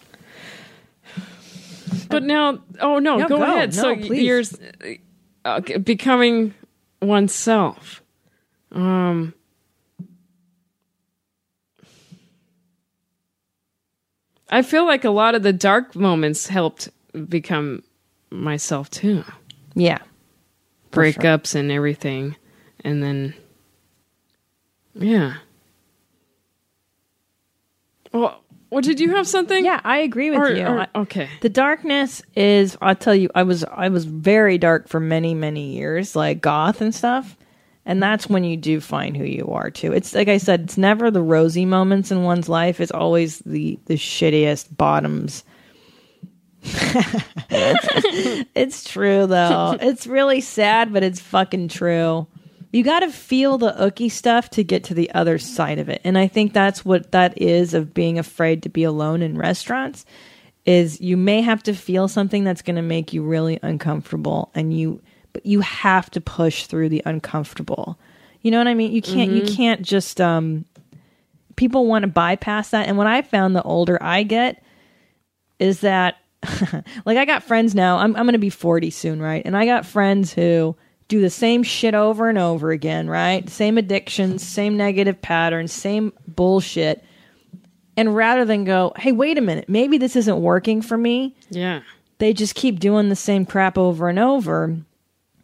But 2.08 2.22
now, 2.22 2.58
oh 2.80 2.98
no, 2.98 3.16
No, 3.16 3.28
go, 3.28 3.38
go. 3.38 3.42
ahead. 3.42 3.74
so 3.74 3.96
please. 3.96 4.22
you're 4.22 4.42
uh, 5.44 5.60
becoming 5.82 6.54
oneself. 7.02 8.02
Um, 8.72 9.34
I 14.50 14.62
feel 14.62 14.84
like 14.84 15.04
a 15.04 15.10
lot 15.10 15.34
of 15.34 15.42
the 15.42 15.52
dark 15.52 15.94
moments 15.94 16.48
helped 16.48 16.88
become 17.28 17.82
myself 18.30 18.90
too. 18.90 19.24
Yeah. 19.74 19.98
For 20.92 21.10
sure. 21.10 21.22
Breakups 21.22 21.54
and 21.54 21.70
everything, 21.70 22.34
and 22.84 23.02
then 23.02 23.34
yeah. 24.94 25.34
Well, 28.12 28.42
well, 28.70 28.80
did 28.80 29.00
you 29.00 29.14
have 29.14 29.26
something? 29.26 29.64
Yeah, 29.64 29.80
I 29.84 29.98
agree 29.98 30.30
with 30.30 30.40
Or- 30.40 30.52
you. 30.52 30.66
or- 30.66 30.86
okay. 30.94 31.28
The 31.42 31.48
darkness 31.48 32.22
is 32.36 32.76
I'll 32.80 32.94
tell 32.96 33.14
you 33.14 33.30
I 33.34 33.42
was 33.44 33.64
I 33.64 33.88
was 33.88 34.04
very 34.04 34.58
dark 34.58 34.88
for 34.88 35.00
many 35.00 35.34
many 35.34 35.74
years 35.76 36.16
like 36.16 36.40
goth 36.40 36.80
and 36.80 36.94
stuff. 36.94 37.36
And 37.86 38.02
that's 38.02 38.28
when 38.28 38.44
you 38.44 38.56
do 38.56 38.80
find 38.80 39.16
who 39.16 39.24
you 39.24 39.48
are 39.48 39.70
too. 39.70 39.92
It's 39.92 40.14
like 40.14 40.28
I 40.28 40.38
said 40.38 40.62
it's 40.62 40.78
never 40.78 41.10
the 41.10 41.22
rosy 41.22 41.64
moments 41.64 42.10
in 42.10 42.22
one's 42.22 42.48
life, 42.48 42.80
it's 42.80 42.92
always 42.92 43.38
the 43.40 43.78
the 43.86 43.94
shittiest 43.94 44.76
bottoms. 44.76 45.44
it's 47.50 48.84
true 48.84 49.26
though. 49.26 49.78
it's 49.80 50.06
really 50.06 50.42
sad 50.42 50.92
but 50.92 51.02
it's 51.02 51.20
fucking 51.20 51.68
true. 51.68 52.26
You 52.72 52.84
got 52.84 53.00
to 53.00 53.10
feel 53.10 53.58
the 53.58 53.72
ooky 53.72 54.10
stuff 54.10 54.50
to 54.50 54.62
get 54.62 54.84
to 54.84 54.94
the 54.94 55.10
other 55.12 55.38
side 55.38 55.80
of 55.80 55.88
it. 55.88 56.00
And 56.04 56.16
I 56.16 56.28
think 56.28 56.52
that's 56.52 56.84
what 56.84 57.10
that 57.10 57.40
is 57.40 57.74
of 57.74 57.92
being 57.92 58.18
afraid 58.18 58.62
to 58.62 58.68
be 58.68 58.84
alone 58.84 59.22
in 59.22 59.36
restaurants 59.36 60.04
is 60.66 61.00
you 61.00 61.16
may 61.16 61.40
have 61.40 61.62
to 61.64 61.74
feel 61.74 62.06
something 62.06 62.44
that's 62.44 62.62
going 62.62 62.76
to 62.76 62.82
make 62.82 63.12
you 63.12 63.22
really 63.22 63.58
uncomfortable 63.62 64.50
and 64.54 64.76
you 64.76 65.00
but 65.32 65.46
you 65.46 65.60
have 65.60 66.10
to 66.10 66.20
push 66.20 66.66
through 66.66 66.88
the 66.88 67.02
uncomfortable. 67.04 67.98
You 68.42 68.50
know 68.50 68.58
what 68.58 68.68
I 68.68 68.74
mean? 68.74 68.92
You 68.92 69.02
can't 69.02 69.30
you 69.32 69.54
can't 69.54 69.82
just 69.82 70.20
um 70.20 70.64
people 71.56 71.86
want 71.86 72.04
to 72.04 72.08
bypass 72.08 72.70
that 72.70 72.88
and 72.88 72.96
what 72.96 73.06
I 73.06 73.22
found 73.22 73.54
the 73.54 73.62
older 73.62 74.02
I 74.02 74.22
get 74.22 74.62
is 75.58 75.80
that 75.80 76.16
like 77.04 77.18
I 77.18 77.24
got 77.24 77.42
friends 77.42 77.74
now. 77.74 77.98
I'm 77.98 78.16
I'm 78.16 78.24
going 78.24 78.32
to 78.32 78.38
be 78.38 78.50
40 78.50 78.90
soon, 78.90 79.20
right? 79.20 79.42
And 79.44 79.56
I 79.56 79.66
got 79.66 79.86
friends 79.86 80.32
who 80.32 80.74
do 81.08 81.20
the 81.20 81.30
same 81.30 81.62
shit 81.62 81.94
over 81.94 82.28
and 82.28 82.38
over 82.38 82.70
again, 82.70 83.08
right? 83.08 83.48
Same 83.48 83.76
addictions, 83.78 84.46
same 84.46 84.76
negative 84.76 85.20
patterns, 85.20 85.72
same 85.72 86.12
bullshit. 86.26 87.04
And 87.96 88.16
rather 88.16 88.46
than 88.46 88.64
go, 88.64 88.92
"Hey, 88.96 89.12
wait 89.12 89.36
a 89.36 89.42
minute, 89.42 89.68
maybe 89.68 89.98
this 89.98 90.16
isn't 90.16 90.40
working 90.40 90.80
for 90.80 90.96
me." 90.96 91.36
Yeah. 91.50 91.82
They 92.18 92.32
just 92.32 92.54
keep 92.54 92.80
doing 92.80 93.08
the 93.08 93.16
same 93.16 93.44
crap 93.44 93.76
over 93.76 94.08
and 94.08 94.18
over. 94.18 94.78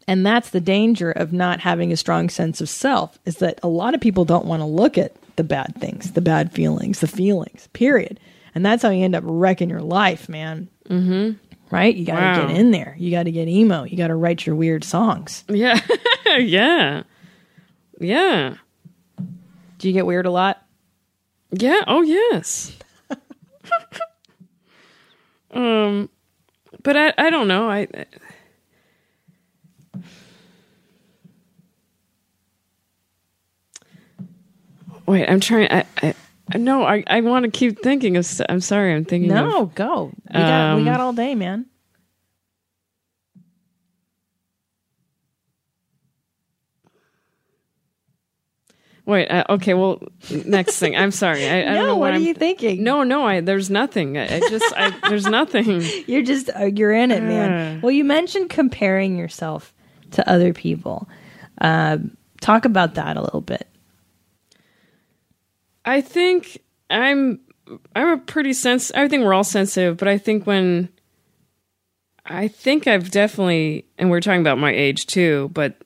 And 0.09 0.25
that's 0.25 0.51
the 0.51 0.61
danger 0.61 1.11
of 1.11 1.33
not 1.33 1.61
having 1.61 1.93
a 1.93 1.97
strong 1.97 2.29
sense 2.29 2.61
of 2.61 2.69
self 2.69 3.19
is 3.25 3.37
that 3.39 3.59
a 3.63 3.69
lot 3.69 3.95
of 3.95 4.01
people 4.01 4.25
don't 4.25 4.47
want 4.47 4.61
to 4.61 4.67
look 4.67 4.97
at 4.97 5.15
the 5.37 5.43
bad 5.45 5.75
things, 5.81 6.13
the 6.13 6.21
bad 6.21 6.53
feelings, 6.53 7.01
the 7.01 7.09
feelings, 7.09 7.69
period. 7.73 8.21
And 8.55 8.65
that's 8.65 8.83
how 8.85 8.91
you 8.91 9.05
end 9.05 9.17
up 9.17 9.25
wrecking 9.27 9.69
your 9.69 9.83
life, 9.83 10.29
man. 10.29 10.69
Mm-hmm. 10.89 11.33
Right? 11.75 11.95
You 11.95 12.07
got 12.07 12.21
to 12.21 12.41
Wow. 12.43 12.47
get 12.47 12.57
in 12.57 12.71
there. 12.71 12.95
You 12.99 13.11
got 13.11 13.25
to 13.25 13.33
get 13.33 13.49
emo. 13.49 13.83
You 13.83 13.97
got 13.97 14.07
to 14.09 14.15
write 14.15 14.47
your 14.47 14.55
weird 14.55 14.85
songs. 14.85 15.43
Yeah. 15.49 15.81
yeah. 16.39 17.03
Yeah. 18.01 18.55
Do 19.79 19.89
you 19.89 19.93
get 19.93 20.07
weird 20.07 20.27
a 20.27 20.31
lot? 20.31 20.63
Yeah. 21.51 21.83
Oh, 21.89 22.03
yes. 22.03 22.77
um, 25.51 26.09
but 26.83 26.97
I, 26.97 27.13
I 27.19 27.31
don't 27.31 27.49
know. 27.49 27.69
I, 27.69 27.89
wait. 35.07 35.29
I'm 35.29 35.41
trying. 35.41 35.71
I, 35.71 35.85
I, 36.03 36.15
no. 36.59 36.85
I, 36.85 37.05
I 37.07 37.21
want 37.23 37.45
to 37.45 37.51
keep 37.51 37.83
thinking 37.83 38.17
of. 38.17 38.29
I'm 38.49 38.61
sorry. 38.61 38.95
I'm 38.95 39.05
thinking. 39.05 39.31
of- 39.33 39.37
No, 39.47 39.67
go. 39.67 40.13
We 40.29 40.33
got, 40.41 40.75
we 40.77 40.81
Um, 40.83 40.85
got 40.85 41.01
all 41.01 41.13
day, 41.13 41.35
man. 41.35 41.67
Wait. 49.05 49.29
Uh, 49.29 49.45
okay. 49.51 49.75
Well, 49.75 50.03
next 50.45 50.79
thing. 50.79 50.97
I'm 50.97 51.13
sorry. 51.13 51.47
I, 51.49 51.61
I 51.61 51.65
don't 51.65 51.75
no, 51.75 51.87
know 51.87 51.97
what 51.97 52.13
are 52.13 52.17
I'm, 52.17 52.23
you 52.23 52.35
thinking? 52.35 52.83
No, 52.83 53.05
no. 53.05 53.25
I 53.25 53.41
there's 53.41 53.71
nothing. 53.71 54.19
I, 54.19 54.37
I 54.37 54.41
just. 54.41 54.75
I, 54.77 54.91
there's 55.09 55.27
nothing. 55.27 55.83
You're 56.07 56.23
just 56.23 56.51
uh, 56.55 56.65
you're 56.65 56.93
in 56.93 57.11
it, 57.13 57.23
man. 57.23 57.81
Well, 57.83 57.93
you 57.93 58.05
mentioned 58.05 58.51
comparing 58.51 59.17
yourself 59.17 59.73
to 60.13 60.29
other 60.29 60.53
people. 60.53 61.09
Um, 61.61 62.17
talk 62.41 62.65
about 62.65 62.95
that 62.95 63.17
a 63.17 63.21
little 63.23 63.41
bit. 63.41 63.69
I 65.87 66.01
think 66.01 66.59
I'm 66.91 67.41
I'm 67.95 68.09
a 68.09 68.19
pretty 68.19 68.53
sens. 68.53 68.93
I 68.95 69.09
think 69.09 69.25
we're 69.25 69.35
all 69.35 69.45
sensitive, 69.45 69.97
but 69.97 70.09
I 70.09 70.19
think 70.19 70.47
when 70.47 70.89
I 72.25 72.49
think 72.49 72.87
I've 72.87 73.11
definitely, 73.11 73.87
and 73.99 74.11
we're 74.11 74.21
talking 74.21 74.41
about 74.41 74.59
my 74.59 74.73
age 74.73 75.07
too, 75.07 75.51
but 75.55 75.77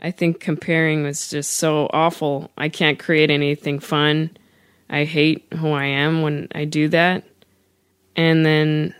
I 0.00 0.12
think 0.12 0.40
comparing 0.40 1.02
was 1.02 1.28
just 1.28 1.54
so 1.54 1.88
awful. 1.92 2.50
I 2.56 2.68
can't 2.68 2.98
create 2.98 3.30
anything 3.30 3.80
fun. 3.80 4.36
I 4.88 5.04
hate 5.04 5.46
who 5.54 5.72
I 5.72 5.86
am 5.86 6.22
when 6.22 6.48
I 6.54 6.64
do 6.64 6.88
that, 6.88 7.24
and 8.14 8.46
then 8.46 8.94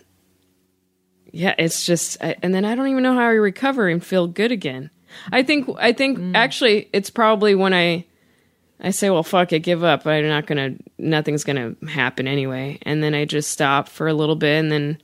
yeah, 1.31 1.55
it's 1.57 1.85
just, 1.85 2.23
I, 2.23 2.35
and 2.43 2.53
then 2.53 2.63
I 2.63 2.75
don't 2.75 2.87
even 2.87 3.01
know 3.01 3.15
how 3.15 3.21
I 3.21 3.31
recover 3.31 3.89
and 3.89 4.05
feel 4.05 4.27
good 4.27 4.51
again. 4.51 4.91
I 5.31 5.43
think 5.43 5.67
I 5.79 5.91
think 5.91 6.19
mm. 6.19 6.35
actually 6.35 6.89
it's 6.93 7.09
probably 7.09 7.55
when 7.55 7.73
I 7.73 8.05
I 8.83 8.91
say, 8.91 9.09
well, 9.09 9.23
fuck 9.23 9.53
it, 9.53 9.59
give 9.59 9.83
up. 9.83 10.05
I'm 10.05 10.27
not 10.27 10.45
gonna, 10.45 10.75
nothing's 10.97 11.45
gonna 11.45 11.75
happen 11.89 12.27
anyway. 12.27 12.79
And 12.81 13.01
then 13.01 13.15
I 13.15 13.25
just 13.25 13.49
stop 13.49 13.87
for 13.87 14.07
a 14.07 14.13
little 14.13 14.35
bit, 14.35 14.59
and 14.59 14.71
then, 14.71 15.01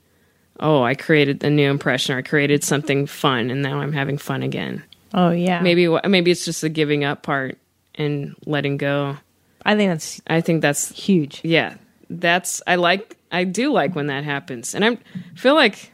oh, 0.60 0.82
I 0.82 0.94
created 0.94 1.42
a 1.42 1.50
new 1.50 1.70
impression, 1.70 2.14
or 2.14 2.18
I 2.18 2.22
created 2.22 2.62
something 2.62 3.06
fun, 3.06 3.50
and 3.50 3.62
now 3.62 3.80
I'm 3.80 3.92
having 3.92 4.18
fun 4.18 4.42
again. 4.42 4.84
Oh 5.14 5.30
yeah, 5.30 5.60
Maybe, 5.60 5.88
maybe 6.06 6.30
it's 6.30 6.44
just 6.44 6.60
the 6.60 6.68
giving 6.68 7.04
up 7.04 7.22
part 7.22 7.58
and 7.94 8.36
letting 8.46 8.76
go. 8.76 9.16
I 9.64 9.74
think 9.76 9.90
that's 9.90 10.20
I 10.26 10.40
think 10.40 10.62
that's, 10.62 10.90
huge. 10.90 11.40
yeah, 11.42 11.76
that's, 12.08 12.62
I 12.66 12.76
like, 12.76 13.16
I 13.32 13.44
do 13.44 13.72
like 13.72 13.94
when 13.94 14.08
that 14.08 14.24
happens, 14.24 14.74
and 14.74 14.84
I'm 14.84 14.98
feel 15.34 15.54
like, 15.54 15.92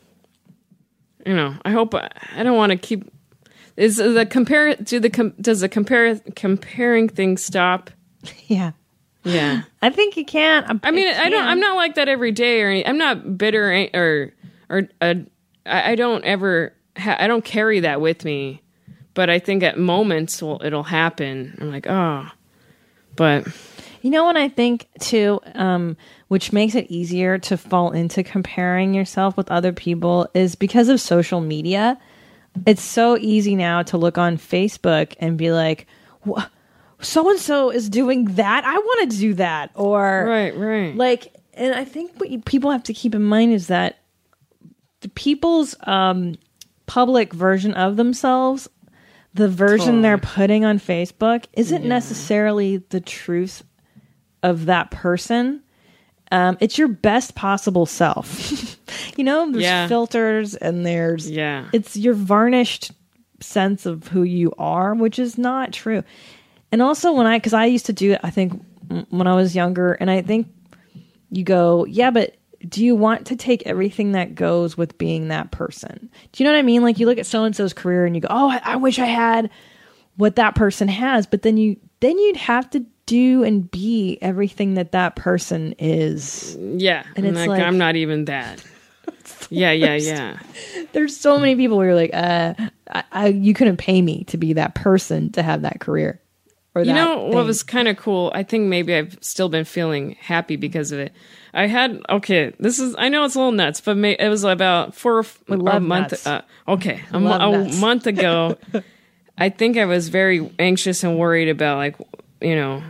you 1.25 1.35
know, 1.35 1.55
I 1.65 1.71
hope 1.71 1.95
I, 1.95 2.11
I 2.35 2.43
don't 2.43 2.57
want 2.57 2.73
to 2.73 2.79
keep. 2.79 3.11
Is 3.77 3.97
the 3.97 4.27
compare? 4.29 4.75
Do 4.77 4.99
the 5.01 5.11
com, 5.11 5.35
does 5.41 5.61
the 5.61 5.69
compare 5.69 6.19
comparing 6.35 7.09
thing 7.09 7.37
stop? 7.37 7.91
Yeah, 8.49 8.73
Yeah. 9.23 9.63
I 9.83 9.91
think 9.91 10.17
you 10.17 10.25
can't. 10.25 10.81
I 10.83 10.91
mean, 10.91 11.07
I 11.15 11.29
don't. 11.29 11.45
I'm 11.47 11.61
not 11.61 11.77
like 11.77 11.95
that 11.97 12.09
every 12.09 12.33
day, 12.33 12.63
or 12.63 12.71
any, 12.71 12.87
I'm 12.87 12.99
not 12.99 13.37
bitter 13.39 13.89
or 13.95 14.33
or, 14.69 14.89
uh, 15.01 15.15
I, 15.65 15.93
I 15.93 15.95
don't 15.95 16.25
ever. 16.25 16.73
Ha- 16.97 17.19
I 17.21 17.27
don't 17.27 17.45
carry 17.45 17.81
that 17.81 18.01
with 18.01 18.25
me, 18.25 18.63
but 19.15 19.29
I 19.31 19.39
think 19.39 19.63
at 19.63 19.79
moments 19.79 20.43
will 20.43 20.61
it'll 20.65 20.83
happen. 20.83 21.57
I'm 21.61 21.71
like, 21.71 21.87
oh, 21.89 22.27
but 23.15 23.47
You 24.03 24.11
know 24.11 24.25
what 24.25 24.37
I 24.37 24.49
think 24.49 24.89
too, 25.01 25.41
um, 25.55 25.97
which 26.29 26.53
makes 26.53 26.75
it 26.75 26.91
easier 26.91 27.39
to 27.39 27.57
fall 27.57 27.91
into 27.93 28.23
comparing 28.25 28.95
yourself 28.95 29.37
with 29.37 29.51
other 29.51 29.73
people 29.73 30.29
is 30.35 30.55
because 30.55 30.89
of 30.89 31.01
social 31.01 31.41
media. 31.41 31.99
It's 32.65 32.83
so 32.83 33.17
easy 33.19 33.55
now 33.55 33.83
to 33.85 33.99
look 33.99 34.19
on 34.19 34.39
Facebook 34.39 35.15
and 35.21 35.37
be 35.37 35.53
like, 35.53 35.87
so 37.01 37.29
and 37.31 37.39
so 37.39 37.71
is 37.71 37.89
doing 37.89 38.25
that. 38.37 38.65
I 38.65 38.77
want 38.77 39.11
to 39.11 39.17
do 39.19 39.35
that. 39.35 39.71
Or, 39.75 40.25
Right, 40.27 40.57
right. 40.57 40.97
like, 40.97 41.35
and 41.55 41.75
I 41.75 41.85
think 41.85 42.13
what 42.19 42.31
you, 42.31 42.41
people 42.41 42.71
have 42.71 42.83
to 42.85 42.95
keep 42.95 43.15
in 43.15 43.23
mind 43.23 43.53
is 43.53 43.67
that 43.69 43.99
the 45.01 45.09
people's 45.11 45.75
um, 45.87 46.37
public 46.87 47.33
version 47.33 47.75
of 47.75 47.97
themselves, 47.97 48.69
the 49.35 49.49
version 49.49 50.01
they're 50.01 50.19
putting 50.19 50.65
on 50.65 50.79
Facebook, 50.79 51.45
isn't 51.53 51.85
necessarily 51.85 52.79
the 52.79 53.01
truth 53.01 53.63
of 54.43 54.67
that 54.67 54.91
person. 54.91 55.63
Um, 56.33 56.57
it's 56.61 56.77
your 56.79 56.89
best 56.89 57.35
possible 57.35 57.87
self. 57.87 58.77
you 59.17 59.25
know, 59.25 59.51
there's 59.51 59.63
Yeah. 59.65 59.87
filters 59.89 60.55
and 60.57 60.85
there's 60.85 61.31
Yeah. 61.31 61.67
it's 61.73 61.97
your 61.97 62.15
varnished 62.15 62.91
sense 63.41 63.87
of 63.87 64.09
who 64.09 64.23
you 64.23 64.53
are, 64.59 64.95
which 64.95 65.19
is 65.19 65.39
not 65.39 65.73
true. 65.73 66.03
And 66.73 66.83
also 66.83 67.13
when 67.13 67.27
I, 67.27 67.39
because 67.39 67.55
I 67.55 67.67
used 67.67 67.87
to 67.87 67.93
do 67.93 68.13
it, 68.13 68.21
I 68.25 68.31
think 68.31 68.61
when 69.11 69.27
I 69.27 69.35
was 69.35 69.55
younger, 69.55 69.93
and 69.93 70.11
I 70.11 70.23
think 70.23 70.49
you 71.31 71.45
go, 71.45 71.85
yeah, 71.87 72.11
but 72.11 72.37
do 72.69 72.85
you 72.85 72.97
want 72.97 73.27
to 73.27 73.37
take 73.37 73.65
everything 73.67 74.13
that 74.13 74.35
goes 74.35 74.77
with 74.77 74.97
being 74.99 75.29
that 75.29 75.51
person? 75.53 76.11
Do 76.33 76.43
you 76.43 76.49
know 76.49 76.55
what 76.55 76.59
I 76.59 76.63
mean? 76.63 76.83
Like 76.83 76.99
you 76.99 77.07
look 77.07 77.19
at 77.19 77.27
so 77.27 77.45
and 77.45 77.55
so's 77.55 77.73
career 77.73 78.05
and 78.07 78.15
you 78.17 78.23
go, 78.23 78.29
oh, 78.31 78.51
I, 78.51 78.61
I 78.65 78.77
wish 78.77 78.99
I 78.99 79.07
had 79.07 79.51
what 80.17 80.37
that 80.37 80.55
person 80.55 80.89
has, 80.89 81.27
but 81.27 81.43
then 81.43 81.57
you 81.57 81.77
then 82.01 82.19
you'd 82.19 82.37
have 82.39 82.69
to 82.71 82.85
do 83.07 83.45
and 83.45 83.71
be 83.71 84.19
everything 84.21 84.75
that 84.75 84.93
that 84.93 85.17
person 85.17 85.75
is. 85.79 86.57
Yeah. 86.61 87.05
And 87.17 87.25
And 87.25 87.29
it's 87.29 87.39
like, 87.39 87.49
like- 87.49 87.63
I'm 87.63 87.79
not 87.79 87.97
even 87.97 88.27
that. 88.27 88.63
yeah, 89.51 89.73
yeah, 89.73 89.95
yeah. 89.95 90.39
There's 90.93 91.17
so 91.17 91.39
many 91.39 91.57
people 91.57 91.77
where 91.77 91.87
you're 91.89 91.97
like, 91.97 92.15
uh, 92.15 92.55
I, 92.91 93.05
I 93.13 93.27
you 93.29 93.55
couldn't 93.55 93.77
pay 93.77 94.03
me 94.03 94.25
to 94.25 94.37
be 94.37 94.55
that 94.55 94.75
person 94.75 95.31
to 95.33 95.43
have 95.43 95.63
that 95.63 95.81
career. 95.81 96.21
Or 96.75 96.83
You 96.83 96.87
that 96.93 96.95
know 96.95 97.23
what 97.25 97.47
was 97.47 97.63
kind 97.63 97.89
of 97.89 97.97
cool? 97.97 98.31
I 98.35 98.43
think 98.43 98.69
maybe 98.69 98.95
I've 98.95 99.17
still 99.23 99.49
been 99.49 99.65
feeling 99.65 100.17
happy 100.21 100.57
because 100.57 100.93
of 100.93 100.99
it. 100.99 101.13
I 101.55 101.69
had 101.69 102.03
okay. 102.11 102.53
This 102.59 102.79
is 102.79 102.95
I 102.99 103.09
know 103.09 103.25
it's 103.25 103.35
a 103.35 103.39
little 103.39 103.53
nuts, 103.53 103.81
but 103.81 103.97
may, 103.97 104.13
it 104.13 104.29
was 104.29 104.45
about 104.45 104.95
four 104.95 105.25
a 105.49 105.81
month. 105.81 106.27
Uh, 106.27 106.43
okay, 106.69 107.03
a, 107.13 107.17
a 107.17 107.81
month 107.81 108.07
ago, 108.07 108.59
I 109.39 109.49
think 109.49 109.79
I 109.79 109.87
was 109.87 110.11
very 110.11 110.53
anxious 110.59 111.03
and 111.03 111.19
worried 111.19 111.49
about 111.49 111.79
like 111.79 111.97
you 112.47 112.55
know 112.55 112.81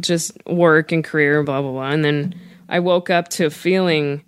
just 0.00 0.32
work 0.46 0.90
and 0.90 1.04
career 1.04 1.42
blah 1.44 1.62
blah 1.62 1.70
blah. 1.70 1.90
And 1.90 2.04
then 2.04 2.34
I 2.68 2.80
woke 2.80 3.08
up 3.08 3.28
to 3.28 3.50
feeling 3.50 4.24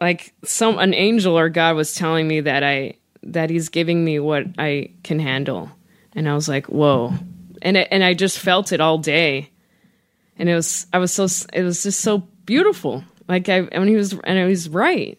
like 0.00 0.34
some 0.44 0.78
an 0.78 0.92
angel 0.92 1.38
or 1.38 1.48
God 1.48 1.74
was 1.74 1.94
telling 1.94 2.28
me 2.28 2.40
that 2.40 2.62
I 2.62 2.94
that 3.22 3.48
He's 3.48 3.70
giving 3.70 4.04
me 4.04 4.18
what 4.18 4.44
I 4.58 4.90
can 5.02 5.18
handle, 5.18 5.70
and 6.14 6.28
I 6.28 6.34
was 6.34 6.48
like, 6.48 6.66
whoa, 6.66 7.14
and 7.62 7.78
it, 7.78 7.88
and 7.90 8.04
I 8.04 8.12
just 8.12 8.38
felt 8.38 8.72
it 8.72 8.80
all 8.80 8.98
day, 8.98 9.50
and 10.38 10.50
it 10.50 10.54
was 10.54 10.86
I 10.92 10.98
was 10.98 11.12
so 11.12 11.26
it 11.52 11.62
was 11.62 11.82
just 11.82 12.00
so 12.00 12.18
beautiful. 12.44 13.04
Like 13.26 13.48
I 13.48 13.60
and 13.72 13.88
he 13.88 13.96
was 13.96 14.12
and 14.24 14.38
he 14.38 14.44
was 14.44 14.68
right. 14.68 15.18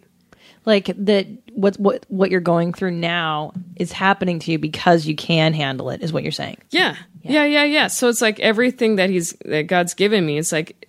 like 0.65 0.91
that 1.05 1.25
what 1.59 1.77
what 1.79 2.05
what 2.07 2.31
you're 2.31 2.39
going 2.39 2.73
through 2.73 2.91
now 2.91 3.51
is 3.75 3.91
happening 3.91 4.39
to 4.39 4.51
you 4.51 4.57
because 4.57 5.05
you 5.05 5.15
can 5.15 5.53
handle 5.53 5.89
it 5.89 6.01
is 6.01 6.13
what 6.13 6.23
you're 6.23 6.31
saying 6.31 6.57
Yeah. 6.69 6.95
Yeah, 7.21 7.43
yeah, 7.43 7.65
yeah. 7.65 7.87
So 7.87 8.07
it's 8.07 8.21
like 8.21 8.39
everything 8.39 8.95
that 8.95 9.09
he's 9.09 9.33
that 9.43 9.63
God's 9.63 9.93
given 9.93 10.25
me, 10.25 10.37
it's 10.37 10.53
like 10.53 10.85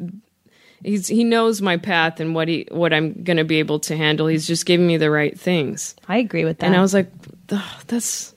he's 0.82 1.08
he 1.08 1.24
knows 1.24 1.60
my 1.60 1.76
path 1.76 2.20
and 2.20 2.36
what 2.36 2.46
he 2.46 2.68
what 2.70 2.92
I'm 2.92 3.24
going 3.24 3.36
to 3.36 3.44
be 3.44 3.58
able 3.58 3.80
to 3.80 3.96
handle. 3.96 4.28
He's 4.28 4.46
just 4.46 4.64
giving 4.64 4.86
me 4.86 4.96
the 4.96 5.10
right 5.10 5.38
things. 5.38 5.96
i 6.06 6.18
agree 6.18 6.44
with 6.44 6.58
that 6.58 6.66
And 6.66 6.76
I 6.76 6.80
was 6.80 6.94
like, 6.94 7.10
"Ugh, 7.50 7.82
that's 7.88 8.32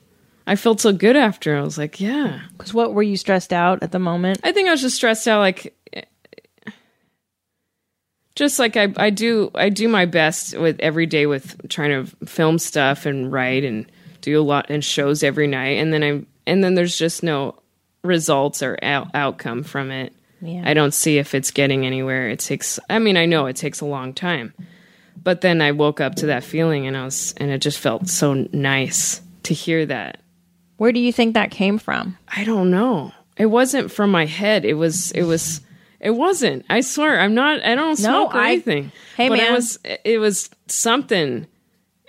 I 0.48 0.56
felt 0.56 0.82
so 0.82 0.92
good 0.92 1.16
after. 1.16 1.56
I 1.56 1.62
was 1.62 1.78
like, 1.78 2.02
yeah. 2.02 2.42
because 2.58 2.74
what 2.74 2.94
were 2.94 3.04
you 3.04 3.16
stressed 3.16 3.54
out 3.54 3.84
at 3.84 3.92
the 3.92 4.00
moment 4.00 4.40
I 4.44 4.52
think 4.52 4.68
I 4.68 4.72
was 4.72 4.82
just 4.82 4.96
stressed 4.96 5.28
out 5.28 5.40
like 5.40 5.76
just 8.36 8.60
like 8.60 8.78
I, 8.78 8.94
I 8.98 9.10
do 9.10 9.52
I 9.56 9.70
do 9.70 9.88
my 9.88 10.06
best 10.06 10.58
with 10.58 10.80
every 10.80 11.06
day 11.06 11.26
with 11.26 11.70
trying 11.70 12.06
to 12.06 12.26
film 12.26 12.60
stuff 12.60 13.06
and 13.06 13.32
write 13.32 13.64
and 13.64 13.86
do 14.22 14.40
a 14.40 14.44
lot 14.44 14.68
and 14.70 14.84
shows 14.84 15.24
every 15.24 15.48
night 15.48 15.78
and 15.78 15.94
then 15.94 16.04
I 16.04 16.26
and 16.46 16.64
then 16.64 16.76
there's 16.76 16.98
just 16.98 17.24
no 17.24 17.56
results 18.04 18.62
or 18.62 18.78
out, 18.82 19.10
outcome 19.14 19.64
from 19.64 19.92
it. 19.92 20.14
Yeah. 20.42 20.64
I 20.66 20.74
don't 20.74 20.94
see 20.94 21.18
if 21.18 21.34
it's 21.34 21.52
getting 21.52 21.86
anywhere. 21.86 22.30
It 22.30 22.40
takes 22.40 22.80
I 22.90 23.00
mean 23.00 23.18
I 23.18 23.26
know 23.26 23.46
it 23.46 23.56
takes 23.56 23.82
a 23.82 23.86
long 23.86 24.14
time. 24.14 24.54
But 25.22 25.42
then 25.42 25.62
I 25.62 25.72
woke 25.72 26.02
up 26.02 26.16
to 26.16 26.26
that 26.26 26.44
feeling 26.44 26.88
and 26.88 26.98
I 26.98 27.06
was 27.06 27.34
and 27.38 27.50
it 27.52 27.60
just 27.60 27.80
felt 27.80 28.10
so 28.10 28.34
nice 28.52 29.22
to 29.44 29.54
hear 29.54 29.86
that. 29.86 30.20
where 30.78 30.92
do 30.92 31.00
you 31.00 31.14
think 31.14 31.34
that 31.34 31.52
came 31.52 31.78
from 31.78 32.18
I 32.28 32.44
don't 32.44 32.72
know. 32.72 33.12
It 33.38 33.48
wasn't 33.48 33.92
from 33.92 34.12
my 34.12 34.26
head. 34.26 34.64
It 34.64 34.76
was. 34.76 35.12
It 35.12 35.24
was. 35.24 35.62
It 36.04 36.12
wasn't. 36.12 36.66
I 36.70 36.82
swear. 36.82 37.20
I'm 37.20 37.34
not. 37.34 37.64
I 37.64 37.74
don't 37.76 37.96
smoke 37.96 38.36
or 38.36 38.40
I- 38.40 38.52
anything. 38.52 38.92
Hey, 39.18 39.30
but 39.30 39.38
man. 39.40 39.52
it 39.52 39.56
was. 39.56 39.80
It 40.04 40.18
was 40.20 40.50
something, 40.68 41.48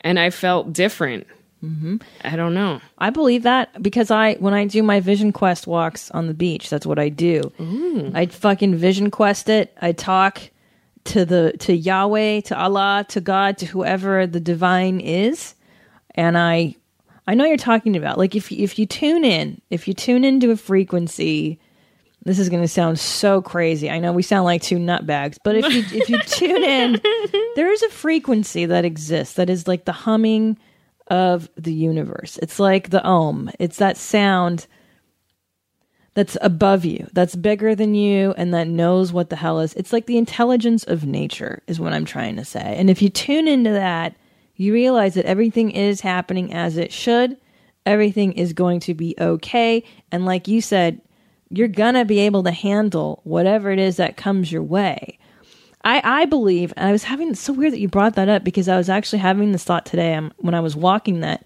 and 0.03 0.19
I 0.19 0.31
felt 0.31 0.73
different. 0.73 1.27
Mm-hmm. 1.63 1.97
I 2.23 2.37
don't 2.37 2.53
know. 2.53 2.83
i 2.99 3.09
believe 3.09 3.45
that 3.45 3.83
because 3.83 4.11
i 4.11 4.35
when 4.35 4.53
i 4.53 4.67
do 4.67 4.83
my 4.83 5.01
vision 5.01 5.33
quest 5.33 5.67
walks 5.67 6.11
on 6.11 6.27
the 6.27 6.35
beach 6.35 6.69
that's 6.69 6.85
what 6.85 6.99
i 6.99 7.09
do 7.09 7.41
i 8.15 8.27
fucking 8.27 8.75
vision 8.77 9.11
quest 9.11 9.49
it 9.49 9.75
i 9.81 9.91
talk 9.93 10.43
to 11.05 11.25
the 11.25 11.55
to 11.61 11.73
yahweh 11.75 12.43
to 12.43 12.59
allah 12.59 13.07
to 13.09 13.19
god 13.23 13.57
to 13.57 13.65
whoever 13.65 14.27
the 14.27 14.41
divine 14.41 15.01
is 15.01 15.55
and 16.15 16.37
i 16.37 16.77
i 17.27 17.33
know 17.33 17.47
you're 17.47 17.57
talking 17.57 17.97
about 17.97 18.19
like 18.19 18.35
if 18.35 18.53
if 18.53 18.79
you 18.79 18.85
tune 18.85 19.25
in 19.25 19.59
if 19.71 19.89
you 19.89 19.95
tune 19.95 20.23
into 20.23 20.51
a 20.51 20.57
frequency 20.59 21.59
this 22.25 22.39
is 22.39 22.49
going 22.49 22.63
to 22.63 22.69
sound 22.69 22.99
so 22.99 23.41
crazy 23.41 23.91
i 23.91 23.99
know 23.99 24.13
we 24.13 24.23
sound 24.23 24.45
like 24.45 24.63
two 24.63 24.79
nutbags 24.79 25.37
but 25.45 25.57
if 25.57 25.73
you 25.73 25.99
if 25.99 26.09
you 26.09 26.19
tune 26.27 26.65
in 26.65 27.01
there 27.57 27.73
is 27.73 27.83
a 27.83 27.89
frequency 27.89 28.67
that 28.67 28.85
exists 28.85 29.35
that 29.35 29.51
is 29.51 29.69
like 29.69 29.85
the 29.85 29.93
humming 29.93 30.59
of 31.09 31.49
the 31.57 31.73
universe 31.73 32.39
it's 32.43 32.59
like 32.59 32.91
the 32.91 33.07
ohm 33.07 33.51
it's 33.59 33.77
that 33.77 33.97
sound 33.97 34.67
that's 36.15 36.37
above 36.41 36.85
you, 36.85 37.09
that's 37.13 37.35
bigger 37.35 37.75
than 37.75 37.95
you, 37.95 38.35
and 38.37 38.55
that 38.55 38.69
knows 38.69 39.13
what 39.13 39.31
the 39.31 39.37
hell 39.37 39.59
is. 39.61 39.75
It's 39.75 39.93
like 39.93 40.07
the 40.07 40.17
intelligence 40.17 40.85
of 40.85 41.05
nature, 41.05 41.63
is 41.67 41.81
what 41.81 41.93
I'm 41.93 42.05
trying 42.05 42.37
to 42.37 42.45
say. 42.45 42.77
And 42.79 42.89
if 42.89 43.03
you 43.03 43.09
tune 43.09 43.49
into 43.49 43.71
that, 43.71 44.15
you 44.55 44.73
realize 44.73 45.15
that 45.15 45.27
everything 45.27 45.73
is 45.73 46.01
happening 46.01 46.55
as 46.55 46.77
it 46.77 46.93
should. 46.93 47.37
Everything 47.85 48.33
is 48.33 48.53
going 48.53 48.79
to 48.81 48.95
be 48.95 49.17
okay. 49.21 49.83
And 50.13 50.25
like 50.25 50.47
you 50.47 50.61
said, 50.61 51.01
you're 51.57 51.69
going 51.69 51.95
to 51.95 52.05
be 52.05 52.21
able 52.21 52.43
to 52.45 52.51
handle 52.51 53.21
whatever 53.25 53.71
it 53.71 53.79
is 53.79 53.97
that 53.97 54.17
comes 54.17 54.51
your 54.51 54.63
way. 54.63 55.19
I, 55.85 56.23
I 56.23 56.25
believe, 56.25 56.73
and 56.77 56.89
I 56.89 56.93
was 56.93 57.05
having, 57.05 57.29
it's 57.31 57.41
so 57.41 57.53
weird 57.53 57.73
that 57.73 57.81
you 57.81 57.89
brought 57.89 58.15
that 58.15 58.29
up 58.29 58.43
because 58.43 58.69
I 58.69 58.77
was 58.77 58.89
actually 58.89 59.19
having 59.19 59.53
this 59.53 59.65
thought 59.65 59.85
today 59.85 60.15
um, 60.15 60.33
when 60.39 60.55
I 60.55 60.61
was 60.61 60.75
walking 60.75 61.21
that 61.21 61.45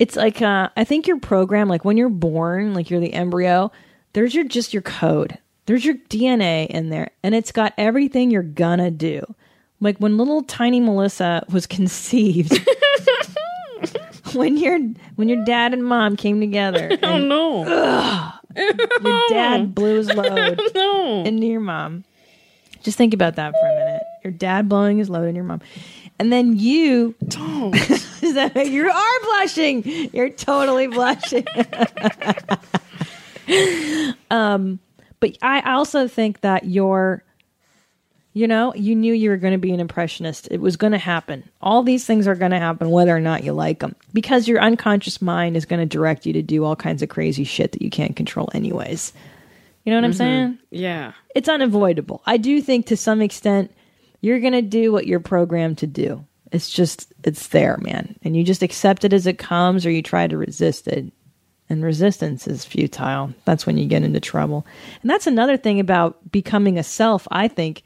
it's 0.00 0.16
like 0.16 0.40
uh, 0.40 0.70
I 0.76 0.84
think 0.84 1.06
your 1.06 1.20
program, 1.20 1.68
like 1.68 1.84
when 1.84 1.98
you're 1.98 2.08
born, 2.08 2.72
like 2.72 2.88
you're 2.90 3.00
the 3.00 3.12
embryo, 3.12 3.70
there's 4.14 4.34
your 4.34 4.44
just 4.44 4.72
your 4.72 4.82
code. 4.82 5.38
There's 5.66 5.84
your 5.84 5.94
DNA 6.08 6.66
in 6.68 6.88
there, 6.88 7.10
and 7.22 7.34
it's 7.34 7.52
got 7.52 7.74
everything 7.76 8.30
you're 8.30 8.42
gonna 8.42 8.90
do. 8.90 9.22
Like 9.78 9.98
when 9.98 10.16
little 10.16 10.42
tiny 10.42 10.80
Melissa 10.80 11.44
was 11.52 11.66
conceived, 11.66 12.66
when 14.32 14.56
your 14.56 14.78
when 15.16 15.28
your 15.28 15.44
dad 15.44 15.74
and 15.74 15.84
mom 15.84 16.16
came 16.16 16.40
together, 16.40 16.96
Oh 17.02 17.16
and 17.16 17.28
no. 17.28 18.32
Your 18.56 19.22
dad 19.28 19.74
blew 19.74 19.96
his 19.96 20.08
load 20.12 20.60
No. 20.74 21.24
into 21.24 21.46
your 21.46 21.60
mom. 21.60 22.04
Just 22.82 22.96
think 22.98 23.12
about 23.14 23.36
that 23.36 23.52
for 23.52 23.66
a 23.66 23.74
minute. 23.74 24.02
Your 24.24 24.32
dad 24.32 24.68
blowing 24.68 24.98
his 24.98 25.10
load 25.10 25.28
in 25.28 25.34
your 25.34 25.44
mom. 25.44 25.60
And 26.18 26.32
then 26.32 26.58
you 26.58 27.14
Don't. 27.28 27.74
Is 28.22 28.34
that- 28.34 28.66
you 28.66 28.88
are 28.90 29.20
blushing. 29.22 29.82
You're 30.12 30.30
totally 30.30 30.86
blushing. 30.86 31.46
um, 34.30 34.78
but 35.20 35.36
I 35.42 35.60
also 35.72 36.08
think 36.08 36.40
that 36.40 36.64
you're, 36.64 37.22
you 38.32 38.46
know, 38.46 38.72
you 38.74 38.94
knew 38.94 39.12
you 39.12 39.30
were 39.30 39.36
going 39.36 39.52
to 39.52 39.58
be 39.58 39.72
an 39.72 39.80
impressionist. 39.80 40.46
It 40.50 40.60
was 40.60 40.76
going 40.76 40.92
to 40.92 40.98
happen. 40.98 41.48
All 41.60 41.82
these 41.82 42.06
things 42.06 42.28
are 42.28 42.36
going 42.36 42.52
to 42.52 42.58
happen, 42.58 42.90
whether 42.90 43.14
or 43.14 43.20
not 43.20 43.42
you 43.42 43.52
like 43.52 43.80
them, 43.80 43.96
because 44.12 44.46
your 44.46 44.60
unconscious 44.60 45.20
mind 45.20 45.56
is 45.56 45.64
going 45.64 45.80
to 45.80 45.86
direct 45.86 46.26
you 46.26 46.32
to 46.34 46.42
do 46.42 46.64
all 46.64 46.76
kinds 46.76 47.02
of 47.02 47.08
crazy 47.08 47.44
shit 47.44 47.72
that 47.72 47.82
you 47.82 47.90
can't 47.90 48.14
control, 48.14 48.48
anyways. 48.54 49.12
You 49.84 49.92
know 49.92 49.98
what 49.98 50.04
I'm 50.04 50.10
mm-hmm. 50.10 50.18
saying? 50.18 50.58
Yeah. 50.70 51.12
it's 51.34 51.48
unavoidable. 51.48 52.22
I 52.26 52.36
do 52.36 52.60
think 52.60 52.86
to 52.86 52.96
some 52.96 53.20
extent 53.20 53.72
you're 54.20 54.40
going 54.40 54.52
to 54.52 54.62
do 54.62 54.92
what 54.92 55.06
you're 55.06 55.20
programmed 55.20 55.78
to 55.78 55.86
do. 55.86 56.24
It's 56.52 56.68
just 56.68 57.12
it's 57.24 57.48
there, 57.48 57.78
man. 57.78 58.16
And 58.22 58.36
you 58.36 58.44
just 58.44 58.62
accept 58.62 59.04
it 59.04 59.12
as 59.12 59.26
it 59.26 59.38
comes 59.38 59.86
or 59.86 59.90
you 59.90 60.02
try 60.02 60.26
to 60.26 60.36
resist 60.36 60.86
it. 60.86 61.12
and 61.68 61.84
resistance 61.84 62.46
is 62.46 62.64
futile. 62.64 63.32
That's 63.44 63.64
when 63.66 63.78
you 63.78 63.86
get 63.86 64.02
into 64.02 64.20
trouble. 64.20 64.66
And 65.02 65.10
that's 65.10 65.28
another 65.28 65.56
thing 65.56 65.80
about 65.80 66.30
becoming 66.30 66.78
a 66.78 66.82
self, 66.82 67.26
I 67.30 67.48
think, 67.48 67.82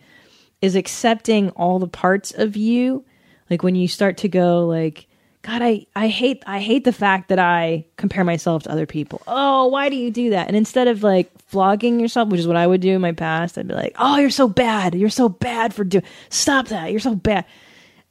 is 0.65 0.75
accepting 0.75 1.51
all 1.51 1.79
the 1.79 1.87
parts 1.87 2.33
of 2.33 2.57
you. 2.57 3.05
Like 3.51 3.63
when 3.63 3.75
you 3.75 3.87
start 3.87 4.17
to 4.19 4.29
go 4.29 4.67
like, 4.67 5.07
God, 5.43 5.61
I, 5.61 5.87
I 5.95 6.09
hate 6.09 6.43
I 6.47 6.59
hate 6.59 6.85
the 6.85 6.93
fact 6.93 7.29
that 7.29 7.39
I 7.39 7.85
compare 7.97 8.25
myself 8.25 8.63
to 8.63 8.73
other 8.73 8.87
people. 8.87 9.21
Oh, 9.29 9.67
why 9.67 9.91
do 9.91 9.97
you 9.97 10.11
do 10.11 10.31
that? 10.31 10.49
And 10.49 10.57
instead 10.57 10.89
of 10.89 11.03
like 11.03 11.31
flogging 11.49 12.01
yourself, 12.01 12.31
which 12.31 12.41
is 12.41 12.47
what 12.47 12.57
I 12.57 12.67
would 12.67 12.81
do 12.81 12.95
in 12.95 13.03
my 13.03 13.13
past, 13.13 13.59
I'd 13.59 13.69
be 13.69 13.75
like, 13.75 13.95
Oh, 13.99 14.17
you're 14.17 14.31
so 14.31 14.49
bad. 14.49 14.95
You're 14.95 15.11
so 15.11 15.29
bad 15.29 15.75
for 15.75 15.85
doing 15.85 16.05
stop 16.31 16.69
that. 16.69 16.91
You're 16.91 17.01
so 17.01 17.15
bad 17.15 17.45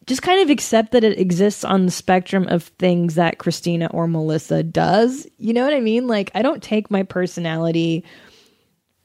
just 0.05 0.21
kind 0.21 0.41
of 0.41 0.49
accept 0.49 0.91
that 0.91 1.05
it 1.05 1.17
exists 1.17 1.63
on 1.63 1.85
the 1.85 1.91
spectrum 1.91 2.45
of 2.49 2.63
things 2.63 3.15
that 3.15 3.37
Christina 3.37 3.87
or 3.91 4.05
Melissa 4.05 4.61
does. 4.61 5.25
You 5.37 5.53
know 5.53 5.63
what 5.63 5.73
I 5.73 5.79
mean? 5.79 6.07
Like, 6.07 6.29
I 6.35 6.41
don't 6.41 6.61
take 6.61 6.91
my 6.91 7.03
personality 7.03 8.03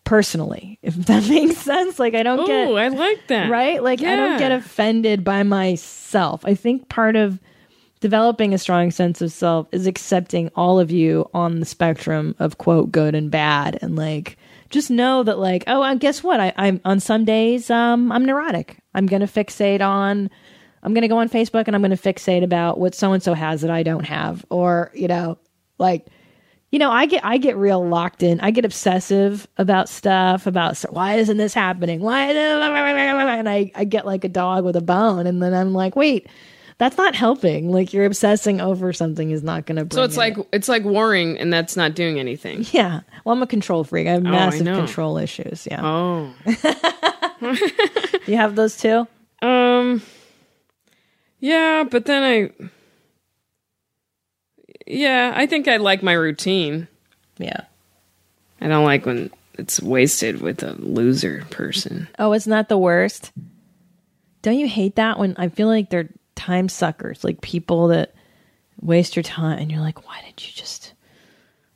personally, 0.08 0.78
if 0.82 0.94
that 1.06 1.28
makes 1.28 1.58
sense. 1.58 1.98
Like, 1.98 2.14
I 2.14 2.22
don't 2.22 2.46
get. 2.46 2.68
Oh, 2.68 2.76
I 2.76 2.88
like 2.88 3.26
that. 3.28 3.50
Right? 3.50 3.82
Like, 3.82 4.00
I 4.00 4.16
don't 4.16 4.38
get 4.38 4.52
offended 4.52 5.22
by 5.22 5.42
myself. 5.42 6.44
I 6.44 6.54
think 6.54 6.88
part 6.88 7.14
of 7.14 7.38
developing 8.00 8.54
a 8.54 8.58
strong 8.58 8.90
sense 8.90 9.20
of 9.20 9.30
self 9.30 9.68
is 9.70 9.86
accepting 9.86 10.50
all 10.54 10.80
of 10.80 10.90
you 10.90 11.28
on 11.34 11.60
the 11.60 11.66
spectrum 11.66 12.34
of 12.38 12.56
quote 12.56 12.90
good 12.90 13.14
and 13.14 13.30
bad 13.30 13.76
and 13.82 13.96
like 13.96 14.36
just 14.70 14.88
know 14.88 15.24
that 15.24 15.36
like 15.36 15.64
oh 15.66 15.82
and 15.82 15.98
guess 15.98 16.22
what 16.22 16.38
I, 16.38 16.52
i'm 16.56 16.80
on 16.84 17.00
some 17.00 17.24
days 17.24 17.70
um 17.70 18.12
i'm 18.12 18.24
neurotic 18.24 18.78
i'm 18.94 19.06
gonna 19.06 19.26
fixate 19.26 19.80
on 19.80 20.30
i'm 20.84 20.94
gonna 20.94 21.08
go 21.08 21.18
on 21.18 21.28
facebook 21.28 21.64
and 21.66 21.74
i'm 21.74 21.82
gonna 21.82 21.96
fixate 21.96 22.44
about 22.44 22.78
what 22.78 22.94
so 22.94 23.12
and 23.12 23.20
so 23.20 23.34
has 23.34 23.62
that 23.62 23.70
i 23.72 23.82
don't 23.82 24.04
have 24.04 24.46
or 24.48 24.92
you 24.94 25.08
know 25.08 25.36
like 25.78 26.06
you 26.70 26.78
know, 26.78 26.90
I 26.90 27.06
get 27.06 27.24
I 27.24 27.38
get 27.38 27.56
real 27.56 27.86
locked 27.86 28.22
in. 28.22 28.40
I 28.40 28.50
get 28.50 28.64
obsessive 28.64 29.46
about 29.56 29.88
stuff 29.88 30.46
about 30.46 30.76
so- 30.76 30.90
why 30.90 31.14
isn't 31.16 31.36
this 31.38 31.54
happening? 31.54 32.00
Why 32.00 32.24
and 32.32 33.48
I 33.48 33.70
I 33.74 33.84
get 33.84 34.04
like 34.06 34.24
a 34.24 34.28
dog 34.28 34.64
with 34.64 34.76
a 34.76 34.80
bone, 34.82 35.26
and 35.26 35.42
then 35.42 35.54
I'm 35.54 35.72
like, 35.72 35.96
wait, 35.96 36.26
that's 36.76 36.96
not 36.98 37.14
helping. 37.14 37.70
Like 37.72 37.92
you're 37.92 38.04
obsessing 38.04 38.60
over 38.60 38.92
something 38.92 39.30
is 39.30 39.42
not 39.42 39.66
going 39.66 39.88
to. 39.88 39.94
So 39.94 40.02
it's 40.04 40.16
like 40.16 40.36
it's 40.52 40.68
like 40.68 40.84
warring, 40.84 41.38
and 41.38 41.52
that's 41.52 41.76
not 41.76 41.94
doing 41.94 42.20
anything. 42.20 42.66
yeah. 42.72 43.00
Well, 43.24 43.34
I'm 43.34 43.42
a 43.42 43.46
control 43.46 43.82
freak. 43.84 44.06
I 44.06 44.12
have 44.12 44.26
I 44.26 44.30
massive 44.30 44.64
know. 44.66 44.76
control 44.76 45.16
issues. 45.18 45.66
Yeah. 45.70 45.80
Oh, 45.82 46.34
You 48.26 48.36
have 48.36 48.56
those 48.56 48.76
too. 48.76 49.06
um, 49.42 50.02
yeah, 51.40 51.84
but 51.88 52.04
then 52.04 52.22
I, 52.22 52.68
yeah, 54.88 55.32
I 55.34 55.46
think 55.46 55.68
I 55.68 55.76
like 55.76 56.02
my 56.02 56.12
routine. 56.14 56.88
Yeah. 57.38 57.62
I 58.60 58.68
don't 58.68 58.84
like 58.84 59.06
when 59.06 59.30
it's 59.54 59.80
wasted 59.80 60.40
with 60.40 60.62
a 60.62 60.72
loser 60.72 61.44
person. 61.50 62.08
Oh, 62.18 62.32
isn't 62.32 62.50
that 62.50 62.68
the 62.68 62.78
worst? 62.78 63.30
Don't 64.42 64.58
you 64.58 64.68
hate 64.68 64.96
that 64.96 65.18
when 65.18 65.34
I 65.36 65.48
feel 65.48 65.68
like 65.68 65.90
they're 65.90 66.08
time 66.34 66.68
suckers, 66.68 67.22
like 67.24 67.40
people 67.40 67.88
that 67.88 68.14
waste 68.80 69.16
your 69.16 69.22
time, 69.24 69.58
and 69.58 69.70
you're 69.70 69.80
like, 69.80 70.06
why 70.06 70.20
did 70.24 70.44
you 70.46 70.52
just? 70.54 70.92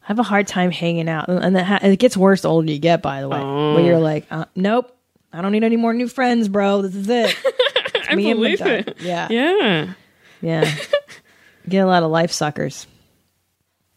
I 0.05 0.07
have 0.07 0.19
a 0.19 0.25
hard 0.25 0.47
time 0.49 0.71
hanging 0.71 1.09
out, 1.09 1.29
and 1.29 1.57
ha- 1.57 1.81
it 1.83 1.99
gets 1.99 2.17
worse 2.17 2.43
the 2.43 2.49
older 2.49 2.71
you 2.73 2.79
get. 2.79 3.03
By 3.03 3.21
the 3.21 3.29
way, 3.29 3.39
where 3.41 3.81
you're 3.85 3.99
like, 4.01 4.27
uh, 4.31 4.47
nope, 4.57 4.97
I 5.33 5.41
don't 5.43 5.53
need 5.53 5.65
any 5.65 5.77
more 5.77 5.93
new 5.95 6.09
friends, 6.09 6.49
bro. 6.49 6.83
This 6.83 6.95
is 6.97 7.09
it. 7.09 7.37
I 8.09 8.15
me 8.15 8.31
and 8.31 8.41
my 8.41 8.57
believe 8.57 8.61
it. 8.67 8.97
Yeah, 9.01 9.29
Yeah. 9.31 9.93
yeah. 10.41 10.75
get 11.69 11.79
a 11.81 11.87
lot 11.87 12.03
of 12.03 12.11
life 12.11 12.33
suckers. 12.33 12.87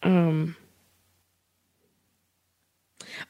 Um. 0.06 0.56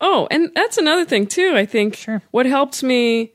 Oh, 0.02 0.28
and 0.32 0.52
that's 0.56 0.78
another 0.78 1.06
thing 1.06 1.28
too. 1.28 1.54
I 1.56 1.66
think 1.66 1.96
Sure. 1.96 2.22
what 2.32 2.46
helps 2.46 2.84
me, 2.84 3.34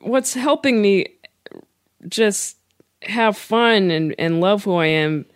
what's 0.00 0.34
helping 0.34 0.82
me, 0.82 1.06
just 2.08 2.56
have 3.02 3.36
fun 3.36 3.90
and 3.90 4.14
and 4.18 4.40
love 4.40 4.64
who 4.64 4.74
I 4.74 4.86
am, 4.86 5.26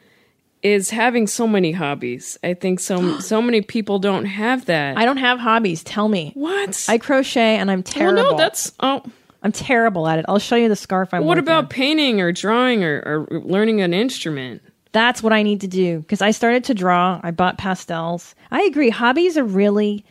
is 0.62 0.90
having 0.90 1.26
so 1.26 1.46
many 1.46 1.72
hobbies. 1.72 2.38
I 2.42 2.54
think 2.54 2.80
so 2.80 3.18
so 3.20 3.40
many 3.40 3.60
people 3.60 3.98
don't 3.98 4.24
have 4.24 4.64
that. 4.66 4.96
I 4.98 5.04
don't 5.04 5.18
have 5.18 5.38
hobbies. 5.38 5.84
Tell 5.84 6.08
me. 6.08 6.32
what? 6.34 6.84
I 6.88 6.98
crochet, 6.98 7.56
and 7.56 7.70
I'm 7.70 7.82
terrible. 7.82 8.32
no, 8.32 8.36
that's 8.36 8.72
oh. 8.80 9.02
I'm 9.42 9.52
terrible 9.52 10.08
at 10.08 10.18
it. 10.18 10.24
I'll 10.26 10.38
show 10.38 10.56
you 10.56 10.70
the 10.70 10.76
scarf 10.76 11.12
I'm. 11.12 11.24
What 11.26 11.36
about 11.38 11.64
on. 11.64 11.68
painting 11.68 12.18
or 12.22 12.32
drawing 12.32 12.82
or, 12.82 13.28
or 13.30 13.40
learning 13.40 13.82
an 13.82 13.92
instrument? 13.92 14.62
That's 14.94 15.24
what 15.24 15.32
I 15.32 15.42
need 15.42 15.60
to 15.62 15.66
do 15.66 15.98
because 15.98 16.22
I 16.22 16.30
started 16.30 16.62
to 16.64 16.74
draw. 16.74 17.20
I 17.20 17.32
bought 17.32 17.58
pastels. 17.58 18.36
I 18.52 18.62
agree. 18.62 18.90
Hobbies 18.90 19.36
are 19.36 19.42
really 19.42 20.04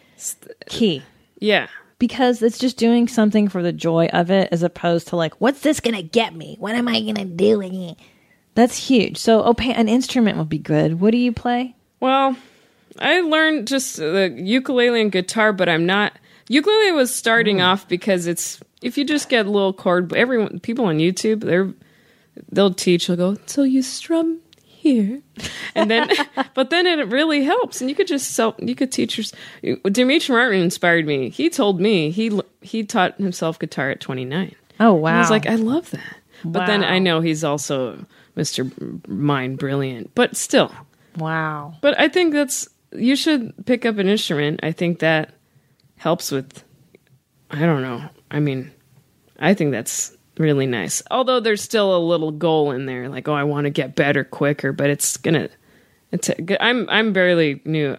key 0.68 1.02
Yeah. 1.40 1.68
because 2.00 2.42
it's 2.42 2.58
just 2.58 2.76
doing 2.76 3.08
something 3.08 3.48
for 3.48 3.64
the 3.64 3.72
joy 3.72 4.08
of 4.08 4.30
it 4.30 4.50
as 4.52 4.62
opposed 4.62 5.08
to 5.08 5.16
like, 5.16 5.40
what's 5.40 5.62
this 5.62 5.80
going 5.80 5.96
to 5.96 6.04
get 6.04 6.36
me? 6.36 6.58
What 6.60 6.76
am 6.76 6.90
I 6.90 7.00
going 7.00 7.16
to 7.16 7.24
do 7.24 7.60
with 7.60 7.72
it? 7.72 7.98
That's 8.56 8.76
huge. 8.76 9.18
So, 9.20 9.42
oh, 9.46 9.56
an 9.58 9.88
instrument 9.88 10.38
would 10.38 10.50
be 10.50 10.60
good. 10.60 11.00
What 11.00 11.12
do 11.12 11.18
you 11.18 11.32
play? 11.32 11.78
Well, 12.02 12.36
I 13.00 13.22
learned 13.22 13.70
just 13.70 13.96
the 13.96 14.36
ukulele 14.38 15.00
and 15.00 15.14
guitar, 15.14 15.54
but 15.54 15.70
I'm 15.70 15.86
not. 15.86 16.12
Ukulele 16.50 16.92
was 16.92 17.16
starting 17.16 17.60
mm. 17.60 17.66
off 17.66 17.88
because 17.88 18.28
it's 18.28 18.60
if 18.82 18.98
you 18.98 19.06
just 19.06 19.30
get 19.30 19.46
a 19.46 19.50
little 19.50 19.72
chord. 19.72 20.14
Everyone, 20.14 20.60
people 20.60 20.86
on 20.86 20.98
YouTube, 20.98 21.40
they're 21.40 21.74
they'll 22.52 22.74
teach. 22.74 23.08
They'll 23.08 23.16
go, 23.16 23.38
so 23.46 23.64
you 23.64 23.82
strum 23.82 24.42
here, 24.84 25.22
and 25.76 25.90
then, 25.90 26.10
but 26.54 26.70
then 26.70 26.86
it 26.86 27.08
really 27.08 27.44
helps, 27.44 27.80
and 27.80 27.90
you 27.90 27.96
could 27.96 28.06
just 28.06 28.32
sell. 28.32 28.54
You 28.60 28.76
could 28.76 28.92
teach 28.92 29.18
your. 29.18 29.80
Demetri 29.90 30.36
Martin 30.36 30.62
inspired 30.62 31.08
me. 31.08 31.30
He 31.30 31.50
told 31.50 31.80
me 31.80 32.12
he 32.12 32.38
he 32.62 32.84
taught 32.84 33.18
himself 33.18 33.58
guitar 33.58 33.90
at 33.90 34.02
29. 34.02 34.54
Oh, 34.82 34.94
wow. 34.94 35.16
I 35.16 35.20
was 35.20 35.30
like, 35.30 35.48
I 35.48 35.56
love 35.56 35.90
that. 35.92 36.18
But 36.44 36.66
then 36.66 36.84
I 36.84 37.00
know 37.00 37.22
he's 37.22 37.46
also 37.46 38.06
Mr. 38.36 39.08
Mind 39.08 39.58
Brilliant, 39.58 40.14
but 40.16 40.36
still. 40.36 40.74
wow. 41.18 41.76
But 41.80 41.98
I 41.98 42.10
think 42.10 42.34
that's 42.34 42.68
you 42.92 43.16
should 43.16 43.54
pick 43.66 43.86
up 43.86 43.98
an 43.98 44.10
instrument. 44.10 44.60
I 44.64 44.74
think 44.74 45.00
that 45.00 45.34
helps 45.96 46.30
with 46.30 46.64
I 47.50 47.62
don't 47.62 47.82
know. 47.82 48.04
I 48.30 48.42
mean, 48.42 48.72
I 49.40 49.54
think 49.54 49.72
that's 49.72 50.18
really 50.38 50.66
nice. 50.66 51.02
Although 51.12 51.40
there's 51.40 51.62
still 51.62 51.96
a 51.96 52.00
little 52.00 52.32
goal 52.32 52.72
in 52.72 52.86
there 52.86 53.10
like 53.10 53.28
oh 53.28 53.34
I 53.34 53.44
want 53.44 53.66
to 53.66 53.70
get 53.70 53.96
better 53.96 54.24
quicker, 54.24 54.72
but 54.72 54.90
it's 54.90 55.18
going 55.18 55.36
to 55.36 55.50
it's 56.12 56.30
I'm 56.60 56.90
I'm 56.90 57.14
barely 57.14 57.62
new. 57.66 57.98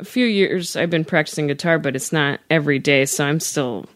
A 0.00 0.04
few 0.04 0.26
years 0.26 0.74
I've 0.76 0.90
been 0.90 1.04
practicing 1.04 1.46
guitar, 1.46 1.78
but 1.78 1.94
it's 1.94 2.12
not 2.12 2.40
every 2.50 2.78
day, 2.78 3.04
so 3.04 3.24
I'm 3.24 3.40
still 3.40 3.86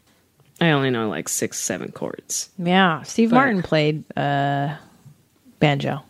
I 0.60 0.70
only 0.70 0.90
know 0.90 1.08
like 1.08 1.28
6 1.28 1.58
7 1.58 1.92
chords. 1.92 2.48
Yeah. 2.58 3.02
Steve 3.02 3.30
But- 3.30 3.36
Martin 3.36 3.62
played 3.62 4.04
uh, 4.16 4.76
banjo. 5.58 6.02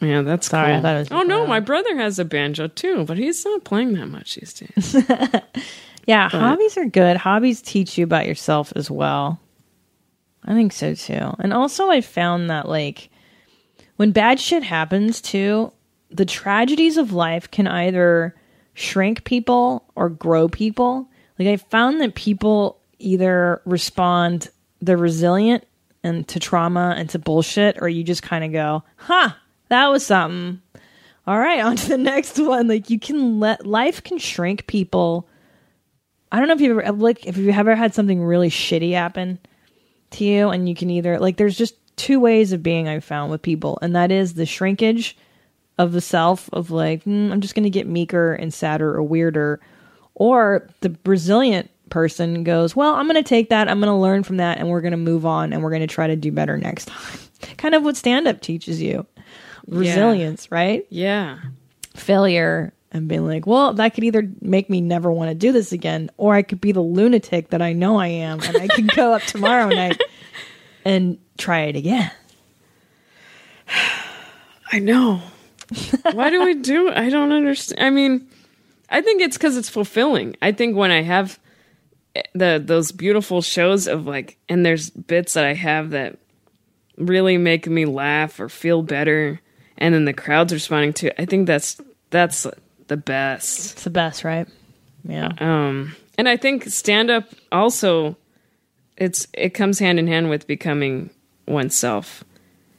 Yeah, 0.00 0.20
that's 0.20 0.48
Sorry, 0.48 0.72
I 0.72 0.74
cool. 0.74 0.82
thought 0.82 0.96
it 0.96 0.98
was 0.98 1.08
oh 1.12 1.22
no, 1.22 1.46
my 1.46 1.60
brother 1.60 1.96
has 1.96 2.18
a 2.18 2.24
banjo 2.26 2.68
too, 2.68 3.04
but 3.06 3.16
he's 3.16 3.42
not 3.46 3.64
playing 3.64 3.94
that 3.94 4.06
much 4.08 4.34
these 4.34 4.52
days. 4.52 4.96
Yeah, 6.06 6.28
hobbies 6.28 6.76
are 6.76 6.84
good. 6.84 7.16
Hobbies 7.16 7.60
teach 7.60 7.98
you 7.98 8.04
about 8.04 8.26
yourself 8.28 8.72
as 8.76 8.88
well. 8.88 9.40
I 10.46 10.54
think 10.54 10.72
so 10.72 10.94
too. 10.94 11.34
And 11.38 11.52
also, 11.52 11.90
I 11.90 12.00
found 12.00 12.50
that 12.50 12.68
like 12.68 13.10
when 13.96 14.12
bad 14.12 14.38
shit 14.38 14.62
happens 14.62 15.20
too, 15.20 15.72
the 16.10 16.24
tragedies 16.24 16.96
of 16.96 17.12
life 17.12 17.50
can 17.50 17.66
either 17.66 18.34
shrink 18.74 19.24
people 19.24 19.84
or 19.96 20.08
grow 20.08 20.48
people. 20.48 21.08
Like 21.38 21.48
I 21.48 21.56
found 21.56 22.00
that 22.00 22.14
people 22.14 22.78
either 22.98 23.60
respond 23.64 24.48
they're 24.80 24.96
resilient 24.96 25.64
and 26.04 26.28
to 26.28 26.38
trauma 26.38 26.94
and 26.96 27.08
to 27.10 27.18
bullshit, 27.18 27.78
or 27.80 27.88
you 27.88 28.04
just 28.04 28.22
kind 28.22 28.44
of 28.44 28.52
go, 28.52 28.84
"Huh, 28.96 29.30
that 29.68 29.88
was 29.88 30.06
something." 30.06 30.60
All 31.26 31.38
right, 31.38 31.60
on 31.64 31.76
to 31.76 31.88
the 31.88 31.98
next 31.98 32.38
one. 32.38 32.68
Like 32.68 32.88
you 32.88 33.00
can 33.00 33.40
let 33.40 33.66
life 33.66 34.04
can 34.04 34.18
shrink 34.18 34.66
people. 34.68 35.28
I 36.30 36.38
don't 36.38 36.48
know 36.48 36.54
if 36.54 36.60
you've 36.60 36.78
ever 36.78 36.96
like 36.96 37.26
if 37.26 37.36
you've 37.36 37.56
ever 37.56 37.74
had 37.74 37.94
something 37.94 38.22
really 38.22 38.50
shitty 38.50 38.92
happen 38.92 39.40
to 40.12 40.24
you, 40.24 40.48
and 40.48 40.68
you 40.68 40.74
can 40.74 40.90
either 40.90 41.18
like 41.18 41.36
there's 41.36 41.56
just 41.56 41.74
two 41.96 42.20
ways 42.20 42.52
of 42.52 42.62
being 42.62 42.88
I've 42.88 43.04
found 43.04 43.30
with 43.30 43.42
people, 43.42 43.78
and 43.82 43.94
that 43.96 44.10
is 44.10 44.34
the 44.34 44.46
shrinkage 44.46 45.16
of 45.78 45.92
the 45.92 46.00
self 46.00 46.48
of 46.52 46.70
like 46.70 47.02
"Hmm, 47.02 47.32
I'm 47.32 47.40
just 47.40 47.54
going 47.54 47.64
to 47.64 47.70
get 47.70 47.86
meeker 47.86 48.34
and 48.34 48.52
sadder 48.52 48.94
or 48.94 49.02
weirder, 49.02 49.60
or 50.14 50.68
the 50.80 50.96
resilient 51.04 51.70
person 51.90 52.44
goes, 52.44 52.74
well, 52.74 52.94
I'm 52.94 53.06
going 53.06 53.22
to 53.22 53.28
take 53.28 53.50
that, 53.50 53.68
I'm 53.68 53.80
going 53.80 53.92
to 53.92 53.96
learn 53.96 54.22
from 54.22 54.38
that, 54.38 54.58
and 54.58 54.68
we're 54.68 54.80
going 54.80 54.92
to 54.92 54.96
move 54.96 55.24
on, 55.24 55.52
and 55.52 55.62
we're 55.62 55.70
going 55.70 55.80
to 55.80 55.86
try 55.86 56.06
to 56.06 56.16
do 56.16 56.32
better 56.32 56.56
next 56.56 56.86
time. 56.86 57.18
kind 57.56 57.74
of 57.74 57.84
what 57.84 57.96
stand 57.96 58.26
up 58.26 58.40
teaches 58.40 58.82
you, 58.82 59.06
resilience, 59.68 60.50
right? 60.50 60.86
yeah. 60.90 61.38
failure 61.94 62.72
and 62.96 63.08
being 63.08 63.26
like, 63.26 63.46
well, 63.46 63.74
that 63.74 63.94
could 63.94 64.04
either 64.04 64.28
make 64.40 64.68
me 64.68 64.80
never 64.80 65.10
want 65.10 65.30
to 65.30 65.34
do 65.34 65.52
this 65.52 65.72
again, 65.72 66.10
or 66.16 66.34
I 66.34 66.42
could 66.42 66.60
be 66.60 66.72
the 66.72 66.80
lunatic 66.80 67.50
that 67.50 67.62
I 67.62 67.72
know 67.72 67.98
I 67.98 68.08
am, 68.08 68.40
and 68.40 68.56
I 68.56 68.66
can 68.68 68.86
go 68.86 69.12
up 69.12 69.22
tomorrow 69.26 69.68
night 69.68 70.00
and 70.84 71.18
try 71.38 71.62
it 71.62 71.76
again. 71.76 72.10
I 74.72 74.80
know. 74.80 75.22
Why 76.12 76.30
do 76.30 76.44
we 76.44 76.54
do? 76.54 76.90
I 76.90 77.08
don't 77.08 77.32
understand. 77.32 77.82
I 77.82 77.90
mean, 77.90 78.28
I 78.88 79.00
think 79.00 79.20
it's 79.20 79.36
because 79.36 79.56
it's 79.56 79.68
fulfilling. 79.68 80.36
I 80.40 80.52
think 80.52 80.76
when 80.76 80.90
I 80.90 81.02
have 81.02 81.38
eh, 82.14 82.22
the 82.34 82.62
those 82.64 82.92
beautiful 82.92 83.42
shows 83.42 83.86
of 83.86 84.06
like, 84.06 84.38
and 84.48 84.64
there's 84.64 84.90
bits 84.90 85.34
that 85.34 85.44
I 85.44 85.54
have 85.54 85.90
that 85.90 86.18
really 86.96 87.36
make 87.36 87.66
me 87.66 87.84
laugh 87.84 88.38
or 88.40 88.48
feel 88.48 88.82
better, 88.82 89.40
and 89.76 89.94
then 89.94 90.04
the 90.04 90.12
crowd's 90.12 90.52
responding 90.52 90.92
to. 90.94 91.08
it, 91.08 91.14
I 91.18 91.24
think 91.26 91.46
that's 91.46 91.80
that's 92.10 92.46
the 92.88 92.96
best. 92.96 93.72
It's 93.72 93.84
the 93.84 93.90
best, 93.90 94.24
right? 94.24 94.48
Yeah. 95.04 95.32
Um, 95.38 95.94
and 96.18 96.28
I 96.28 96.36
think 96.36 96.64
stand 96.64 97.10
up 97.10 97.24
also, 97.52 98.16
it's 98.96 99.26
it 99.34 99.50
comes 99.50 99.78
hand 99.78 99.98
in 99.98 100.06
hand 100.06 100.30
with 100.30 100.46
becoming 100.46 101.10
oneself. 101.46 102.24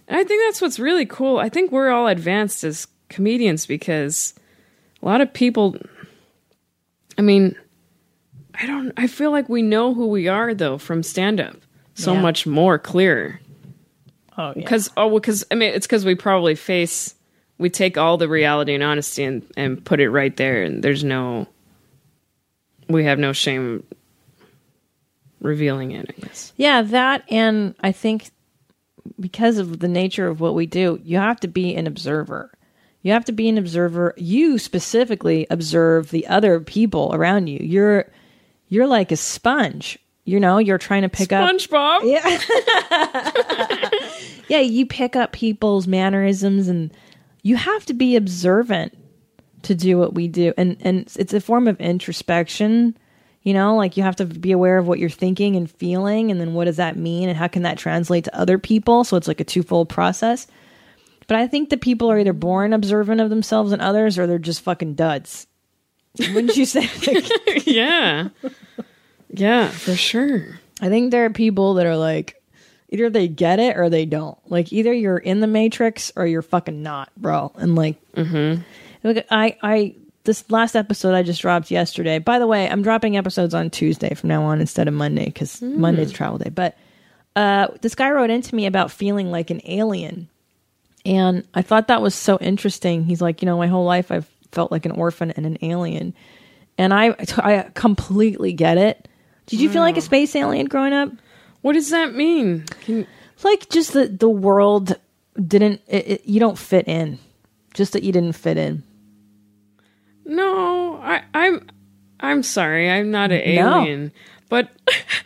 And 0.07 0.17
I 0.17 0.23
think 0.23 0.41
that's 0.47 0.61
what's 0.61 0.79
really 0.79 1.05
cool. 1.05 1.37
I 1.37 1.49
think 1.49 1.71
we're 1.71 1.89
all 1.89 2.07
advanced 2.07 2.63
as 2.63 2.87
comedians 3.09 3.65
because 3.65 4.33
a 5.01 5.05
lot 5.05 5.21
of 5.21 5.31
people. 5.33 5.75
I 7.17 7.21
mean, 7.21 7.55
I 8.55 8.65
don't. 8.67 8.93
I 8.97 9.07
feel 9.07 9.31
like 9.31 9.49
we 9.49 9.61
know 9.61 9.93
who 9.93 10.07
we 10.07 10.27
are 10.27 10.53
though 10.53 10.77
from 10.77 11.03
stand 11.03 11.39
up 11.39 11.55
so 11.95 12.13
Yeah. 12.13 12.21
much 12.21 12.45
more 12.45 12.77
clear 12.77 13.41
Oh, 14.37 14.49
yeah. 14.49 14.53
because 14.53 14.91
oh 14.97 15.13
because 15.17 15.45
I 15.51 15.55
mean 15.55 15.73
it's 15.73 15.87
because 15.87 16.05
we 16.05 16.13
probably 16.15 16.53
face 16.55 17.15
we 17.57 17.69
take 17.69 17.97
all 17.97 18.17
the 18.17 18.29
reality 18.29 18.73
and 18.73 18.83
honesty 18.83 19.23
and 19.23 19.45
and 19.57 19.83
put 19.83 19.99
it 19.99 20.09
right 20.09 20.35
there 20.37 20.63
and 20.63 20.83
there's 20.83 21.03
no 21.03 21.47
we 22.87 23.03
have 23.03 23.19
no 23.19 23.33
shame 23.33 23.83
revealing 25.41 25.91
it 25.91 26.05
I 26.09 26.21
guess 26.21 26.53
Yeah, 26.57 26.81
that 26.81 27.23
and 27.29 27.75
I 27.81 27.91
think 27.91 28.29
because 29.19 29.57
of 29.57 29.79
the 29.79 29.87
nature 29.87 30.27
of 30.27 30.41
what 30.41 30.53
we 30.53 30.65
do, 30.65 30.99
you 31.03 31.17
have 31.17 31.39
to 31.39 31.47
be 31.47 31.75
an 31.75 31.87
observer. 31.87 32.51
You 33.01 33.13
have 33.13 33.25
to 33.25 33.31
be 33.31 33.47
an 33.47 33.57
observer. 33.57 34.13
You 34.17 34.57
specifically 34.59 35.47
observe 35.49 36.11
the 36.11 36.27
other 36.27 36.59
people 36.59 37.11
around 37.13 37.47
you. 37.47 37.59
You're 37.61 38.11
you're 38.67 38.87
like 38.87 39.11
a 39.11 39.17
sponge. 39.17 39.97
You 40.25 40.41
know, 40.41 40.57
you're 40.57 40.77
trying 40.77 41.03
to 41.03 41.09
pick 41.09 41.31
up 41.31 41.49
SpongeBob 41.49 42.01
yeah 42.03 42.39
Yeah, 44.49 44.59
you 44.59 44.85
pick 44.85 45.15
up 45.15 45.31
people's 45.31 45.87
mannerisms 45.87 46.67
and 46.67 46.91
you 47.41 47.55
have 47.55 47.85
to 47.85 47.93
be 47.93 48.15
observant 48.15 48.97
to 49.63 49.75
do 49.75 49.97
what 49.97 50.13
we 50.13 50.27
do. 50.27 50.53
And 50.57 50.77
and 50.81 51.11
it's 51.17 51.33
a 51.33 51.41
form 51.41 51.67
of 51.67 51.79
introspection. 51.79 52.97
You 53.43 53.53
know, 53.53 53.75
like 53.75 53.95
you 53.95 54.03
have 54.03 54.17
to 54.17 54.25
be 54.25 54.51
aware 54.51 54.77
of 54.77 54.87
what 54.87 54.99
you're 54.99 55.09
thinking 55.09 55.55
and 55.55 55.71
feeling 55.71 56.31
and 56.31 56.41
then 56.41 56.53
what 56.53 56.65
does 56.65 56.77
that 56.77 56.97
mean 56.97 57.29
and 57.29 57.37
how 57.37 57.47
can 57.47 57.63
that 57.63 57.77
translate 57.77 58.25
to 58.25 58.37
other 58.37 58.57
people? 58.57 59.03
So 59.03 59.15
it's 59.15 59.27
like 59.27 59.39
a 59.39 59.45
twofold 59.45 59.87
process. 59.87 60.47
But 61.27 61.37
I 61.37 61.47
think 61.47 61.69
that 61.69 61.81
people 61.81 62.11
are 62.11 62.19
either 62.19 62.33
born 62.33 62.73
observant 62.73 63.21
of 63.21 63.29
themselves 63.29 63.71
and 63.71 63.81
others 63.81 64.17
or 64.17 64.27
they're 64.27 64.37
just 64.37 64.61
fucking 64.61 64.95
duds. 64.95 65.47
Wouldn't 66.19 66.57
you 66.57 66.65
say? 66.65 66.89
yeah 67.65 68.29
yeah 69.29 69.69
for 69.69 69.93
sure 69.93 70.59
I 70.81 70.89
think 70.89 71.11
there 71.11 71.25
are 71.25 71.29
people 71.29 71.75
that 71.75 71.85
are 71.85 71.97
like, 71.97 72.36
either 72.89 73.09
they 73.09 73.27
get 73.27 73.59
it 73.59 73.77
or 73.77 73.89
they 73.89 74.05
don't. 74.05 74.37
Like 74.49 74.71
either 74.71 74.93
you're 74.93 75.17
in 75.17 75.39
the 75.39 75.47
matrix 75.47 76.11
or 76.15 76.25
you're 76.25 76.41
fucking 76.41 76.81
not, 76.83 77.09
bro. 77.17 77.51
And 77.57 77.75
like, 77.75 77.97
look, 79.03 79.25
I, 79.29 79.57
I, 79.61 79.95
this 80.23 80.49
last 80.51 80.75
episode 80.75 81.13
I 81.13 81.23
just 81.23 81.41
dropped 81.41 81.71
yesterday. 81.71 82.19
By 82.19 82.39
the 82.39 82.47
way, 82.47 82.69
I'm 82.69 82.81
dropping 82.81 83.17
episodes 83.17 83.53
on 83.53 83.69
Tuesday 83.69 84.13
from 84.13 84.29
now 84.29 84.43
on 84.43 84.59
instead 84.59 84.87
of 84.87 84.93
Monday 84.93 85.25
because 85.25 85.61
Monday's 85.61 86.11
travel 86.11 86.37
day. 86.37 86.49
But 86.49 86.77
uh, 87.35 87.67
this 87.81 87.95
guy 87.95 88.09
wrote 88.09 88.29
into 88.29 88.55
me 88.55 88.65
about 88.65 88.91
feeling 88.91 89.31
like 89.31 89.49
an 89.51 89.61
alien, 89.65 90.27
and 91.05 91.47
I 91.53 91.61
thought 91.61 91.87
that 91.87 92.01
was 92.01 92.15
so 92.15 92.37
interesting. 92.41 93.05
He's 93.05 93.21
like, 93.21 93.41
you 93.41 93.45
know, 93.45 93.57
my 93.57 93.67
whole 93.67 93.85
life 93.85 94.11
I've 94.11 94.27
felt 94.51 94.71
like 94.71 94.85
an 94.85 94.91
orphan 94.91 95.31
and 95.31 95.45
an 95.45 95.57
alien, 95.61 96.13
and 96.77 96.93
I, 96.93 97.15
I 97.37 97.69
completely 97.73 98.53
get 98.53 98.77
it. 98.77 99.07
Did 99.45 99.61
you 99.61 99.69
feel 99.69 99.81
like 99.81 99.95
a 99.97 100.01
space 100.01 100.35
alien 100.35 100.65
growing 100.65 100.93
up? 100.93 101.09
What 101.67 101.73
does 101.73 101.89
that 101.91 102.15
mean? 102.15 102.63
Can- 102.81 103.05
like 103.43 103.69
just 103.69 103.93
that 103.93 104.19
the 104.19 104.29
world 104.29 104.95
didn't 105.35 105.81
it, 105.87 106.07
it, 106.07 106.25
you 106.25 106.39
don't 106.39 106.57
fit 106.57 106.87
in. 106.87 107.19
Just 107.75 107.93
that 107.93 108.01
you 108.03 108.11
didn't 108.11 108.33
fit 108.33 108.57
in. 108.57 108.81
No 110.25 110.95
I 111.01 111.23
I'm 111.33 111.67
I'm 112.19 112.41
sorry. 112.43 112.89
I'm 112.89 113.11
not 113.11 113.31
an 113.31 113.55
No. 113.55 113.79
alien. 113.81 114.11
But 114.49 114.69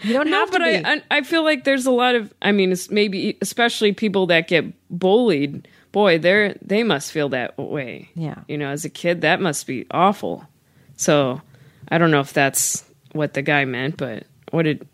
you 0.02 0.14
don't 0.14 0.30
no, 0.32 0.38
have 0.40 0.52
to 0.52 0.60
but 0.60 0.66
be. 0.66 0.86
I, 0.86 1.02
I 1.10 1.22
feel 1.22 1.44
like 1.44 1.64
there's 1.64 1.86
a 1.86 1.92
lot 1.92 2.16
of 2.16 2.34
I 2.42 2.52
mean 2.52 2.72
it's 2.72 2.90
maybe 2.90 3.38
especially 3.42 3.94
people 3.94 4.28
that 4.28 4.48
get 4.48 4.66
bullied 4.90 5.68
boy 5.92 6.18
they're 6.18 6.56
they 6.62 6.84
must 6.84 7.12
feel 7.12 7.30
that 7.30 7.58
way. 7.58 8.10
Yeah. 8.16 8.40
you 8.48 8.58
know 8.58 8.70
as 8.70 8.84
a 8.84 8.90
kid 8.90 9.22
that 9.22 9.40
must 9.42 9.68
be 9.68 9.86
awful. 9.92 10.46
So 10.98 11.42
I 11.90 11.98
don't 11.98 12.12
know 12.12 12.20
if 12.22 12.34
that's 12.34 12.84
what 13.14 13.34
the 13.34 13.42
guy 13.42 13.66
meant 13.66 13.98
but 13.98 14.26
what 14.52 14.64
did 14.64 14.88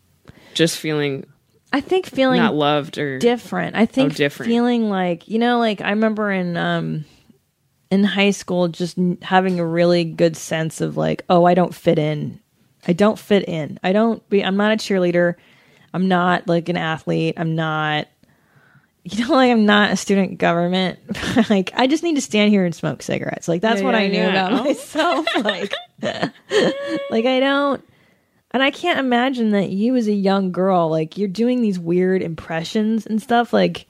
just 0.54 0.78
feeling 0.78 1.26
i 1.74 1.82
think 1.82 2.06
feeling 2.06 2.40
not 2.42 2.56
loved 2.56 2.98
or 2.98 3.20
different. 3.20 3.76
I 3.76 3.86
think 3.86 4.14
Oh, 4.14 4.16
different. 4.16 4.50
feeling 4.50 4.90
like 4.90 5.28
you 5.28 5.40
know 5.40 5.60
like 5.60 5.82
i 5.82 5.90
remember 5.90 6.32
in 6.32 6.56
um 6.58 7.06
in 7.92 8.04
high 8.04 8.32
school 8.32 8.68
just 8.68 8.98
n- 8.98 9.18
having 9.22 9.60
a 9.60 9.66
really 9.66 10.04
good 10.04 10.36
sense 10.38 10.82
of 10.82 10.98
like 10.98 11.24
oh 11.30 11.46
i 11.46 11.54
don't 11.54 11.74
fit 11.76 11.98
in. 12.00 12.40
I 12.88 12.94
don't 12.94 13.20
fit 13.20 13.48
in. 13.50 13.80
I 13.84 13.92
don't 13.92 14.28
be 14.30 14.44
i'm 14.44 14.56
not 14.58 14.72
a 14.72 14.76
cheerleader. 14.78 15.36
I'm 15.94 16.08
not 16.08 16.48
like 16.48 16.70
an 16.70 16.78
athlete. 16.78 17.36
I'm 17.38 17.56
not 17.56 18.08
you 19.04 19.26
know 19.26 19.34
like 19.34 19.52
i'm 19.52 19.66
not 19.66 19.92
a 19.92 19.96
student 19.98 20.38
government. 20.38 21.00
Like 21.50 21.72
i 21.76 21.88
just 21.88 22.04
need 22.04 22.16
to 22.16 22.22
stand 22.22 22.50
here 22.52 22.66
and 22.66 22.74
smoke 22.76 23.02
cigarettes. 23.04 23.48
Like 23.48 23.62
that's 23.62 23.80
Yeah, 23.82 23.86
what 23.86 23.94
yeah, 23.94 24.00
i 24.02 24.08
knew 24.08 24.18
yeah. 24.20 24.30
about 24.48 24.54
Oh. 24.60 24.64
myself 24.64 25.26
like 25.44 25.74
like 27.12 27.26
i 27.26 27.40
don't 27.40 27.84
and 28.52 28.64
I 28.64 28.72
can't 28.72 29.00
imagine 29.00 29.52
that 29.52 29.70
you 29.70 29.96
as 29.96 30.08
a 30.08 30.14
young 30.14 30.52
girl, 30.52 30.90
like 30.90 31.18
you're 31.18 31.28
doing 31.28 31.62
these 31.62 31.78
weird 31.78 32.22
impressions 32.22 33.06
and 33.06 33.22
stuff. 33.22 33.52
Like, 33.52 33.88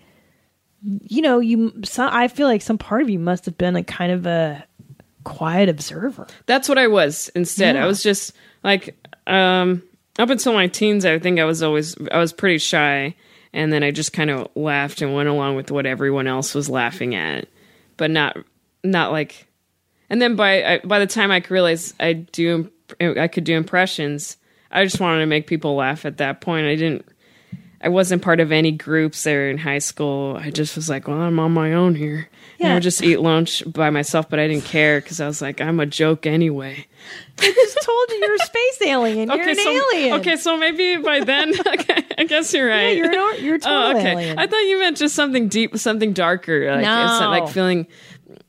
you 0.82 1.22
know, 1.22 1.40
you. 1.40 1.74
So, 1.84 2.08
I 2.10 2.28
feel 2.28 2.48
like 2.48 2.62
some 2.62 2.78
part 2.78 3.02
of 3.02 3.10
you 3.10 3.20
must 3.20 3.46
have 3.46 3.58
been 3.58 3.76
a 3.76 3.84
kind 3.84 4.12
of 4.12 4.26
a 4.26 4.66
quiet 5.24 5.68
observer. 5.68 6.26
That's 6.46 6.70
what 6.70 6.78
I 6.78 6.88
was 6.88 7.30
instead. 7.36 7.76
Yeah. 7.76 7.84
I 7.84 7.88
was 7.88 8.02
just 8.02 8.34
like 8.64 8.96
um 9.28 9.84
up 10.18 10.30
until 10.30 10.54
my 10.54 10.68
teens 10.68 11.06
I 11.06 11.20
think 11.20 11.40
I 11.40 11.44
was 11.44 11.62
always 11.62 11.96
I 12.12 12.18
was 12.18 12.32
pretty 12.32 12.58
shy 12.58 13.14
and 13.54 13.72
then 13.72 13.84
I 13.84 13.92
just 13.92 14.14
kind 14.14 14.30
of 14.30 14.48
laughed 14.56 15.02
and 15.02 15.14
went 15.14 15.28
along 15.28 15.58
with 15.58 15.70
what 15.70 15.86
everyone 15.86 16.28
else 16.28 16.56
was 16.56 16.70
laughing 16.70 17.14
at. 17.14 17.48
But 17.98 18.10
not 18.10 18.38
not 18.84 19.12
like 19.12 19.48
and 20.10 20.22
then 20.22 20.36
by 20.36 20.64
I, 20.64 20.80
by 20.80 21.00
the 21.00 21.08
time 21.08 21.30
I 21.30 21.42
could 21.42 21.52
realize 21.52 21.94
I 22.00 22.14
do 22.14 22.72
I 23.02 23.28
could 23.28 23.44
do 23.44 23.56
impressions, 23.56 24.38
I 24.78 24.84
just 24.86 25.00
wanted 25.00 25.20
to 25.22 25.26
make 25.26 25.48
people 25.48 25.76
laugh 25.76 26.06
at 26.06 26.18
that 26.18 26.42
point. 26.42 26.68
I 26.68 26.76
didn't 26.76 27.06
I 27.80 27.90
wasn't 27.90 28.24
part 28.24 28.40
of 28.40 28.52
any 28.52 28.72
groups 28.72 29.24
there 29.24 29.50
in 29.50 29.58
high 29.60 29.78
school. 29.80 30.36
I 30.36 30.50
just 30.50 30.76
was 30.76 30.90
like, 30.90 31.08
well, 31.08 31.22
I'm 31.22 31.40
on 31.40 31.52
my 31.52 31.74
own 31.74 31.94
here. 31.94 32.28
And 32.60 32.66
I 32.66 32.70
Yeah. 32.70 32.74
would 32.74 32.84
just 32.84 33.04
eat 33.04 33.18
lunch 33.18 33.64
by 33.72 33.92
myself, 33.92 34.30
but 34.30 34.40
I 34.40 34.48
didn't 34.48 34.66
care 34.66 35.00
because 35.00 35.22
I 35.22 35.28
was 35.28 35.44
like, 35.44 35.62
I'm 35.62 35.80
a 35.80 35.86
joke 35.86 36.26
anyway. 36.26 36.88
I 37.38 37.52
just 37.54 37.78
told 37.84 38.10
you 38.10 38.16
you're 38.18 38.34
a 38.36 38.40
space 38.40 38.82
alien. 38.82 39.30
You're 39.30 39.48
an 39.50 39.56
so, 39.56 39.70
alien. 39.94 40.20
Okay, 40.20 40.36
so 40.38 40.58
maybe 40.58 40.98
by 40.98 41.20
then, 41.20 41.54
okay, 41.68 42.04
I 42.18 42.24
guess 42.24 42.52
you're 42.52 42.68
yeah, 42.68 42.76
right. 42.76 42.98
you're 42.98 43.06
an, 43.06 43.44
you're 43.44 43.56
a 43.56 43.60
oh, 43.60 43.62
total 43.62 43.84
oh, 43.86 44.00
okay. 44.00 44.12
alien. 44.14 44.40
I 44.40 44.48
thought 44.48 44.58
you 44.58 44.80
meant 44.80 44.98
just 44.98 45.14
something 45.14 45.48
deep, 45.48 45.78
something 45.78 46.14
darker. 46.14 46.72
Like, 46.72 46.82
No. 46.82 47.28
like 47.30 47.50
feeling 47.50 47.86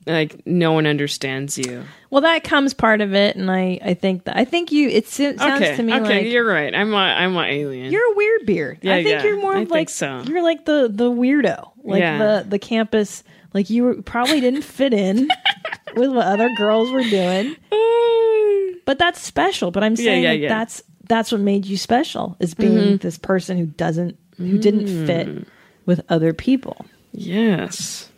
like 0.09 0.45
no 0.45 0.71
one 0.73 0.85
understands 0.87 1.57
you. 1.57 1.83
well, 2.09 2.21
that 2.21 2.43
comes 2.43 2.73
part 2.73 3.01
of 3.01 3.13
it, 3.13 3.35
and 3.35 3.49
I, 3.51 3.79
I 3.83 3.93
think 3.93 4.25
that 4.25 4.35
I 4.35 4.43
think 4.45 4.71
you. 4.71 4.89
It 4.89 5.07
sounds 5.07 5.41
okay, 5.41 5.75
to 5.75 5.83
me 5.83 5.93
okay, 5.93 6.23
like 6.23 6.25
you're 6.27 6.45
right. 6.45 6.73
I'm 6.75 6.93
a, 6.93 6.97
I'm 6.97 7.35
a 7.37 7.43
alien. 7.43 7.91
You're 7.91 8.11
a 8.11 8.15
weird 8.15 8.45
beard. 8.45 8.79
Yeah, 8.81 8.95
I 8.95 9.03
think 9.03 9.21
yeah, 9.21 9.23
you're 9.23 9.39
more 9.41 9.55
I 9.55 9.63
like 9.63 9.89
so. 9.89 10.21
you're 10.23 10.43
like 10.43 10.65
the 10.65 10.89
the 10.91 11.09
weirdo, 11.11 11.71
like 11.83 11.99
Yeah. 12.01 12.17
the 12.17 12.45
the 12.49 12.59
campus. 12.59 13.23
Like 13.53 13.71
you 13.71 13.83
were, 13.83 14.01
probably 14.03 14.41
didn't 14.41 14.61
fit 14.61 14.93
in 14.93 15.27
with 15.95 16.11
what 16.11 16.27
other 16.27 16.49
girls 16.55 16.91
were 16.91 17.01
doing, 17.01 17.55
but 18.85 18.97
that's 18.99 19.19
special. 19.21 19.71
But 19.71 19.83
I'm 19.83 19.95
saying 19.95 20.23
yeah, 20.23 20.29
like, 20.31 20.41
yeah. 20.41 20.49
that's 20.49 20.83
that's 21.07 21.31
what 21.31 21.41
made 21.41 21.65
you 21.65 21.77
special 21.77 22.35
is 22.39 22.53
being 22.53 22.73
Mm-hmm. 22.77 22.95
this 22.97 23.17
person 23.17 23.57
who 23.57 23.65
doesn't 23.65 24.17
who 24.37 24.57
didn't 24.59 24.85
Mm. 24.85 25.05
fit 25.07 25.47
with 25.85 26.01
other 26.09 26.31
people, 26.33 26.85
yes. 27.11 28.08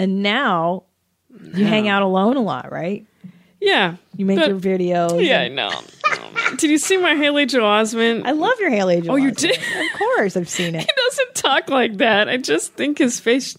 And 0.00 0.22
now 0.22 0.84
you 1.54 1.64
hang 1.64 1.86
out 1.88 2.02
alone 2.02 2.36
a 2.36 2.42
lot, 2.42 2.72
right? 2.72 3.06
Yeah. 3.60 3.96
You 4.16 4.24
make 4.26 4.38
but- 4.38 4.48
your 4.48 4.58
videos. 4.58 5.24
Yeah, 5.24 5.40
I 5.40 5.44
and- 5.44 5.56
know. 5.56 5.70
Did 6.56 6.70
you 6.70 6.78
see 6.78 6.96
my 6.96 7.14
Haley 7.14 7.46
Joel 7.46 7.62
Osment? 7.62 8.22
I 8.26 8.32
love 8.32 8.58
your 8.58 8.70
Haley 8.70 9.00
Joel. 9.02 9.12
Oh, 9.12 9.16
you 9.16 9.30
Osment. 9.30 9.36
did? 9.36 9.56
Of 9.58 9.98
course, 9.98 10.36
I've 10.36 10.48
seen 10.48 10.74
it. 10.74 10.80
he 10.86 10.88
doesn't 11.08 11.34
talk 11.36 11.68
like 11.68 11.98
that. 11.98 12.28
I 12.28 12.36
just 12.38 12.72
think 12.74 12.98
his 12.98 13.20
face 13.20 13.56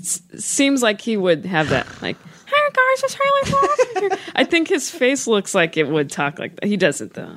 s- 0.00 0.22
seems 0.38 0.82
like 0.82 1.00
he 1.00 1.16
would 1.16 1.44
have 1.46 1.68
that. 1.68 1.86
Like, 2.02 2.16
hey 2.46 2.68
guys, 2.72 3.02
it's 3.04 3.14
Haley 3.14 3.50
Joel 3.50 4.08
Osment. 4.10 4.18
I 4.34 4.44
think 4.44 4.68
his 4.68 4.90
face 4.90 5.26
looks 5.28 5.54
like 5.54 5.76
it 5.76 5.88
would 5.88 6.10
talk 6.10 6.38
like 6.40 6.56
that. 6.56 6.66
He 6.66 6.76
doesn't 6.76 7.14
though. 7.14 7.36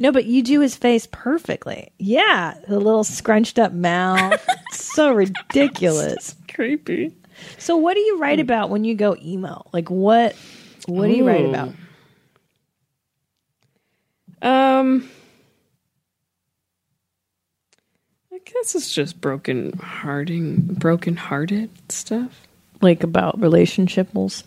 No, 0.00 0.10
but 0.10 0.24
you 0.24 0.42
do 0.42 0.60
his 0.60 0.74
face 0.76 1.06
perfectly. 1.12 1.92
Yeah, 1.98 2.54
the 2.68 2.80
little 2.80 3.04
scrunched 3.04 3.58
up 3.58 3.72
mouth. 3.72 4.44
So 4.72 5.12
ridiculous. 5.12 6.34
Creepy. 6.52 7.12
So 7.58 7.76
what 7.76 7.94
do 7.94 8.00
you 8.00 8.18
write 8.18 8.40
about 8.40 8.70
when 8.70 8.84
you 8.84 8.94
go 8.94 9.16
emo? 9.22 9.66
Like 9.72 9.90
what 9.90 10.36
what 10.86 11.06
do 11.06 11.12
you 11.12 11.26
write 11.26 11.44
about? 11.44 11.74
Um, 14.42 15.08
I 18.32 18.38
guess 18.44 18.74
it's 18.74 18.92
just 18.92 19.20
broken 19.20 19.72
hearting, 19.78 20.56
broken 20.62 21.16
hearted 21.16 21.70
stuff. 21.88 22.48
Like 22.80 23.04
about 23.04 23.40
relationships? 23.40 24.42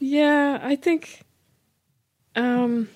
Yeah, 0.00 0.58
I 0.60 0.74
think. 0.74 1.22
Um, 2.34 2.88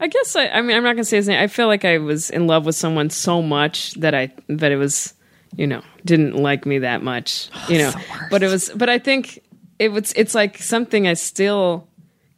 I 0.00 0.08
guess 0.08 0.34
I. 0.34 0.48
I 0.48 0.62
mean, 0.62 0.76
I'm 0.76 0.82
not 0.82 0.94
gonna 0.94 1.04
say 1.04 1.18
his 1.18 1.28
name. 1.28 1.40
I 1.40 1.46
feel 1.46 1.68
like 1.68 1.84
I 1.84 1.98
was 1.98 2.28
in 2.28 2.48
love 2.48 2.66
with 2.66 2.74
someone 2.74 3.08
so 3.10 3.40
much 3.40 3.94
that 3.94 4.14
I 4.14 4.32
that 4.48 4.72
it 4.72 4.76
was, 4.76 5.14
you 5.56 5.66
know, 5.66 5.82
didn't 6.04 6.36
like 6.36 6.66
me 6.66 6.78
that 6.78 7.02
much. 7.02 7.48
You 7.68 7.78
know, 7.78 7.92
but 8.30 8.42
it 8.42 8.48
was. 8.48 8.70
But 8.74 8.88
I 8.88 8.98
think 8.98 9.42
it 9.78 9.90
was. 9.90 10.12
It's 10.14 10.34
like 10.34 10.58
something 10.58 11.06
I 11.06 11.14
still 11.14 11.88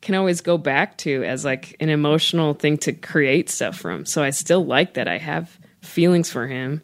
can 0.00 0.14
always 0.14 0.40
go 0.40 0.58
back 0.58 0.98
to 0.98 1.24
as 1.24 1.44
like 1.44 1.76
an 1.80 1.88
emotional 1.88 2.54
thing 2.54 2.76
to 2.78 2.92
create 2.92 3.48
stuff 3.48 3.76
from. 3.76 4.04
So 4.04 4.22
I 4.22 4.30
still 4.30 4.64
like 4.64 4.94
that 4.94 5.08
I 5.08 5.18
have 5.18 5.58
feelings 5.80 6.30
for 6.30 6.46
him. 6.46 6.82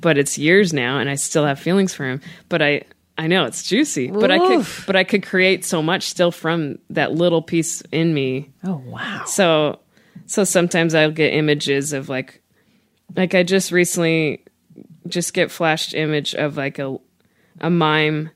But 0.00 0.16
it's 0.16 0.38
years 0.38 0.72
now 0.72 0.98
and 0.98 1.10
I 1.10 1.16
still 1.16 1.44
have 1.44 1.58
feelings 1.58 1.92
for 1.92 2.08
him. 2.08 2.20
But 2.48 2.62
I 2.62 2.82
I 3.18 3.26
know 3.26 3.44
it's 3.44 3.64
juicy, 3.64 4.10
but 4.10 4.30
I 4.30 4.38
could 4.38 4.66
but 4.86 4.96
I 4.96 5.04
could 5.04 5.24
create 5.24 5.64
so 5.64 5.82
much 5.82 6.04
still 6.04 6.30
from 6.30 6.78
that 6.90 7.12
little 7.12 7.42
piece 7.42 7.80
in 7.92 8.14
me. 8.14 8.50
Oh 8.64 8.82
wow. 8.86 9.24
So 9.26 9.80
so 10.26 10.44
sometimes 10.44 10.94
I'll 10.94 11.10
get 11.10 11.34
images 11.34 11.92
of 11.92 12.08
like 12.08 12.40
like 13.16 13.34
I 13.34 13.42
just 13.42 13.72
recently 13.72 14.44
just 15.06 15.34
get 15.34 15.50
flashed 15.50 15.94
image 15.94 16.34
of 16.34 16.56
like 16.56 16.78
a 16.78 16.98
a 17.60 17.70
mime 17.70 18.30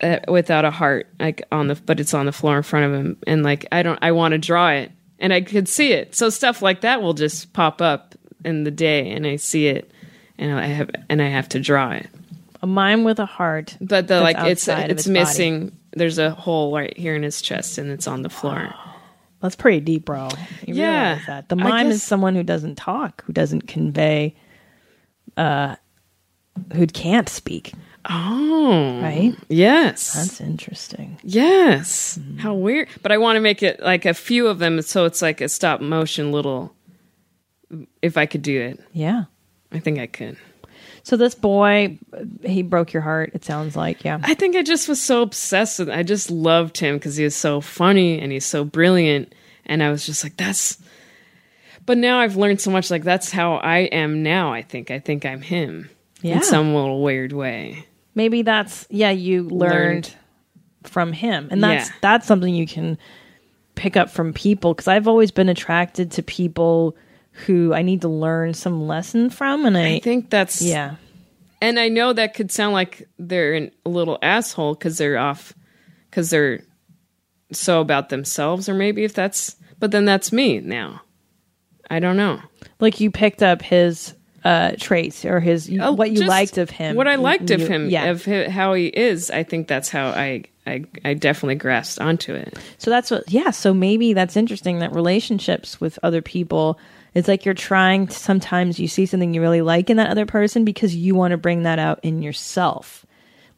uh, 0.00 0.18
without 0.28 0.64
a 0.64 0.70
heart 0.70 1.08
like 1.20 1.42
on 1.52 1.68
the 1.68 1.74
but 1.74 2.00
it's 2.00 2.14
on 2.14 2.26
the 2.26 2.32
floor 2.32 2.56
in 2.56 2.62
front 2.62 2.86
of 2.86 2.92
him 2.92 3.16
and 3.26 3.42
like 3.42 3.66
I 3.72 3.82
don't 3.82 3.98
I 4.02 4.12
want 4.12 4.32
to 4.32 4.38
draw 4.38 4.70
it 4.70 4.90
and 5.18 5.32
I 5.32 5.40
could 5.40 5.68
see 5.68 5.92
it. 5.92 6.14
So 6.14 6.30
stuff 6.30 6.60
like 6.62 6.80
that 6.82 7.00
will 7.00 7.14
just 7.14 7.52
pop 7.52 7.80
up 7.80 8.14
in 8.44 8.64
the 8.64 8.70
day 8.70 9.10
and 9.12 9.26
I 9.26 9.36
see 9.36 9.68
it 9.68 9.90
and 10.38 10.58
I 10.58 10.66
have 10.66 10.90
and 11.08 11.22
I 11.22 11.28
have 11.28 11.48
to 11.50 11.60
draw 11.60 11.92
it. 11.92 12.08
A 12.62 12.66
mime 12.66 13.04
with 13.04 13.18
a 13.18 13.26
heart. 13.26 13.76
But 13.80 14.08
the 14.08 14.20
like 14.20 14.36
it's 14.38 14.66
it's 14.68 14.88
his 14.88 15.06
body. 15.06 15.12
missing 15.12 15.78
there's 15.92 16.18
a 16.18 16.30
hole 16.30 16.74
right 16.74 16.96
here 16.96 17.14
in 17.14 17.22
his 17.22 17.40
chest 17.40 17.78
and 17.78 17.90
it's 17.90 18.08
on 18.08 18.22
the 18.22 18.30
floor. 18.30 18.74
That's 19.40 19.54
pretty 19.56 19.80
deep, 19.80 20.06
bro. 20.06 20.28
You 20.66 20.74
Yeah. 20.74 21.08
realize 21.10 21.26
that. 21.26 21.48
The 21.50 21.56
mime 21.56 21.88
is 21.90 22.02
someone 22.02 22.34
who 22.34 22.42
doesn't 22.42 22.76
talk, 22.76 23.22
who 23.24 23.32
doesn't 23.32 23.68
convey 23.68 24.34
uh 25.36 25.76
who 26.72 26.86
can't 26.86 27.28
speak, 27.28 27.72
Oh. 28.08 29.00
right? 29.02 29.34
Yes. 29.48 30.12
That's 30.12 30.40
interesting. 30.40 31.18
Yes. 31.24 32.16
Mm-hmm. 32.18 32.38
How 32.38 32.54
weird. 32.54 32.88
But 33.02 33.10
I 33.12 33.18
want 33.18 33.36
to 33.36 33.40
make 33.40 33.62
it 33.62 33.80
like 33.80 34.04
a 34.04 34.14
few 34.14 34.46
of 34.46 34.58
them 34.60 34.80
so 34.82 35.04
it's 35.04 35.20
like 35.22 35.40
a 35.40 35.48
stop 35.48 35.80
motion 35.80 36.30
little. 36.32 36.72
If 38.02 38.16
I 38.16 38.26
could 38.26 38.42
do 38.42 38.60
it, 38.60 38.80
Yeah. 38.92 39.24
I 39.72 39.80
think 39.80 39.98
I 39.98 40.06
could. 40.06 40.36
So 41.02 41.16
this 41.16 41.34
boy, 41.34 41.98
he 42.44 42.62
broke 42.62 42.92
your 42.92 43.02
heart. 43.02 43.32
It 43.34 43.44
sounds 43.44 43.74
like, 43.76 44.04
yeah. 44.04 44.20
I 44.22 44.34
think 44.34 44.54
I 44.56 44.62
just 44.62 44.88
was 44.88 45.02
so 45.02 45.22
obsessed 45.22 45.78
with 45.80 45.90
I 45.90 46.02
just 46.04 46.30
loved 46.30 46.78
him 46.78 46.96
because 46.96 47.16
he 47.16 47.24
was 47.24 47.34
so 47.34 47.60
funny 47.60 48.20
and 48.20 48.30
he's 48.30 48.44
so 48.46 48.64
brilliant. 48.64 49.34
And 49.66 49.82
I 49.82 49.90
was 49.90 50.06
just 50.06 50.22
like, 50.22 50.36
that's. 50.36 50.78
But 51.86 51.98
now 51.98 52.18
I've 52.20 52.36
learned 52.36 52.60
so 52.60 52.70
much. 52.70 52.90
Like, 52.90 53.04
that's 53.04 53.30
how 53.30 53.56
I 53.56 53.78
am 53.80 54.22
now, 54.22 54.52
I 54.52 54.62
think. 54.62 54.90
I 54.90 54.98
think 54.98 55.26
I'm 55.26 55.42
him 55.42 55.90
Yeah. 56.22 56.36
in 56.36 56.42
some 56.42 56.74
little 56.74 57.02
weird 57.02 57.32
way. 57.32 57.84
Maybe 58.14 58.42
that's 58.42 58.86
yeah. 58.90 59.10
You 59.10 59.42
learned, 59.42 59.50
Learned. 59.72 60.14
from 60.84 61.12
him, 61.12 61.48
and 61.50 61.62
that's 61.62 61.88
Yeah. 61.88 61.94
that's 62.00 62.26
something 62.26 62.54
you 62.54 62.66
can 62.66 62.96
pick 63.74 63.96
up 63.96 64.08
from 64.10 64.32
people. 64.32 64.72
Because 64.72 64.88
I've 64.88 65.08
always 65.08 65.30
been 65.30 65.48
attracted 65.48 66.12
to 66.12 66.22
people 66.22 66.96
who 67.46 67.74
I 67.74 67.82
need 67.82 68.02
to 68.02 68.08
learn 68.08 68.54
some 68.54 68.86
lesson 68.86 69.28
from, 69.30 69.66
and 69.66 69.76
I, 69.76 69.94
I 69.96 69.98
think 70.00 70.30
that's. 70.30 70.62
yeah. 70.62 70.94
And 71.60 71.78
I 71.80 71.88
know 71.88 72.12
that 72.12 72.34
could 72.34 72.52
sound 72.52 72.72
like 72.74 73.08
they're 73.18 73.54
an, 73.54 73.70
a 73.84 73.88
little 73.88 74.18
asshole 74.22 74.74
because 74.74 74.98
they're 74.98 75.18
off, 75.18 75.54
because 76.10 76.30
they're 76.30 76.60
so 77.52 77.80
about 77.80 78.10
themselves, 78.10 78.68
or 78.68 78.74
maybe 78.74 79.02
if 79.04 79.14
that's, 79.14 79.56
but 79.80 79.90
then 79.90 80.04
that's 80.04 80.30
me 80.32 80.60
now. 80.60 81.00
I 81.90 81.98
don't 82.00 82.16
know. 82.16 82.40
like 82.80 83.00
you 83.00 83.10
picked 83.10 83.42
up 83.42 83.62
his 83.62 84.14
uh 84.44 84.72
traits 84.78 85.24
or 85.24 85.40
his 85.40 85.70
Oh, 85.80 85.92
what 85.92 86.10
you 86.10 86.24
liked 86.26 86.58
of 86.58 86.68
him 86.70 86.96
What 86.96 87.08
I 87.08 87.12
You- 87.14 87.18
liked 87.20 87.50
of 87.50 87.60
him, 87.60 87.88
yeah 87.90 88.04
of 88.06 88.24
how 88.24 88.74
he 88.74 88.86
is. 88.86 89.30
I 89.30 89.42
think 89.42 89.68
that's 89.68 89.88
how 89.88 90.08
I, 90.08 90.44
I, 90.66 90.84
I 91.04 91.14
definitely 91.14 91.54
grasped 91.56 92.00
onto 92.00 92.34
it. 92.34 92.56
so 92.78 92.90
that's 92.90 93.10
what 93.10 93.24
yeah 93.30 93.50
so 93.50 93.72
maybe 93.72 94.12
that's 94.12 94.36
interesting 94.36 94.80
that 94.80 94.94
relationships 94.94 95.80
with 95.80 95.98
other 96.02 96.20
people 96.22 96.78
it's 97.14 97.28
like 97.28 97.44
you're 97.44 97.54
trying 97.54 98.08
to 98.08 98.12
sometimes 98.14 98.78
you 98.80 98.88
see 98.88 99.06
something 99.06 99.32
you 99.34 99.40
really 99.40 99.62
like 99.62 99.88
in 99.88 99.96
that 99.98 100.10
other 100.10 100.26
person 100.26 100.64
because 100.64 100.94
you 100.96 101.14
want 101.14 101.30
to 101.32 101.36
bring 101.38 101.62
that 101.62 101.78
out 101.78 102.00
in 102.02 102.20
yourself 102.22 103.06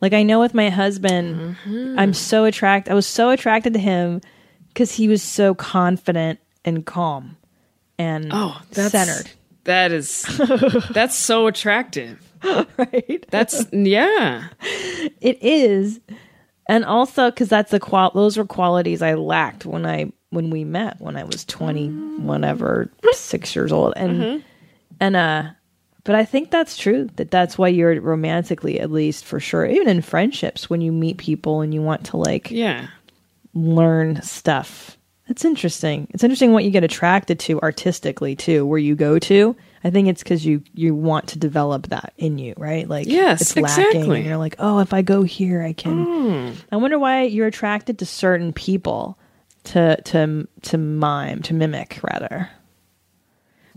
like 0.01 0.13
i 0.13 0.23
know 0.23 0.39
with 0.41 0.53
my 0.55 0.69
husband 0.69 1.57
Mm-hmm. 1.65 1.99
i'm 1.99 2.13
so 2.15 2.45
attracted. 2.45 2.91
i 2.93 2.95
was 2.95 3.07
so 3.07 3.31
attracted 3.31 3.73
to 3.73 3.79
him 3.81 4.21
because 4.69 4.93
he 4.93 5.09
was 5.09 5.23
so 5.23 5.55
confident 5.55 6.39
and 6.65 6.85
calm 6.87 7.37
and 7.99 8.31
Oh, 8.33 8.61
that's 8.73 8.93
centered 8.93 9.31
That 9.65 9.93
is, 9.93 10.23
that's 10.91 11.15
so 11.15 11.47
attractive. 11.47 12.23
right 12.79 13.25
That's 13.31 13.67
yeah. 13.73 14.49
It 15.21 15.43
is, 15.43 16.01
and 16.69 16.85
also 16.85 17.31
because 17.31 17.49
that's 17.49 17.71
the 17.71 17.81
qual. 17.81 18.11
Those 18.15 18.37
were 18.37 18.45
qualities 18.45 19.03
I 19.03 19.15
lacked 19.15 19.65
when 19.67 19.87
I 19.87 20.13
when 20.31 20.51
we 20.51 20.63
met 20.65 21.01
when 21.01 21.17
I 21.17 21.25
was 21.25 21.45
twenty, 21.45 21.89
whatever, 21.89 22.91
six 23.13 23.57
years 23.57 23.73
old, 23.73 23.95
and 23.97 24.45
and 25.01 25.17
uh, 25.17 25.45
but 26.05 26.15
I 26.15 26.25
think 26.25 26.51
that's 26.51 26.77
true. 26.77 27.09
That 27.17 27.31
that's 27.31 27.57
why 27.59 27.69
you're 27.69 28.01
romantically, 28.01 28.79
at 28.79 28.93
least 28.93 29.25
for 29.25 29.41
sure, 29.41 29.67
even 29.67 29.89
in 29.89 30.03
friendships, 30.03 30.69
when 30.71 30.81
you 30.83 30.93
meet 30.93 31.17
people 31.17 31.63
and 31.63 31.73
you 31.75 31.81
want 31.83 32.05
to 32.07 32.17
like 32.19 32.51
Yeah. 32.51 32.89
learn 33.55 34.21
stuff. 34.23 34.96
It's 35.29 35.45
interesting. 35.45 36.07
It's 36.11 36.23
interesting 36.23 36.53
what 36.53 36.65
you 36.65 36.71
get 36.71 36.85
attracted 36.85 37.41
to 37.41 37.61
artistically 37.61 38.37
too, 38.37 38.65
where 38.65 38.79
you 38.79 38.95
go 38.95 39.19
to. 39.19 39.57
I 39.83 39.91
think 39.91 40.09
it's 40.09 40.23
because 40.23 40.45
you 40.47 40.63
you 40.75 40.95
want 40.95 41.29
to 41.29 41.39
develop 41.39 41.89
that 41.89 42.13
in 42.17 42.39
you, 42.39 42.55
right? 42.57 42.89
Like 42.89 43.07
Yes, 43.07 43.41
it's 43.43 43.57
lacking, 43.57 43.85
exactly. 43.85 44.19
and 44.19 44.27
you're 44.27 44.37
like, 44.37 44.57
oh, 44.59 44.79
if 44.79 44.93
I 44.93 45.03
go 45.03 45.23
here, 45.23 45.63
I 45.63 45.73
can. 45.73 46.07
Mm. 46.07 46.57
I 46.73 46.77
wonder 46.77 46.99
why 46.99 47.23
you're 47.23 47.47
attracted 47.47 47.99
to 48.01 48.07
certain 48.07 48.53
people 48.53 49.19
to 49.65 50.01
to 50.03 50.49
to 50.63 50.79
mime 50.79 51.43
to 51.43 51.55
mimic 51.55 52.01
rather. 52.03 52.49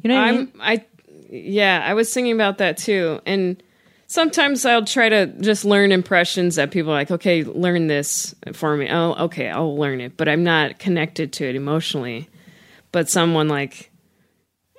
You 0.02 0.10
know 0.10 0.16
what 0.16 0.24
I 0.24 0.32
mean? 0.32 0.52
I'm 0.56 0.62
I 0.62 0.86
yeah, 1.30 1.84
I 1.86 1.94
was 1.94 2.14
thinking 2.14 2.34
about 2.34 2.60
that 2.60 2.78
too. 2.78 3.22
And 3.26 3.62
sometimes 4.10 4.66
I'll 4.66 4.84
try 4.84 5.08
to 5.08 5.28
just 5.40 5.64
learn 5.64 5.92
impressions 5.94 6.56
that 6.56 6.72
people 6.72 6.92
are 6.92 6.96
like, 6.96 7.12
okay, 7.12 7.44
learn 7.44 7.88
this 7.88 8.36
for 8.54 8.76
me. 8.76 8.90
Oh, 8.90 9.14
okay, 9.26 9.48
I'll 9.50 9.78
learn 9.78 10.02
it, 10.02 10.18
but 10.18 10.28
I'm 10.28 10.44
not 10.44 10.80
connected 10.80 11.32
to 11.34 11.46
it 11.48 11.56
emotionally. 11.56 12.28
But 12.92 13.10
someone 13.10 13.48
like 13.48 13.86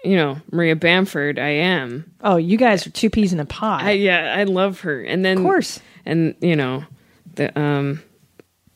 you 0.02 0.16
know, 0.16 0.40
Maria 0.50 0.74
Bamford, 0.76 1.38
I 1.38 1.50
am. 1.50 2.10
Oh, 2.22 2.36
you 2.36 2.56
guys 2.56 2.86
are 2.86 2.90
two 2.90 3.10
peas 3.10 3.32
in 3.34 3.40
a 3.40 3.44
pod. 3.44 3.82
I 3.84 3.90
yeah, 3.92 4.34
I 4.36 4.44
love 4.44 4.80
her. 4.80 5.02
And 5.02 5.24
then 5.24 5.38
Of 5.38 5.44
course. 5.44 5.80
and 6.04 6.34
you 6.40 6.56
know, 6.56 6.84
the 7.34 7.56
um 7.58 8.02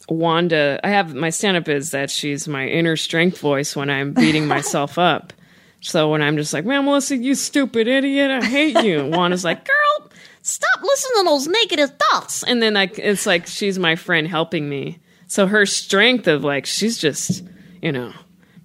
Wanda, 0.09 0.79
I 0.85 0.91
have 0.91 1.15
my 1.15 1.31
stand 1.31 1.57
up 1.57 1.67
is 1.69 1.93
that 1.93 2.11
she's 2.11 2.47
my 2.47 2.69
inner 2.69 2.95
strength 2.97 3.39
voice 3.39 3.75
when 3.75 3.89
I'm 3.91 4.13
beating 4.13 4.47
myself 4.47 4.99
up. 4.99 5.33
So 5.87 6.11
when 6.11 6.23
I'm 6.23 6.39
just 6.39 6.55
like, 6.55 6.65
man, 6.65 6.87
Melissa, 6.87 7.15
you 7.15 7.35
stupid 7.35 7.87
idiot, 7.89 8.31
I 8.31 8.43
hate 8.43 8.83
you. 8.85 9.05
Wanda's 9.13 9.45
like, 9.45 9.67
girl, 9.67 10.11
stop 10.45 10.83
listening 10.83 11.25
to 11.25 11.31
those 11.31 11.49
negative 11.49 11.91
thoughts. 11.99 12.45
And 12.45 12.63
then 12.63 12.75
like 12.75 12.99
it's 12.99 13.27
like 13.27 13.47
she's 13.49 13.79
my 13.79 13.97
friend 13.97 14.29
helping 14.29 14.69
me. 14.69 15.01
So 15.27 15.47
her 15.49 15.67
strength 15.67 16.29
of 16.29 16.45
like 16.45 16.67
she's 16.67 16.99
just, 16.99 17.43
you 17.83 17.91
know, 17.91 18.13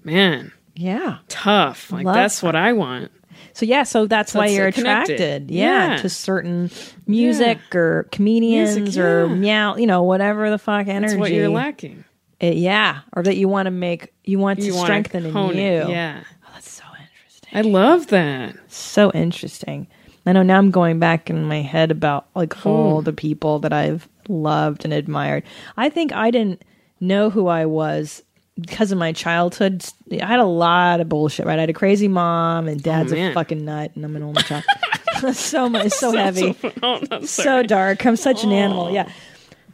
man, 0.03 0.51
yeah. 0.75 1.19
tough. 1.29 1.91
Like 1.91 2.05
Love 2.05 2.15
that's 2.15 2.43
what 2.43 2.55
I 2.55 2.73
want. 2.73 3.11
So 3.53 3.65
yeah, 3.65 3.83
so 3.83 4.05
that's 4.05 4.33
why 4.33 4.47
you're 4.47 4.71
connected. 4.71 5.15
attracted, 5.15 5.51
yeah, 5.51 5.91
Yeah. 5.95 5.97
to 6.01 6.09
certain 6.09 6.69
music 7.07 7.57
or 7.73 8.07
comedians 8.11 8.77
Music, 8.77 9.01
or 9.03 9.25
yeah. 9.27 9.33
meow, 9.33 9.75
you 9.77 9.87
know, 9.87 10.03
whatever 10.03 10.49
the 10.49 10.57
fuck 10.59 10.87
energy. 10.87 11.13
That's 11.13 11.19
what 11.19 11.31
you're 11.31 11.49
lacking. 11.49 12.03
It- 12.39 12.55
yeah, 12.57 12.99
or 13.13 13.23
that 13.23 13.35
you 13.37 13.47
want 13.49 13.65
to 13.67 13.71
make, 13.71 14.13
you 14.23 14.39
want 14.39 14.59
to 14.59 14.65
You 14.65 14.75
wanna 14.75 14.85
strengthen 14.85 15.25
in 15.25 15.35
you. 15.35 15.63
it. 15.63 15.89
Yeah. 15.89 16.23
Oh, 16.45 16.49
that's 16.53 16.69
so 16.71 16.83
interesting. 17.01 17.49
I 17.57 17.61
love 17.61 18.07
that. 18.07 18.55
So 18.67 19.11
interesting. 19.11 19.87
I 20.25 20.33
know 20.33 20.43
now 20.43 20.57
I'm 20.57 20.71
going 20.71 20.99
back 20.99 21.29
in 21.29 21.45
my 21.45 21.61
head 21.61 21.91
about 21.91 22.27
like 22.35 22.65
all 22.65 23.01
the 23.01 23.13
people 23.13 23.59
that 23.59 23.73
I've 23.73 24.07
loved 24.27 24.85
and 24.85 24.93
admired. 24.93 25.43
I 25.77 25.89
think 25.89 26.11
I 26.11 26.29
didn't 26.31 26.63
know 26.99 27.29
who 27.29 27.47
I 27.47 27.65
was 27.65 28.23
because 28.59 28.91
of 28.91 28.97
my 28.97 29.13
childhood. 29.13 29.85
I 30.11 30.25
had 30.25 30.39
a 30.39 30.45
lot 30.45 30.99
of 30.99 31.09
bullshit, 31.09 31.45
right? 31.45 31.57
I 31.57 31.61
had 31.61 31.69
a 31.69 31.73
crazy 31.73 32.07
mom 32.07 32.67
and 32.67 32.81
dad's 32.81 33.11
a 33.11 33.33
fucking 33.33 33.63
nut 33.63 33.91
and 33.95 34.05
I'm 34.05 34.15
an 34.15 34.23
only 34.23 34.43
child. 34.43 34.63
so 35.33 35.69
much, 35.69 35.91
so 35.91 36.11
heavy, 36.15 36.55
oh, 36.81 37.25
so 37.25 37.63
dark. 37.63 38.05
I'm 38.05 38.15
such 38.15 38.43
an 38.43 38.51
animal. 38.51 38.91
Yeah, 38.91 39.09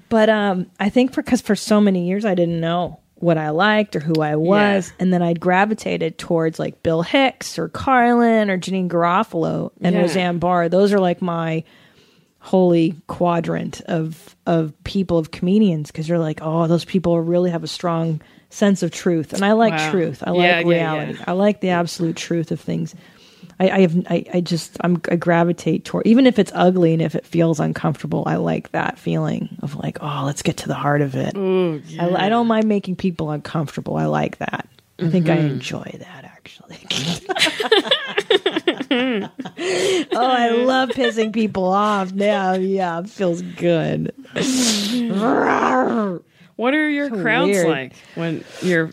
but 0.09 0.29
um, 0.29 0.71
I 0.79 0.89
think 0.89 1.15
because 1.15 1.41
for 1.41 1.55
so 1.55 1.79
many 1.79 2.07
years 2.07 2.25
I 2.25 2.35
didn't 2.35 2.59
know 2.59 2.99
what 3.15 3.37
I 3.37 3.49
liked 3.51 3.95
or 3.95 3.99
who 4.01 4.21
I 4.21 4.35
was, 4.35 4.91
and 4.99 5.11
then 5.13 5.21
I'd 5.21 5.39
gravitated 5.39 6.17
towards 6.17 6.59
like 6.59 6.83
Bill 6.83 7.01
Hicks 7.01 7.57
or 7.57 7.69
Carlin 7.69 8.49
or 8.49 8.57
Janeane 8.57 8.89
Garofalo 8.89 9.71
and 9.81 9.95
Yeah. 9.95 10.01
Roseanne 10.01 10.37
Barr. 10.39 10.67
Those 10.69 10.91
are 10.93 10.99
like 10.99 11.21
my 11.21 11.63
holy 12.39 12.93
quadrant 13.07 13.81
of 13.81 14.35
of 14.45 14.71
people 14.83 15.17
of 15.17 15.31
comedians 15.31 15.89
because 15.91 16.07
you're 16.07 16.19
like, 16.19 16.39
oh, 16.41 16.67
those 16.67 16.85
people 16.85 17.19
really 17.19 17.49
have 17.51 17.63
a 17.63 17.67
strong 17.67 18.21
sense 18.49 18.83
of 18.83 18.91
truth, 18.91 19.33
and 19.33 19.43
I 19.43 19.53
like 19.53 19.73
Wow. 19.73 19.91
truth. 19.91 20.23
I 20.25 20.31
Yeah, 20.31 20.37
like 20.37 20.65
yeah, 20.65 20.71
reality. 20.71 21.13
yeah. 21.17 21.23
I 21.27 21.31
like 21.31 21.61
the 21.61 21.69
absolute 21.69 22.15
truth 22.15 22.51
of 22.51 22.59
things. 22.61 22.93
I, 23.59 23.69
I 23.69 23.79
have 23.81 23.95
I, 24.09 24.25
I 24.33 24.41
just 24.41 24.77
I'm 24.81 25.01
I 25.09 25.15
gravitate 25.15 25.85
toward 25.85 26.05
even 26.07 26.27
if 26.27 26.39
it's 26.39 26.51
ugly 26.53 26.93
and 26.93 27.01
if 27.01 27.15
it 27.15 27.25
feels 27.25 27.59
uncomfortable. 27.59 28.23
I 28.25 28.35
like 28.35 28.71
that 28.71 28.97
feeling 28.99 29.57
of 29.61 29.75
like, 29.75 29.97
oh, 30.01 30.23
let's 30.25 30.41
get 30.41 30.57
to 30.57 30.67
the 30.67 30.73
heart 30.75 31.01
of 31.01 31.15
it. 31.15 31.35
Ooh, 31.37 31.81
I, 31.99 32.25
I 32.25 32.29
don't 32.29 32.47
mind 32.47 32.67
making 32.67 32.95
people 32.97 33.31
uncomfortable. 33.31 33.95
I 33.97 34.05
like 34.05 34.37
that. 34.39 34.67
I 34.99 35.09
think 35.09 35.25
Mm-hmm. 35.27 35.33
I 35.33 35.49
enjoy 35.49 35.95
that 35.99 36.23
actually. 36.23 36.77
oh, 40.11 40.31
I 40.31 40.49
love 40.51 40.89
pissing 40.89 41.33
people 41.33 41.65
off 41.65 42.13
now. 42.13 42.53
Yeah, 42.53 42.99
it 42.99 43.09
feels 43.09 43.41
good. 43.41 44.13
What 46.55 46.73
are 46.73 46.89
your 46.89 47.09
crowds 47.09 47.51
weird. 47.51 47.67
like 47.67 47.93
when 48.15 48.43
you're? 48.61 48.91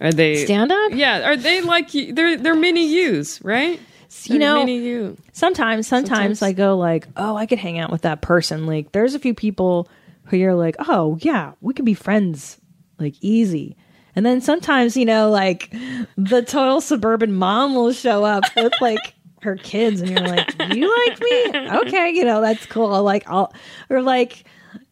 Are 0.00 0.12
they 0.12 0.44
Stand 0.44 0.72
up? 0.72 0.92
Yeah, 0.92 1.28
are 1.28 1.36
they 1.36 1.60
like? 1.62 1.90
They're 1.90 2.36
they're 2.36 2.54
mini 2.54 2.86
yous, 2.86 3.42
right? 3.42 3.80
You 4.24 4.38
They're 4.38 4.38
know, 4.38 4.58
mini 4.64 4.78
you. 4.78 5.16
sometimes, 5.32 5.86
sometimes 5.86 6.38
Sometimes. 6.38 6.42
I 6.42 6.52
go 6.52 6.76
like, 6.76 7.06
oh, 7.16 7.36
I 7.36 7.46
could 7.46 7.58
hang 7.58 7.78
out 7.78 7.90
with 7.90 8.02
that 8.02 8.22
person. 8.22 8.66
Like, 8.66 8.92
there's 8.92 9.14
a 9.14 9.18
few 9.18 9.34
people 9.34 9.88
who 10.24 10.36
you're 10.36 10.54
like, 10.54 10.76
oh 10.88 11.18
yeah, 11.20 11.52
we 11.60 11.74
can 11.74 11.84
be 11.84 11.94
friends, 11.94 12.58
like 12.98 13.14
easy. 13.20 13.76
And 14.14 14.24
then 14.24 14.40
sometimes, 14.40 14.96
you 14.96 15.04
know, 15.04 15.28
like 15.30 15.70
the 16.16 16.42
total 16.42 16.80
suburban 16.80 17.34
mom 17.34 17.74
will 17.74 17.92
show 17.92 18.24
up 18.24 18.44
with 18.56 18.72
like 18.80 19.14
her 19.42 19.56
kids, 19.56 20.00
and 20.00 20.10
you're 20.10 20.20
like, 20.26 20.54
you 20.74 20.88
like 21.06 21.20
me? 21.20 21.68
Okay, 21.80 22.10
you 22.12 22.24
know, 22.24 22.40
that's 22.40 22.64
cool. 22.66 22.92
I'll, 22.94 23.02
like, 23.02 23.28
I'll 23.28 23.52
or 23.90 24.00
like, 24.02 24.44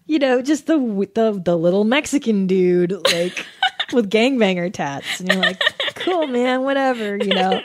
you 0.07 0.19
know, 0.19 0.43
just 0.43 0.67
the 0.67 0.77
the 1.15 1.41
the 1.43 1.57
little 1.57 1.85
Mexican 1.85 2.47
dude, 2.47 2.93
like 3.13 3.47
with 3.93 4.11
gangbanger 4.11 4.73
tats, 4.73 5.21
and 5.21 5.29
you're 5.33 5.43
like, 5.43 5.61
cool, 5.97 6.27
man, 6.27 6.63
whatever, 6.63 7.17
you 7.17 7.35
know. 7.35 7.61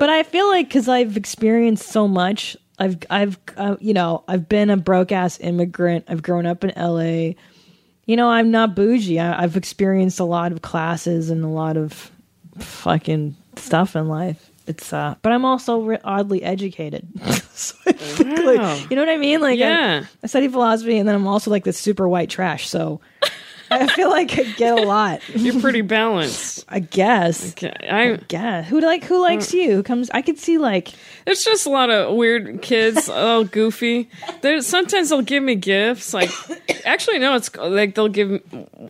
But 0.00 0.10
I 0.10 0.22
feel 0.24 0.48
like 0.48 0.68
because 0.68 0.88
I've 0.88 1.16
experienced 1.16 1.88
so 1.88 2.08
much, 2.08 2.56
I've 2.78 2.98
I've 3.08 3.38
uh, 3.56 3.76
you 3.80 3.94
know 3.94 4.24
I've 4.28 4.48
been 4.48 4.68
a 4.70 4.76
broke 4.76 5.12
ass 5.12 5.38
immigrant. 5.40 6.04
I've 6.08 6.22
grown 6.22 6.46
up 6.46 6.64
in 6.64 6.70
L.A. 6.72 7.36
You 8.06 8.16
know 8.16 8.28
I'm 8.28 8.50
not 8.50 8.74
bougie. 8.74 9.20
I, 9.20 9.42
I've 9.42 9.56
experienced 9.56 10.20
a 10.20 10.24
lot 10.24 10.52
of 10.52 10.62
classes 10.62 11.30
and 11.30 11.44
a 11.44 11.48
lot 11.48 11.76
of 11.76 12.10
fucking 12.58 13.36
stuff 13.56 13.94
in 13.96 14.08
life. 14.08 14.50
It's 14.66 14.92
uh, 14.92 15.14
but 15.22 15.30
I'm 15.32 15.44
also 15.44 15.80
re- 15.80 15.98
oddly 16.04 16.42
educated. 16.42 17.06
so 17.54 17.74
I 17.86 17.92
think, 17.92 18.38
like, 18.44 18.58
Wow. 18.58 18.74
you 18.90 18.96
know 18.96 19.02
what 19.02 19.08
I 19.10 19.16
mean? 19.18 19.40
Like, 19.40 19.54
I- 19.60 19.68
Yeah. 19.68 20.04
I, 20.22 20.26
study 20.26 20.48
philosophy, 20.48 20.98
and 20.98 21.06
then 21.08 21.14
I'm 21.14 21.26
also 21.28 21.50
like 21.50 21.64
this 21.64 21.78
super 21.78 22.08
white 22.08 22.30
trash. 22.30 22.68
So 22.68 23.00
I 23.74 23.86
feel 23.88 24.10
like 24.10 24.38
I 24.38 24.42
get 24.52 24.78
a 24.78 24.82
lot. 24.82 25.20
You're 25.34 25.60
pretty 25.60 25.80
balanced. 25.80 26.64
I 26.68 26.80
guess. 26.80 27.52
Okay, 27.52 27.74
I 27.88 28.16
guess 28.28 28.68
Who 28.68 28.80
like 28.80 29.04
who 29.04 29.20
likes 29.20 29.52
you? 29.52 29.76
Who 29.76 29.82
comes? 29.82 30.10
I 30.10 30.22
could 30.22 30.38
see 30.38 30.58
like 30.58 30.92
There's 31.24 31.44
just 31.44 31.66
a 31.66 31.70
lot 31.70 31.90
of 31.90 32.14
weird 32.16 32.62
kids, 32.62 33.08
all 33.10 33.44
goofy. 33.44 34.08
There's 34.40 34.66
sometimes 34.66 35.10
they'll 35.10 35.22
give 35.22 35.42
me 35.42 35.54
gifts. 35.54 36.14
Like, 36.14 36.30
actually, 36.84 37.18
no, 37.18 37.34
it's 37.34 37.54
like 37.56 37.94
they'll 37.94 38.08
give. 38.08 38.30
Me, 38.30 38.40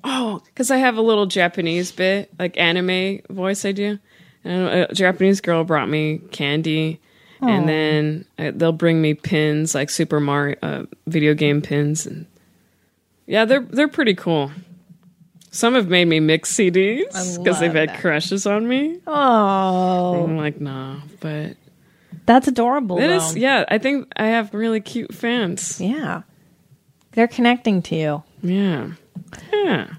oh, 0.05 0.41
because 0.47 0.71
I 0.71 0.77
have 0.79 0.97
a 0.97 1.03
little 1.03 1.27
Japanese 1.27 1.93
bit, 1.93 2.31
like 2.39 2.57
anime 2.57 3.21
voice 3.31 3.65
I 3.65 3.73
do. 3.73 3.99
And 4.45 4.91
a 4.91 4.95
Japanese 4.95 5.41
girl 5.41 5.65
brought 5.65 5.89
me 5.89 6.19
candy, 6.31 7.01
and 7.41 7.69
then 7.69 8.25
uh, 8.39 8.53
they'll 8.55 8.73
bring 8.73 9.01
me 9.01 9.15
pins, 9.15 9.75
like 9.75 9.89
Super 9.89 10.21
Mario 10.21 10.57
uh, 10.63 10.83
video 11.07 11.33
game 11.35 11.63
pins, 11.63 12.07
and 12.07 12.27
yeah, 13.27 13.45
they're 13.47 13.61
they're 13.63 13.89
pretty 13.89 14.15
cool. 14.15 14.51
Some 15.55 15.75
have 15.75 15.89
made 15.89 16.07
me 16.07 16.19
mix 16.19 16.53
CDs 16.53 17.39
because 17.39 17.61
they've 17.61 17.73
had 17.73 17.91
that. 17.91 18.01
crushes 18.01 18.45
on 18.45 18.67
me. 18.67 18.99
oh, 19.07 20.25
I'm 20.25 20.37
like, 20.37 20.61
nah, 20.61 20.97
but 21.21 21.57
that's 22.27 22.49
adorable. 22.49 22.99
it 22.99 23.09
is, 23.09 23.37
yeah. 23.37 23.65
I 23.69 23.79
think 23.79 24.09
I 24.17 24.27
have 24.27 24.53
really 24.53 24.81
cute 24.81 25.15
fans. 25.15 25.81
Yeah. 25.81 26.23
They're 27.13 27.29
connecting 27.29 27.83
to 27.83 27.95
you. 27.95 28.23
Yeah, 28.43 28.91
yeah. 29.53 29.95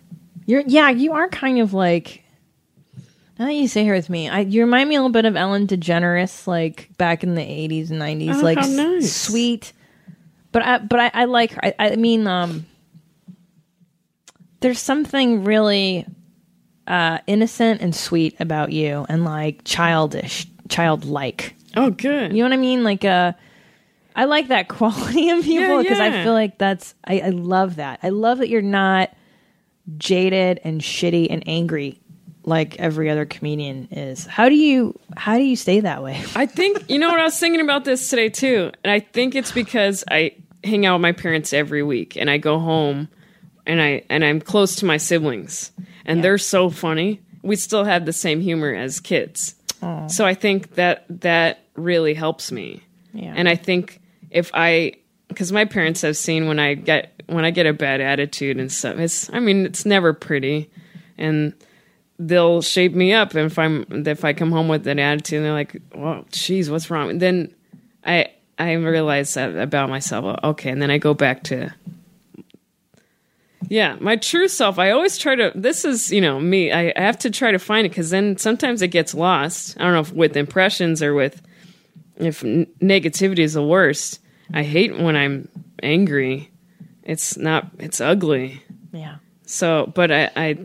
You're 0.45 0.63
yeah, 0.67 0.89
you 0.89 1.13
are 1.13 1.29
kind 1.29 1.59
of 1.59 1.73
like 1.73 2.23
now 3.39 3.45
that 3.45 3.53
you 3.53 3.69
say 3.69 3.83
here 3.83 3.95
with 3.95 4.09
me, 4.09 4.27
I 4.27 4.41
you 4.41 4.61
remind 4.61 4.89
me 4.89 4.95
a 4.95 4.99
little 4.99 5.11
bit 5.13 5.23
of 5.23 5.37
Ellen 5.37 5.67
DeGeneres, 5.67 6.45
like 6.47 6.89
back 6.97 7.23
in 7.23 7.35
the 7.35 7.41
eighties 7.41 7.89
and 7.91 7.99
nineties, 7.99 8.37
Oh, 8.37 8.41
like 8.41 8.57
nice. 8.67 9.15
sweet. 9.15 9.71
But 10.51 10.63
I 10.63 10.77
but 10.79 10.99
I, 10.99 11.11
I 11.13 11.25
like 11.25 11.51
her. 11.53 11.61
I, 11.63 11.73
I 11.79 11.95
mean, 11.95 12.27
um, 12.27 12.65
there's 14.59 14.79
something 14.79 15.43
really 15.43 16.05
uh, 16.87 17.19
innocent 17.27 17.81
and 17.81 17.95
sweet 17.95 18.35
about 18.39 18.71
you, 18.71 19.05
and 19.09 19.25
like 19.25 19.61
childish, 19.63 20.47
childlike. 20.69 21.55
Oh, 21.75 21.89
good. 21.89 22.31
You 22.31 22.37
know 22.39 22.49
what 22.49 22.53
I 22.53 22.57
mean? 22.57 22.83
Like 22.83 23.03
uh 23.03 23.33
I 24.15 24.25
like 24.25 24.47
that 24.47 24.67
quality 24.69 25.29
in 25.29 25.43
people 25.43 25.77
Yeah, 25.77 25.81
because 25.81 25.99
I 25.99 26.23
feel 26.23 26.33
like 26.33 26.57
that's 26.57 26.95
I, 27.03 27.19
I 27.19 27.29
love 27.29 27.77
that. 27.77 27.99
I 28.01 28.09
love 28.09 28.37
that 28.39 28.49
you're 28.49 28.61
not 28.61 29.11
jaded 29.97 30.59
and 30.63 30.81
shitty 30.81 31.27
and 31.29 31.43
angry 31.47 31.99
like 32.43 32.79
every 32.79 33.09
other 33.09 33.25
comedian 33.25 33.87
is. 33.91 34.25
How 34.25 34.49
do 34.49 34.55
you 34.55 34.97
how 35.17 35.37
do 35.37 35.43
you 35.43 35.55
stay 35.55 35.79
that 35.81 36.03
way? 36.03 36.23
I 36.35 36.45
think 36.45 36.89
you 36.89 36.99
know 36.99 37.09
what 37.09 37.19
I 37.19 37.23
was 37.23 37.39
thinking 37.39 37.61
about 37.61 37.85
this 37.85 38.09
today 38.09 38.29
too, 38.29 38.71
and 38.83 38.91
I 38.91 38.99
think 38.99 39.35
it's 39.35 39.51
because 39.51 40.03
I 40.09 40.35
hang 40.63 40.85
out 40.85 40.95
with 40.95 41.01
my 41.01 41.11
parents 41.11 41.53
every 41.53 41.83
week, 41.83 42.15
and 42.15 42.29
I 42.29 42.37
go 42.37 42.59
home, 42.59 43.09
and 43.65 43.81
I 43.81 44.03
and 44.09 44.23
I'm 44.23 44.41
close 44.41 44.75
to 44.77 44.85
my 44.85 44.97
siblings, 44.97 45.71
and 46.05 46.23
they're 46.23 46.37
so 46.37 46.69
funny. 46.69 47.21
We 47.41 47.55
still 47.55 47.83
have 47.83 48.05
the 48.05 48.13
same 48.13 48.41
humor 48.41 48.73
as 48.73 48.99
kids, 48.99 49.55
so 50.07 50.25
I 50.25 50.33
think 50.33 50.75
that 50.75 51.05
that 51.21 51.59
really 51.75 52.13
helps 52.13 52.51
me. 52.51 52.81
Yeah. 53.13 53.33
And 53.35 53.47
I 53.47 53.55
think 53.55 54.01
if 54.29 54.51
I, 54.53 54.93
because 55.27 55.51
my 55.51 55.65
parents 55.65 56.01
have 56.01 56.17
seen 56.17 56.47
when 56.47 56.59
I 56.59 56.73
get 56.73 57.21
when 57.27 57.45
I 57.45 57.51
get 57.51 57.65
a 57.65 57.73
bad 57.73 58.01
attitude 58.01 58.57
and 58.57 58.71
stuff, 58.71 58.97
it's 58.97 59.29
I 59.31 59.39
mean 59.39 59.65
it's 59.65 59.85
never 59.85 60.13
pretty, 60.13 60.69
and 61.17 61.53
they'll 62.19 62.61
shape 62.61 62.93
me 62.93 63.13
up. 63.13 63.33
And 63.35 63.45
if 63.45 63.57
I'm 63.57 63.85
if 64.07 64.25
I 64.25 64.33
come 64.33 64.51
home 64.51 64.67
with 64.67 64.87
an 64.87 64.99
attitude, 64.99 65.37
and 65.37 65.45
they're 65.45 65.53
like, 65.53 65.81
"Well, 65.93 66.25
geez, 66.31 66.69
what's 66.69 66.89
wrong?" 66.89 67.17
Then 67.17 67.53
I 68.05 68.31
I 68.57 68.73
realize 68.73 69.33
that 69.33 69.55
about 69.55 69.89
myself. 69.89 70.37
Oh, 70.43 70.49
okay, 70.49 70.69
and 70.69 70.81
then 70.81 70.91
I 70.91 70.97
go 70.97 71.13
back 71.13 71.43
to. 71.45 71.73
Yeah, 73.69 73.97
my 73.99 74.15
true 74.15 74.47
self. 74.47 74.77
I 74.79 74.91
always 74.91 75.17
try 75.17 75.35
to. 75.35 75.51
This 75.55 75.85
is, 75.85 76.11
you 76.11 76.21
know, 76.21 76.39
me. 76.39 76.71
I, 76.71 76.93
I 76.95 77.01
have 77.01 77.17
to 77.19 77.29
try 77.29 77.51
to 77.51 77.59
find 77.59 77.85
it 77.85 77.89
because 77.89 78.09
then 78.09 78.37
sometimes 78.37 78.81
it 78.81 78.89
gets 78.89 79.13
lost. 79.13 79.77
I 79.79 79.83
don't 79.83 79.93
know 79.93 79.99
if 80.01 80.11
with 80.13 80.37
impressions 80.37 81.01
or 81.01 81.13
with 81.13 81.41
if 82.17 82.43
n- 82.43 82.67
negativity 82.81 83.39
is 83.39 83.53
the 83.53 83.63
worst. 83.63 84.19
I 84.53 84.63
hate 84.63 84.97
when 84.97 85.15
I'm 85.15 85.49
angry. 85.81 86.51
It's 87.03 87.37
not. 87.37 87.67
It's 87.79 87.99
ugly. 87.99 88.61
Yeah. 88.91 89.17
So, 89.45 89.91
but 89.93 90.11
I, 90.11 90.31
I 90.35 90.57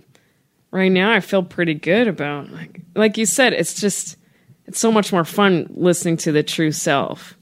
right 0.70 0.92
now 0.92 1.12
I 1.12 1.20
feel 1.20 1.42
pretty 1.42 1.74
good 1.74 2.08
about 2.08 2.50
like 2.50 2.80
like 2.94 3.16
you 3.16 3.26
said. 3.26 3.52
It's 3.52 3.80
just 3.80 4.16
it's 4.66 4.78
so 4.78 4.92
much 4.92 5.12
more 5.12 5.24
fun 5.24 5.66
listening 5.70 6.16
to 6.18 6.32
the 6.32 6.42
true 6.42 6.72
self. 6.72 7.34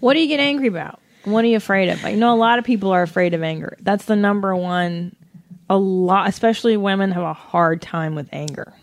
What 0.00 0.14
do 0.14 0.20
you 0.20 0.28
get 0.28 0.40
angry 0.40 0.68
about? 0.68 1.00
What 1.24 1.44
are 1.44 1.48
you 1.48 1.56
afraid 1.56 1.88
of? 1.88 2.04
I 2.04 2.14
know 2.14 2.34
a 2.34 2.36
lot 2.36 2.58
of 2.58 2.64
people 2.64 2.90
are 2.92 3.02
afraid 3.02 3.34
of 3.34 3.42
anger. 3.42 3.76
That's 3.80 4.04
the 4.04 4.16
number 4.16 4.54
one 4.54 5.16
a 5.70 5.78
lot 5.78 6.28
especially 6.28 6.76
women 6.76 7.10
have 7.12 7.22
a 7.22 7.32
hard 7.32 7.80
time 7.80 8.14
with 8.14 8.28
anger. 8.32 8.74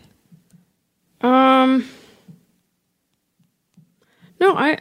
Um. 1.20 1.88
No, 4.40 4.56
I 4.56 4.78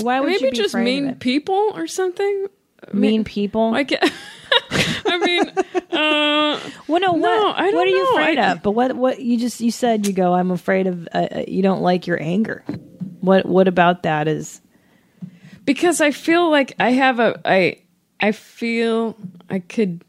Why 0.00 0.20
would 0.20 0.32
you 0.32 0.38
maybe 0.40 0.50
be 0.50 0.56
just 0.56 0.74
mean 0.74 1.14
people 1.16 1.70
or 1.74 1.86
something. 1.86 2.46
mean 2.92 3.22
people? 3.24 3.72
I 3.74 3.84
get. 3.84 4.02
I 5.06 5.18
mean, 5.18 5.48
uh, 5.92 6.58
Well, 6.88 7.00
no, 7.00 7.12
what, 7.12 7.56
I 7.56 7.70
don't 7.70 7.74
what 7.76 7.86
are 7.86 7.90
you 7.90 8.02
know. 8.04 8.10
afraid 8.12 8.38
I- 8.38 8.52
of? 8.52 8.62
But 8.62 8.72
what, 8.72 8.96
what 8.96 9.20
you 9.20 9.38
just 9.38 9.60
you 9.60 9.70
said 9.70 10.06
you 10.06 10.12
go. 10.12 10.34
I'm 10.34 10.50
afraid 10.50 10.86
of. 10.88 11.06
Uh, 11.14 11.28
uh, 11.30 11.44
you 11.46 11.62
don't 11.62 11.82
like 11.82 12.06
your 12.08 12.20
anger. 12.20 12.64
What, 13.22 13.46
what 13.46 13.66
about 13.66 14.02
that 14.02 14.28
is? 14.28 14.60
because 15.64 16.00
I 16.00 16.10
feel 16.10 16.50
like 16.50 16.74
I 16.78 16.90
have 16.90 17.20
a 17.20 17.40
I 17.44 17.78
I 18.20 18.32
feel 18.32 19.16
I 19.50 19.58
could 19.60 20.04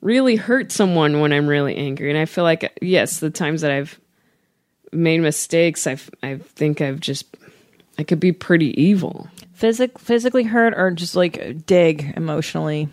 really 0.00 0.36
hurt 0.36 0.72
someone 0.72 1.20
when 1.20 1.32
I'm 1.32 1.46
really 1.46 1.76
angry, 1.76 2.10
and 2.10 2.18
I 2.18 2.24
feel 2.24 2.44
like 2.44 2.76
yes, 2.80 3.20
the 3.20 3.30
times 3.30 3.60
that 3.62 3.70
I've 3.70 3.98
made 4.92 5.20
mistakes, 5.20 5.86
I 5.86 5.96
I 6.22 6.38
think 6.38 6.80
I've 6.80 7.00
just, 7.00 7.36
I 7.98 8.04
could 8.04 8.20
be 8.20 8.32
pretty 8.32 8.80
evil. 8.80 9.28
Physic- 9.54 9.98
physically 9.98 10.42
hurt 10.42 10.74
or 10.76 10.90
just 10.90 11.14
like 11.14 11.66
dig 11.66 12.12
emotionally? 12.16 12.88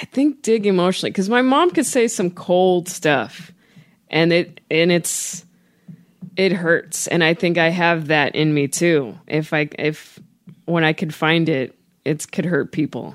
I 0.00 0.04
think 0.06 0.42
dig 0.42 0.66
emotionally 0.66 1.10
because 1.10 1.28
my 1.28 1.42
mom 1.42 1.70
could 1.70 1.86
say 1.86 2.08
some 2.08 2.30
cold 2.30 2.88
stuff, 2.88 3.52
and 4.10 4.32
it 4.32 4.60
and 4.70 4.92
it's 4.92 5.44
it 6.36 6.52
hurts, 6.52 7.06
and 7.06 7.22
I 7.22 7.34
think 7.34 7.58
I 7.58 7.68
have 7.68 8.08
that 8.08 8.34
in 8.34 8.52
me 8.54 8.68
too. 8.68 9.18
If 9.26 9.52
I 9.52 9.68
if 9.78 10.18
when 10.64 10.84
I 10.84 10.92
could 10.92 11.14
find 11.14 11.48
it, 11.48 11.78
it 12.04 12.30
could 12.30 12.44
hurt 12.44 12.72
people. 12.72 13.14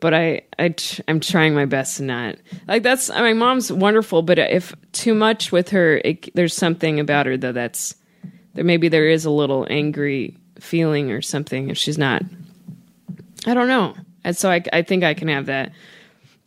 But 0.00 0.14
I 0.14 0.42
I 0.58 0.74
I'm 1.06 1.20
trying 1.20 1.54
my 1.54 1.64
best 1.64 1.96
to 1.96 2.04
not 2.04 2.36
like 2.66 2.82
that's 2.82 3.08
my 3.08 3.32
mom's 3.32 3.72
wonderful, 3.72 4.22
but 4.22 4.38
if 4.38 4.74
too 4.92 5.14
much 5.14 5.50
with 5.50 5.70
her, 5.70 6.00
it, 6.04 6.34
there's 6.34 6.54
something 6.54 7.00
about 7.00 7.26
her 7.26 7.36
though 7.36 7.52
that's 7.52 7.94
there. 8.54 8.64
Maybe 8.64 8.88
there 8.88 9.08
is 9.08 9.24
a 9.24 9.30
little 9.30 9.66
angry 9.68 10.36
feeling 10.60 11.10
or 11.10 11.22
something 11.22 11.70
if 11.70 11.78
she's 11.78 11.98
not 11.98 12.22
I 13.46 13.54
don't 13.54 13.68
know. 13.68 13.94
And 14.24 14.36
so 14.36 14.50
I, 14.50 14.62
I 14.72 14.82
think 14.82 15.04
I 15.04 15.14
can 15.14 15.28
have 15.28 15.46
that. 15.46 15.72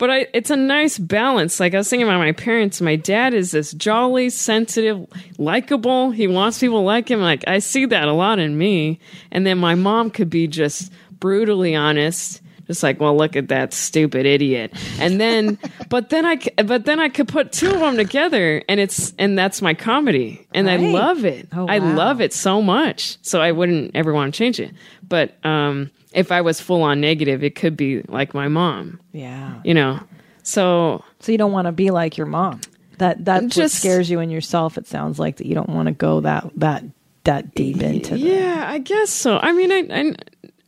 But 0.02 0.10
I, 0.10 0.28
it's 0.34 0.50
a 0.50 0.56
nice 0.56 0.98
balance. 0.98 1.60
Like 1.60 1.76
I 1.76 1.78
was 1.78 1.88
thinking 1.88 2.08
about 2.08 2.18
my 2.18 2.32
parents. 2.32 2.82
My 2.82 2.96
dad 2.96 3.36
is 3.36 3.52
this 3.52 3.72
jolly, 3.72 4.32
sensitive, 4.32 5.06
likable. 5.38 6.10
He 6.10 6.26
wants 6.26 6.58
people 6.58 6.80
to 6.80 6.84
like 6.84 7.12
him. 7.12 7.22
Like 7.22 7.44
I 7.46 7.60
see 7.60 7.86
that 7.86 8.08
a 8.08 8.12
lot 8.12 8.40
in 8.40 8.58
me. 8.58 9.00
And 9.32 9.46
then 9.46 9.60
my 9.60 9.76
mom 9.76 10.10
could 10.10 10.32
be 10.32 10.48
just 10.48 10.92
brutally 11.20 11.76
honest. 11.76 12.42
Just 12.66 12.82
like, 12.82 13.00
well, 13.00 13.16
look 13.16 13.36
at 13.36 13.50
that 13.50 13.74
stupid 13.74 14.26
idiot. 14.26 14.74
And 15.00 15.22
then, 15.22 15.60
but 15.90 16.10
then 16.10 16.26
I, 16.26 16.40
but 16.64 16.86
then 16.86 17.00
I 17.00 17.10
could 17.10 17.28
put 17.28 17.52
two 17.52 17.70
of 17.70 17.80
them 17.80 17.96
together, 17.98 18.64
and 18.68 18.80
it's, 18.80 19.14
and 19.20 19.38
that's 19.38 19.62
my 19.62 19.76
comedy, 19.76 20.48
and 20.52 20.68
I 20.68 20.78
love 20.78 21.26
it. 21.26 21.48
Oh, 21.54 21.68
I 21.68 21.78
love 21.78 22.22
it 22.22 22.34
so 22.34 22.62
much. 22.62 23.18
So 23.22 23.40
I 23.40 23.52
wouldn't 23.52 23.96
ever 23.96 24.14
want 24.14 24.34
to 24.34 24.38
change 24.38 24.60
it. 24.60 24.74
But 25.08 25.38
um, 25.46 25.92
if 26.12 26.32
I 26.32 26.42
was 26.42 26.60
full 26.62 26.82
on 26.84 27.00
negative, 27.02 27.44
it 27.44 27.56
could 27.56 27.76
be 27.78 28.02
like 28.08 28.34
my 28.34 28.48
mom, 28.48 29.00
Yeah. 29.14 29.62
you 29.64 29.74
know. 29.74 30.00
So 30.44 31.04
So 31.20 31.32
you 31.32 31.38
don't 31.38 31.52
want 31.52 31.68
to 31.68 31.72
be 31.72 31.92
like 31.92 32.18
your 32.18 32.28
mom. 32.28 32.62
That 32.98 33.20
what 33.22 33.48
Just- 33.50 33.76
scares 33.78 34.10
you 34.10 34.20
in 34.20 34.30
yourself. 34.30 34.78
It 34.78 34.88
sounds 34.88 35.18
like 35.20 35.38
that 35.38 35.48
you 35.48 35.56
don't 35.56 35.70
want 35.70 35.88
to 35.88 35.92
go 35.94 36.22
that 36.22 36.50
that 36.58 36.84
that 37.24 37.54
deep 37.56 37.82
into. 37.82 38.18
yeah, 38.18 38.66
I 38.68 38.80
guess 38.80 39.10
so. 39.12 39.38
I 39.38 39.52
mean, 39.54 39.72
I, 39.72 39.88
I, 39.92 40.16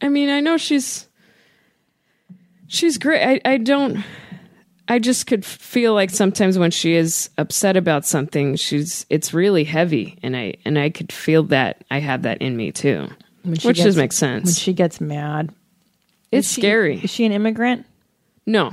I 0.04 0.10
mean, 0.10 0.30
I 0.30 0.40
know 0.40 0.58
she's 0.58 1.08
she's 2.68 2.98
great. 2.98 3.42
I, 3.46 3.54
I 3.54 3.58
don't. 3.58 4.04
I 4.88 5.00
just 5.00 5.28
could 5.28 5.46
feel 5.46 5.94
like 5.94 6.10
sometimes 6.10 6.60
when 6.60 6.70
she 6.72 6.94
is 6.94 7.30
upset 7.38 7.78
about 7.78 8.06
something, 8.06 8.56
she's 8.58 9.06
it's 9.10 9.34
really 9.34 9.64
heavy, 9.64 10.18
and 10.22 10.36
I 10.36 10.56
and 10.66 10.78
I 10.78 10.90
could 10.90 11.12
feel 11.12 11.44
that 11.44 11.84
I 11.90 12.00
have 12.00 12.24
that 12.24 12.42
in 12.42 12.58
me 12.58 12.72
too, 12.72 13.08
which 13.44 13.64
gets- 13.64 13.84
does 13.84 13.98
make 13.98 14.12
sense. 14.14 14.46
When 14.46 14.54
she 14.54 14.74
gets 14.74 15.00
mad, 15.02 15.52
it's 16.32 16.48
Is 16.48 16.54
she- 16.54 16.62
scary. 16.62 17.00
Is 17.04 17.10
she 17.10 17.26
an 17.26 17.32
immigrant? 17.32 17.86
No. 18.46 18.72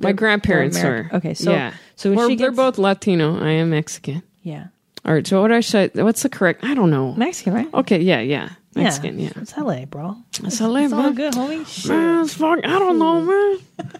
My 0.00 0.12
grandparents 0.12 0.80
they're 0.80 1.08
were. 1.10 1.16
Okay, 1.16 1.34
so- 1.34 1.50
yeah. 1.50 1.72
so 1.96 2.10
when 2.10 2.18
We're- 2.18 2.30
she 2.30 2.36
they're 2.36 2.52
both 2.52 2.78
Latino. 2.78 3.38
I 3.42 3.50
am 3.50 3.70
Mexican. 3.70 4.22
Yeah, 4.42 4.66
All 5.04 5.12
right. 5.14 5.26
So 5.26 5.40
what 5.42 5.52
I 5.52 5.60
say? 5.60 5.90
What's 5.94 6.22
the 6.22 6.28
correct? 6.28 6.62
I 6.64 6.74
don't 6.74 6.90
know. 6.90 7.14
Mexican, 7.14 7.52
right? 7.54 7.68
Okay. 7.74 8.00
Yeah. 8.00 8.20
Yeah. 8.20 8.50
Mexican. 8.82 9.18
Yeah. 9.18 9.30
It's 9.36 9.56
LA, 9.56 9.84
bro. 9.84 10.16
It's 10.44 10.60
LA, 10.60 10.80
It's 10.80 10.92
all 10.92 11.12
good, 11.12 11.34
homie. 11.34 11.66
Shit. 11.66 11.90
Man, 11.90 12.24
it's 12.24 12.34
fuck. 12.34 12.58
I 12.64 12.78
don't 12.78 12.98
know, 12.98 13.22
man. 13.22 13.58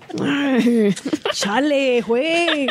Chale, 1.33 2.03
wait. 2.07 2.71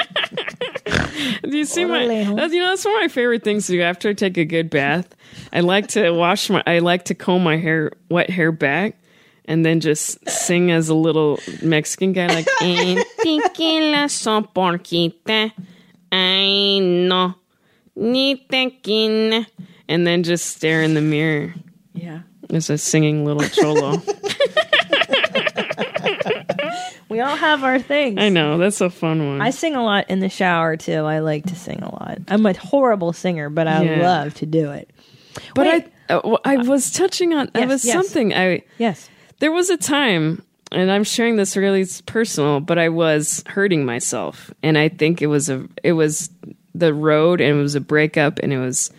do 1.44 1.58
you 1.58 1.66
see 1.66 1.86
my? 1.86 2.24
Huh? 2.24 2.34
That's, 2.36 2.54
you 2.54 2.62
know, 2.62 2.70
that's 2.70 2.86
one 2.86 2.96
of 2.96 3.02
my 3.02 3.08
favorite 3.08 3.44
things 3.44 3.68
to 3.68 3.74
do 3.74 3.82
after 3.82 4.10
I 4.10 4.14
take 4.14 4.38
a 4.38 4.46
good 4.46 4.70
bath. 4.70 5.16
I 5.54 5.62
like 5.62 5.88
to 5.90 6.12
wash 6.12 6.50
my. 6.50 6.64
I 6.66 6.80
like 6.80 7.06
to 7.06 7.16
comb 7.16 7.44
my 7.44 7.58
hair, 7.58 7.92
wet 8.10 8.30
hair 8.30 8.52
back, 8.52 8.98
and 9.46 9.66
then 9.66 9.80
just 9.80 10.28
sing 10.30 10.72
as 10.72 10.90
a 10.90 10.96
little 10.96 11.40
Mexican 11.62 12.14
guy, 12.14 12.28
like. 12.28 12.48
"En 12.62 13.04
tequila 13.22 14.10
son 14.10 14.48
porquita, 14.56 15.52
ay 16.12 16.80
no, 16.80 17.36
ni 17.96 18.36
tequila," 18.50 19.46
and 19.88 20.06
then 20.08 20.24
just 20.24 20.48
stare 20.48 20.82
in 20.82 20.94
the 20.94 21.02
mirror 21.02 21.54
Yeah. 21.98 22.20
as 22.50 22.70
a 22.70 22.78
singing 22.78 23.26
little 23.26 23.48
cholo. 23.50 24.02
We 27.10 27.22
all 27.22 27.36
have 27.38 27.64
our 27.64 27.80
things. 27.80 28.20
I 28.22 28.28
know 28.30 28.58
that's 28.58 28.82
a 28.82 28.90
fun 28.90 29.26
one. 29.26 29.42
I 29.42 29.52
sing 29.52 29.76
a 29.76 29.84
lot 29.84 30.10
in 30.10 30.20
the 30.20 30.28
shower 30.30 30.76
too. 30.76 31.06
I 31.06 31.20
like 31.20 31.46
to 31.46 31.56
sing 31.56 31.82
a 31.82 31.90
lot. 31.90 32.20
I'm 32.28 32.46
a 32.46 32.54
horrible 32.54 33.14
singer, 33.14 33.50
but 33.50 33.66
I 33.66 33.84
Yeah. 33.84 34.02
love 34.02 34.34
to 34.36 34.46
do 34.46 34.72
it. 34.72 34.90
but 35.56 35.68
Wait. 35.68 35.86
I, 36.10 36.14
uh, 36.16 36.38
I 36.44 36.58
was 36.58 36.92
touching 36.92 37.34
on. 37.34 37.50
Yes, 37.56 37.68
was 37.68 37.86
yes. 37.86 37.94
something 37.94 38.34
I. 38.34 38.64
Yes. 38.78 39.10
There 39.40 39.52
was 39.54 39.70
a 39.70 39.78
time, 39.78 40.44
and 40.72 40.92
I'm 40.92 41.04
sharing 41.06 41.38
this 41.38 41.56
really 41.56 41.86
personal, 42.06 42.60
but 42.60 42.78
I 42.78 42.90
was 42.90 43.42
hurting 43.48 43.86
myself, 43.86 44.54
and 44.62 44.78
I 44.78 44.90
think 44.90 45.22
it 45.22 45.28
was 45.28 45.50
a 45.50 45.66
it 45.84 45.94
was 45.94 46.30
the 46.76 46.94
road, 46.94 47.40
and 47.40 47.58
it 47.58 47.62
was 47.62 47.76
a 47.76 47.82
breakup, 47.82 48.40
and 48.40 48.52
it 48.52 48.60
was 48.60 48.92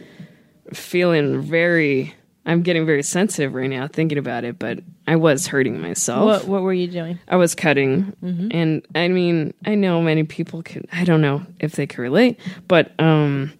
feeling 0.72 1.42
very. 1.42 2.14
I'm 2.48 2.62
getting 2.62 2.86
very 2.86 3.02
sensitive 3.02 3.52
right 3.54 3.68
now 3.68 3.86
thinking 3.86 4.16
about 4.18 4.42
it, 4.44 4.58
but 4.58 4.80
I 5.06 5.16
was 5.16 5.46
hurting 5.46 5.80
myself. 5.80 6.24
What 6.24 6.48
What 6.48 6.62
were 6.62 6.72
you 6.72 6.88
doing? 6.88 7.18
I 7.28 7.36
was 7.36 7.54
cutting, 7.54 8.14
Mm-hmm. 8.24 8.48
and 8.50 8.86
I 8.94 9.08
mean, 9.08 9.52
I 9.66 9.74
know 9.74 10.00
many 10.02 10.24
people 10.24 10.62
could. 10.62 10.86
I 10.92 11.04
don't 11.04 11.20
know 11.20 11.44
if 11.60 11.72
they 11.72 11.86
could 11.86 11.98
relate, 12.00 12.40
but 12.66 12.98
um, 12.98 13.52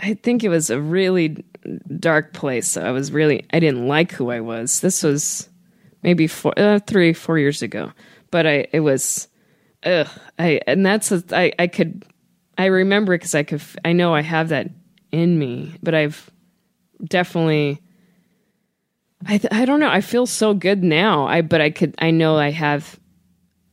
I 0.00 0.14
think 0.14 0.42
it 0.44 0.48
was 0.48 0.70
a 0.70 0.80
really 0.80 1.44
dark 1.98 2.32
place. 2.32 2.66
So 2.68 2.82
I 2.82 2.90
was 2.90 3.12
really, 3.12 3.44
I 3.52 3.60
didn't 3.60 3.86
like 3.88 4.12
who 4.12 4.30
I 4.30 4.40
was. 4.40 4.80
This 4.80 5.02
was 5.02 5.48
maybe 6.02 6.26
four, 6.26 6.52
uh, 6.56 6.80
three, 6.80 7.12
four 7.12 7.38
years 7.38 7.62
ago, 7.62 7.92
but 8.30 8.46
I, 8.46 8.66
it 8.72 8.80
was, 8.80 9.28
ugh. 9.84 10.08
I 10.38 10.60
and 10.66 10.84
that's 10.84 11.12
a, 11.12 11.22
I, 11.32 11.52
I 11.58 11.66
could, 11.68 12.04
I 12.58 12.66
remember 12.66 13.14
because 13.14 13.34
I 13.36 13.44
could, 13.44 13.62
I 13.84 13.92
know 13.92 14.14
I 14.14 14.22
have 14.22 14.48
that 14.48 14.68
in 15.12 15.38
me, 15.38 15.74
but 15.80 15.94
I've 15.94 16.28
definitely. 17.04 17.80
I 19.24 19.38
th- 19.38 19.52
I 19.52 19.64
don't 19.64 19.80
know. 19.80 19.88
I 19.88 20.00
feel 20.00 20.26
so 20.26 20.52
good 20.54 20.82
now. 20.82 21.26
I 21.26 21.40
but 21.40 21.60
I 21.60 21.70
could 21.70 21.94
I 21.98 22.10
know 22.10 22.36
I 22.36 22.50
have 22.50 22.98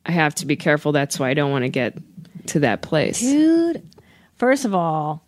I 0.05 0.11
have 0.11 0.35
to 0.35 0.45
be 0.45 0.55
careful. 0.55 0.91
That's 0.91 1.19
why 1.19 1.29
I 1.29 1.33
don't 1.33 1.51
want 1.51 1.63
to 1.63 1.69
get 1.69 1.97
to 2.47 2.59
that 2.59 2.81
place. 2.81 3.19
Dude, 3.19 3.87
first 4.35 4.65
of 4.65 4.73
all, 4.73 5.25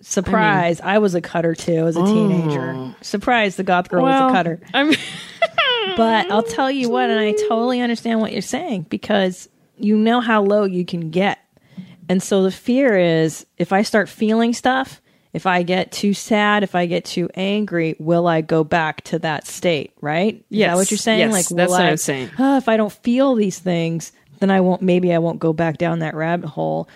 surprise! 0.00 0.80
I, 0.80 0.98
was 0.98 1.14
a 1.14 1.20
cutter 1.20 1.54
too 1.54 1.86
as 1.86 1.96
a 1.96 2.04
teenager. 2.04 2.74
Oh. 2.76 2.94
Surprise! 3.00 3.56
The 3.56 3.64
goth 3.64 3.88
girl 3.88 4.02
was 4.02 4.30
a 4.30 4.34
cutter. 4.34 4.60
I'm 4.74 4.92
But 5.96 6.30
I'll 6.30 6.42
tell 6.44 6.70
you 6.70 6.90
what, 6.90 7.10
and 7.10 7.18
I 7.18 7.32
totally 7.48 7.80
understand 7.80 8.20
what 8.20 8.32
you're 8.32 8.42
saying 8.42 8.82
because 8.88 9.48
you 9.76 9.96
know 9.96 10.20
how 10.20 10.42
low 10.42 10.64
you 10.64 10.84
can 10.84 11.10
get. 11.10 11.38
And 12.08 12.22
so 12.22 12.42
the 12.42 12.50
fear 12.50 12.96
is 12.96 13.46
if 13.56 13.72
I 13.72 13.82
start 13.82 14.08
feeling 14.08 14.52
stuff, 14.52 15.00
if 15.38 15.46
I 15.46 15.62
get 15.62 15.92
too 15.92 16.14
sad, 16.14 16.64
if 16.64 16.74
I 16.74 16.86
get 16.86 17.04
too 17.04 17.30
angry, 17.36 17.94
will 18.00 18.26
I 18.26 18.40
go 18.40 18.64
back 18.64 19.02
to 19.04 19.20
that 19.20 19.46
state, 19.46 19.92
right? 20.00 20.34
Is 20.34 20.42
Yes, 20.50 20.70
that 20.72 20.76
what 20.76 20.90
you're 20.90 20.98
saying? 20.98 21.18
yes, 21.20 21.32
like, 21.32 21.46
that's 21.56 21.70
what 21.70 21.80
I, 21.80 21.90
I'm 21.90 21.96
saying. 21.96 22.30
"Ah, 22.40 22.56
if 22.56 22.68
I 22.68 22.76
don't 22.76 22.92
feel 22.92 23.36
these 23.36 23.60
things, 23.60 24.10
then 24.40 24.50
I 24.50 24.60
won't, 24.60 24.82
maybe 24.82 25.12
I 25.14 25.18
won't 25.18 25.38
go 25.38 25.52
back 25.52 25.78
down 25.78 26.00
that 26.00 26.16
rabbit 26.16 26.48
hole, 26.48 26.88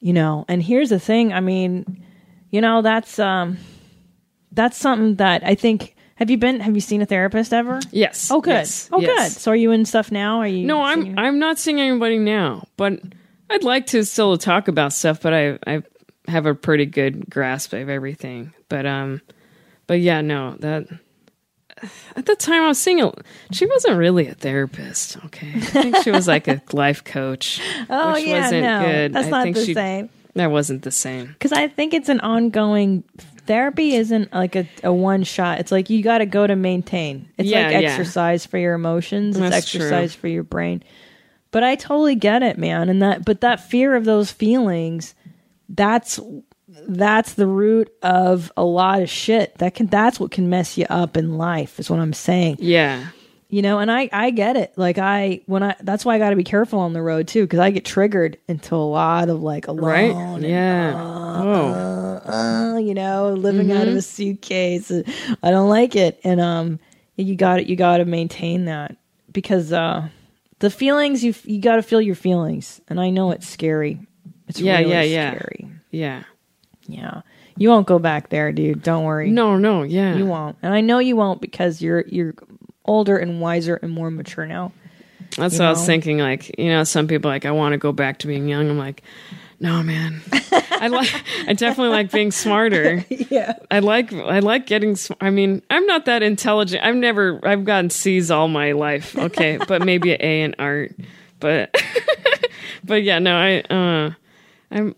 you 0.00 0.12
know? 0.12 0.44
And 0.48 0.60
here's 0.60 0.90
the 0.90 0.98
thing 0.98 1.32
I 1.32 1.38
mean, 1.38 2.04
you 2.50 2.60
know, 2.60 2.82
that's, 2.82 3.20
um, 3.20 3.58
that's 4.50 4.76
something 4.76 5.14
that 5.16 5.44
I 5.44 5.54
think. 5.54 5.94
Have 6.16 6.30
you 6.30 6.36
been? 6.36 6.58
Have 6.58 6.74
you 6.74 6.80
seen 6.80 7.00
a 7.00 7.06
therapist 7.06 7.52
ever? 7.52 7.78
yes. 7.92 8.28
Oh, 8.32 8.40
good. 8.40 8.50
yes, 8.50 8.88
oh, 8.90 9.00
yes. 9.00 9.34
good. 9.34 9.40
So, 9.40 9.52
are 9.52 9.56
you 9.56 9.70
in 9.70 9.84
stuff 9.84 10.10
now? 10.10 10.38
Are 10.40 10.48
you? 10.48 10.66
No, 10.66 10.82
I'm 10.82 11.16
I'm 11.16 11.38
not 11.38 11.60
seeing 11.60 11.80
anybody 11.80 12.18
now, 12.18 12.66
but 12.76 12.94
I'd 13.48 13.62
like 13.62 13.86
to 13.94 14.04
still 14.04 14.36
talk 14.36 14.66
about 14.66 14.92
stuff. 14.92 15.20
But 15.22 15.32
I 15.32 15.58
I 15.64 15.82
have 16.28 16.46
a 16.46 16.54
pretty 16.54 16.86
good 16.86 17.28
grasp 17.30 17.72
of 17.72 17.88
everything. 17.88 18.52
But 18.68 18.86
um, 18.86 19.20
but 19.86 20.00
yeah, 20.00 20.20
no 20.20 20.56
that. 20.60 20.86
At 22.16 22.26
the 22.26 22.34
time 22.34 22.64
I 22.64 22.68
was 22.68 22.78
seeing 22.78 22.98
it, 22.98 23.14
she 23.52 23.64
wasn't 23.64 23.98
really 23.98 24.26
a 24.26 24.34
therapist. 24.34 25.16
Okay, 25.26 25.52
I 25.54 25.60
think 25.60 25.96
she 26.02 26.10
was 26.10 26.26
like 26.26 26.48
a 26.48 26.60
life 26.72 27.04
coach, 27.04 27.60
Oh, 27.88 28.14
which 28.14 28.24
yeah, 28.26 28.42
wasn't 28.42 28.62
no, 28.64 28.82
good. 28.84 29.12
that's 29.12 29.26
I 29.28 29.30
not 29.30 29.54
the 29.54 29.64
she, 29.64 29.74
same. 29.74 30.08
That 30.34 30.50
wasn't 30.50 30.82
the 30.82 30.90
same. 30.90 31.26
Because 31.28 31.52
I 31.52 31.68
think 31.68 31.94
it's 31.94 32.08
an 32.08 32.18
ongoing 32.20 33.04
therapy. 33.46 33.94
Isn't 33.94 34.32
like 34.32 34.56
a, 34.56 34.68
a 34.82 34.92
one 34.92 35.22
shot. 35.22 35.60
It's 35.60 35.70
like 35.70 35.88
you 35.88 36.02
got 36.02 36.18
to 36.18 36.26
go 36.26 36.46
to 36.48 36.56
maintain. 36.56 37.28
It's 37.38 37.48
Yeah, 37.48 37.68
like 37.68 37.82
yeah. 37.82 37.90
exercise 37.90 38.44
for 38.44 38.58
your 38.58 38.74
emotions. 38.74 39.36
It's 39.36 39.48
That's 39.50 39.70
true. 39.70 39.80
exercise 39.80 40.14
for 40.16 40.26
your 40.26 40.42
brain. 40.42 40.82
But 41.52 41.62
I 41.62 41.76
totally 41.76 42.16
get 42.16 42.42
it, 42.42 42.58
man. 42.58 42.88
And 42.88 43.00
that, 43.02 43.24
but 43.24 43.40
that 43.42 43.60
fear 43.70 43.94
of 43.94 44.04
those 44.04 44.30
feelings, 44.32 45.14
that's 45.68 46.18
that's 46.86 47.34
the 47.34 47.46
root 47.46 47.90
of 48.02 48.52
a 48.56 48.64
lot 48.64 49.02
of 49.02 49.08
shit. 49.10 49.56
That 49.58 49.74
can 49.74 49.86
that's 49.86 50.20
what 50.20 50.30
can 50.30 50.48
mess 50.50 50.76
you 50.76 50.86
up 50.90 51.16
in 51.16 51.38
life. 51.38 51.78
Is 51.80 51.90
what 51.90 52.00
I'm 52.00 52.12
saying. 52.12 52.56
Yeah, 52.60 53.08
you 53.48 53.62
know 53.62 53.78
and 53.78 53.90
i 53.90 54.10
i 54.12 54.28
get 54.30 54.56
it 54.56 54.74
like 54.76 54.98
i 54.98 55.40
when 55.46 55.62
i 55.62 55.74
that's 55.80 56.04
why 56.04 56.14
i 56.14 56.18
got 56.18 56.30
to 56.30 56.36
be 56.36 56.44
careful 56.44 56.80
on 56.80 56.92
the 56.92 57.00
road 57.00 57.26
too 57.26 57.44
because 57.44 57.60
i 57.60 57.70
get 57.70 57.82
triggered 57.82 58.36
into 58.46 58.74
a 58.74 58.76
lot 58.76 59.30
of 59.30 59.42
like 59.42 59.66
alone 59.68 59.84
right. 59.84 60.10
and, 60.14 60.42
Yeah. 60.44 60.92
uh, 60.94 61.42
oh, 61.42 62.30
uh, 62.30 62.76
you 62.78 62.92
know, 62.92 63.32
living 63.32 63.72
out 63.72 63.88
of 63.88 63.94
a 63.94 64.02
suitcase. 64.02 64.92
I 65.42 65.50
don't 65.50 65.68
like 65.70 65.96
it. 65.96 66.20
And 66.24 66.40
um, 66.40 66.78
you 67.16 67.36
got 67.36 67.58
it. 67.60 67.66
You 67.68 67.76
got 67.76 67.98
to 67.98 68.04
maintain 68.04 68.66
that 68.66 68.96
because 69.32 69.72
uh, 69.72 70.08
the 70.58 70.70
feelings 70.70 71.24
you 71.24 71.34
you 71.44 71.60
got 71.60 71.76
to 71.76 71.82
feel 71.82 72.00
your 72.00 72.14
feelings. 72.16 72.80
And 72.88 73.00
I 73.00 73.10
know 73.10 73.30
it's 73.30 73.48
scary. 73.48 74.00
It's 74.48 74.60
Yeah, 74.60 74.78
really 74.78 74.90
yeah, 74.90 75.02
yeah. 75.02 75.30
scary. 75.30 75.68
Yeah. 75.90 76.22
Yeah, 76.90 77.20
you 77.58 77.68
won't 77.68 77.86
go 77.86 77.98
back 77.98 78.30
there, 78.30 78.50
dude. 78.50 78.82
Don't 78.82 79.04
worry. 79.04 79.30
No, 79.30 79.58
no, 79.58 79.82
yeah. 79.82 80.16
you 80.16 80.24
won't. 80.24 80.56
And 80.62 80.72
I 80.72 80.80
know 80.80 80.98
you 81.00 81.16
won't 81.16 81.42
because 81.42 81.82
you're 81.82 82.04
you're 82.06 82.34
older 82.86 83.18
and 83.18 83.42
wiser 83.42 83.76
and 83.82 83.92
more 83.92 84.10
mature 84.10 84.46
now. 84.46 84.72
That's 85.36 85.58
what 85.58 85.66
I 85.66 85.70
was 85.70 85.84
thinking. 85.84 86.18
Like, 86.18 86.58
you 86.58 86.70
know, 86.70 86.84
some 86.84 87.06
people 87.06 87.30
like, 87.30 87.44
I 87.44 87.50
want 87.50 87.74
to 87.74 87.78
go 87.78 87.92
back 87.92 88.20
to 88.20 88.26
being 88.26 88.48
young. 88.48 88.70
I'm 88.70 88.78
like, 88.78 89.02
no, 89.60 89.82
man. 89.82 90.22
I 90.80 90.88
like. 90.88 91.12
I 91.46 91.52
definitely 91.52 91.90
like 91.90 92.10
being 92.10 92.30
smarter. 92.30 93.04
Yeah. 93.10 93.52
I 93.70 93.80
like. 93.80 94.10
I 94.14 94.38
like 94.38 94.64
getting. 94.66 94.96
sm- 94.96 95.12
I 95.20 95.28
mean, 95.28 95.60
I'm 95.68 95.84
not 95.84 96.06
that 96.06 96.22
intelligent. 96.22 96.82
I've 96.82 96.96
never. 96.96 97.38
I've 97.46 97.64
gotten 97.66 97.90
C's 97.90 98.30
all 98.30 98.48
my 98.48 98.72
life. 98.72 99.14
Okay, 99.18 99.58
but 99.68 99.84
maybe 99.84 100.14
an 100.14 100.22
A 100.22 100.42
in 100.42 100.54
art. 100.58 100.94
But. 101.38 101.74
but 102.84 103.02
yeah, 103.02 103.18
no. 103.18 103.36
I. 103.36 103.60
uh 103.60 104.12
I'm. 104.70 104.94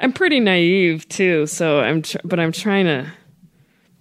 I'm 0.00 0.12
pretty 0.12 0.40
naive 0.40 1.08
too. 1.08 1.46
So 1.46 1.80
I'm. 1.80 2.02
Tr- 2.02 2.18
but 2.24 2.38
I'm 2.40 2.52
trying 2.52 2.86
to 2.86 3.06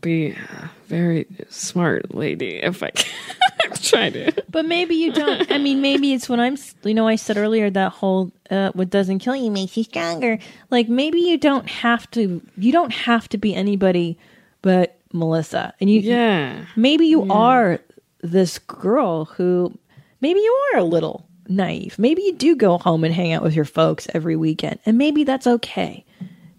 be 0.02 0.32
a 0.32 0.72
very 0.88 1.26
smart 1.50 2.14
lady. 2.14 2.58
If 2.58 2.84
I 2.84 2.90
can. 2.92 3.12
I'm 3.64 3.72
trying 3.74 4.14
to. 4.14 4.32
But 4.50 4.66
maybe 4.66 4.96
you 4.96 5.12
don't. 5.12 5.52
I 5.52 5.58
mean, 5.58 5.82
maybe 5.82 6.14
it's 6.14 6.30
what 6.30 6.40
I'm. 6.40 6.58
You 6.84 6.94
know, 6.94 7.08
I 7.08 7.16
said 7.16 7.38
earlier 7.38 7.70
that 7.72 7.92
whole 7.94 8.32
uh, 8.52 8.72
"what 8.74 8.90
doesn't 8.90 9.20
kill 9.20 9.36
you 9.36 9.50
makes 9.52 9.76
you 9.76 9.84
stronger." 9.84 10.38
Like 10.70 10.88
maybe 10.88 11.20
you 11.20 11.38
don't 11.38 11.68
have 11.70 12.10
to. 12.12 12.42
You 12.58 12.72
don't 12.72 12.92
have 12.94 13.28
to 13.30 13.38
be 13.38 13.56
anybody 13.56 14.18
but 14.62 14.98
Melissa. 15.14 15.74
And 15.80 15.90
you, 15.90 16.00
Yeah. 16.02 16.66
maybe 16.76 17.06
you 17.06 17.32
are 17.32 17.80
this 18.22 18.58
girl 18.58 19.26
who, 19.26 19.72
maybe 20.22 20.40
you 20.40 20.64
are 20.74 20.80
a 20.80 20.84
little 20.84 21.28
naive. 21.48 21.98
Maybe 22.00 22.22
you 22.24 22.34
do 22.34 22.56
go 22.56 22.78
home 22.78 23.04
and 23.04 23.14
hang 23.14 23.34
out 23.34 23.44
with 23.44 23.56
your 23.56 23.66
folks 23.66 24.08
every 24.14 24.36
weekend, 24.36 24.80
and 24.86 24.98
maybe 24.98 25.24
that's 25.24 25.48
okay. 25.48 26.06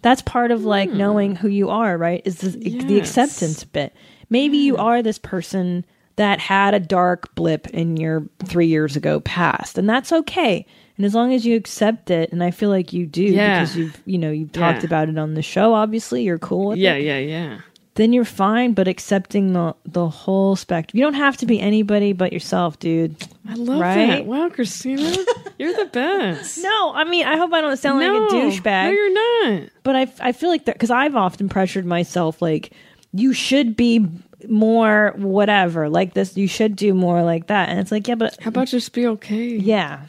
That's 0.01 0.21
part 0.21 0.51
of 0.51 0.63
like 0.63 0.89
knowing 0.91 1.35
who 1.35 1.47
you 1.49 1.69
are, 1.69 1.97
right? 1.97 2.21
Is 2.25 2.37
the, 2.39 2.49
the 2.49 2.79
Hmm. 2.79 2.97
Acceptance 2.97 3.63
bit. 3.63 3.93
Maybe 4.29 4.57
you 4.57 4.77
are 4.77 5.01
this 5.01 5.17
person 5.17 5.85
that 6.17 6.39
had 6.39 6.73
a 6.73 6.79
dark 6.79 7.33
blip 7.35 7.67
in 7.67 7.97
your 7.97 8.23
three 8.45 8.67
years 8.67 8.95
ago 8.95 9.19
past, 9.21 9.77
and 9.77 9.89
that's 9.89 10.11
okay. 10.11 10.65
And 10.97 11.05
as 11.05 11.13
long 11.13 11.31
as 11.33 11.45
you 11.45 11.55
accept 11.55 12.09
it, 12.09 12.31
and 12.31 12.43
I 12.43 12.49
feel 12.51 12.69
like 12.69 12.91
you 12.91 13.05
do 13.05 13.23
Yeah. 13.23 13.59
because 13.59 13.75
you've 13.77 14.01
you 14.05 14.17
know 14.17 14.31
you've 14.31 14.51
talked 14.51 14.79
Yeah. 14.79 14.87
about 14.87 15.09
it 15.09 15.17
on 15.17 15.33
the 15.35 15.41
show. 15.43 15.73
Obviously, 15.73 16.23
you're 16.23 16.39
cool 16.39 16.69
with 16.69 16.77
Yeah, 16.79 16.93
it. 16.95 17.03
yeah, 17.03 17.19
yeah. 17.19 17.57
Then 17.97 18.13
you're 18.13 18.25
fine. 18.25 18.73
But 18.73 18.87
accepting 18.87 19.53
the 19.53 19.75
the 19.85 20.07
whole 20.07 20.55
spectrum, 20.55 20.97
you 20.97 21.03
don't 21.03 21.13
have 21.15 21.35
to 21.37 21.45
be 21.45 21.59
anybody 21.59 22.13
but 22.13 22.31
yourself, 22.31 22.79
dude. 22.79 23.15
I 23.49 23.55
love 23.55 23.79
Right? 23.81 24.07
that. 24.07 24.25
Wow, 24.25 24.49
Christina, 24.49 25.15
you're 25.59 25.75
the 25.75 25.89
best. 25.91 26.59
No, 26.63 26.93
I 26.93 27.03
mean 27.03 27.25
I 27.25 27.35
hope 27.37 27.51
I 27.53 27.61
don't 27.61 27.75
sound 27.77 27.99
no, 27.99 28.13
like 28.13 28.31
a 28.31 28.33
douchebag. 28.35 28.83
No, 28.85 28.89
you're 28.91 29.55
not. 29.59 29.69
but 29.83 29.95
I, 29.95 30.07
I 30.21 30.31
feel 30.31 30.49
like 30.49 30.65
that 30.65 30.75
because 30.75 30.91
I've 30.91 31.15
often 31.15 31.49
pressured 31.49 31.85
myself 31.85 32.41
like 32.41 32.71
you 33.13 33.33
should 33.33 33.75
be 33.75 34.05
more 34.47 35.13
whatever 35.17 35.89
like 35.89 36.13
this 36.13 36.37
you 36.37 36.47
should 36.47 36.75
do 36.75 36.93
more 36.93 37.23
like 37.23 37.47
that 37.47 37.69
and 37.69 37.79
it's 37.79 37.91
like 37.91 38.07
yeah 38.07 38.13
but 38.15 38.37
How 38.41 38.49
about 38.49 38.67
just 38.67 38.93
be 38.93 39.07
okay? 39.07 39.47
yeah 39.57 40.01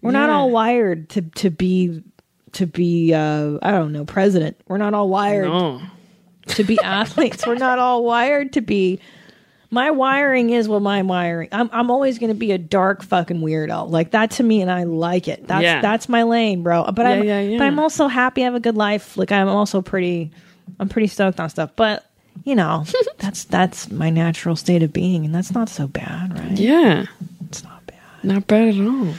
we're 0.00 0.12
not 0.12 0.30
all 0.30 0.50
wired 0.50 1.10
to 1.10 1.20
to 1.22 1.50
be 1.50 2.02
to 2.52 2.66
be 2.66 3.12
uh 3.12 3.58
I 3.60 3.70
don't 3.72 3.92
know 3.92 4.04
president 4.06 4.56
we're 4.66 4.78
not 4.78 4.94
all 4.94 5.08
wired 5.10 5.48
No. 5.48 5.82
To 6.48 6.64
be 6.64 6.78
athletes. 6.82 7.46
We're 7.46 7.54
not 7.56 7.78
all 7.78 8.04
wired 8.04 8.52
to 8.54 8.60
be. 8.60 9.00
My 9.70 9.90
wiring 9.90 10.50
is 10.50 10.68
what 10.68 10.82
my 10.82 11.02
wiring. 11.02 11.48
I'm 11.50 11.68
I'm 11.72 11.90
always 11.90 12.18
going 12.20 12.28
to 12.30 12.38
be 12.38 12.52
a 12.52 12.58
dark 12.58 13.02
fucking 13.02 13.40
weirdo. 13.40 13.90
Like 13.90 14.12
that 14.12 14.30
to 14.32 14.42
me 14.44 14.60
and 14.62 14.70
I 14.70 14.84
like 14.84 15.26
it. 15.26 15.48
That's 15.48 15.64
Yeah. 15.64 15.80
that's 15.80 16.08
my 16.08 16.22
lane 16.22 16.62
bro. 16.62 16.84
But 16.92 17.06
I'm 17.06 17.24
yeah, 17.24 17.40
yeah. 17.40 17.58
but 17.58 17.64
I'm 17.66 17.80
also 17.80 18.06
happy 18.06 18.42
I 18.42 18.44
have 18.44 18.54
a 18.54 18.60
good 18.60 18.76
life. 18.76 19.16
Like 19.16 19.32
I'm 19.32 19.48
also 19.48 19.82
pretty 19.82 20.30
I'm 20.78 20.88
pretty 20.88 21.08
stoked 21.08 21.40
on 21.40 21.50
stuff. 21.50 21.70
But 21.74 22.08
you 22.44 22.54
know 22.54 22.84
that's 23.18 23.44
that's 23.44 23.90
my 23.90 24.10
natural 24.10 24.54
state 24.54 24.82
of 24.84 24.92
being 24.92 25.24
and 25.24 25.34
that's 25.34 25.52
not 25.52 25.68
so 25.68 25.88
bad 25.88 26.38
right? 26.38 26.56
Yeah, 26.58 27.06
it's 27.48 27.64
not 27.64 27.84
bad. 27.86 27.98
Not 28.22 28.46
bad 28.46 28.76
at 28.76 28.80
all. 28.86 29.14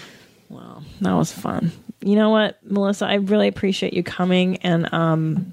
well 0.49 0.83
that 1.01 1.13
was 1.13 1.33
fun. 1.33 1.73
You 2.01 2.15
know 2.15 2.29
what 2.29 2.59
Melissa? 2.63 3.07
I 3.07 3.15
really 3.15 3.49
appreciate 3.49 3.93
you 3.93 4.03
coming 4.03 4.55
and 4.57 4.87
um 4.93 5.51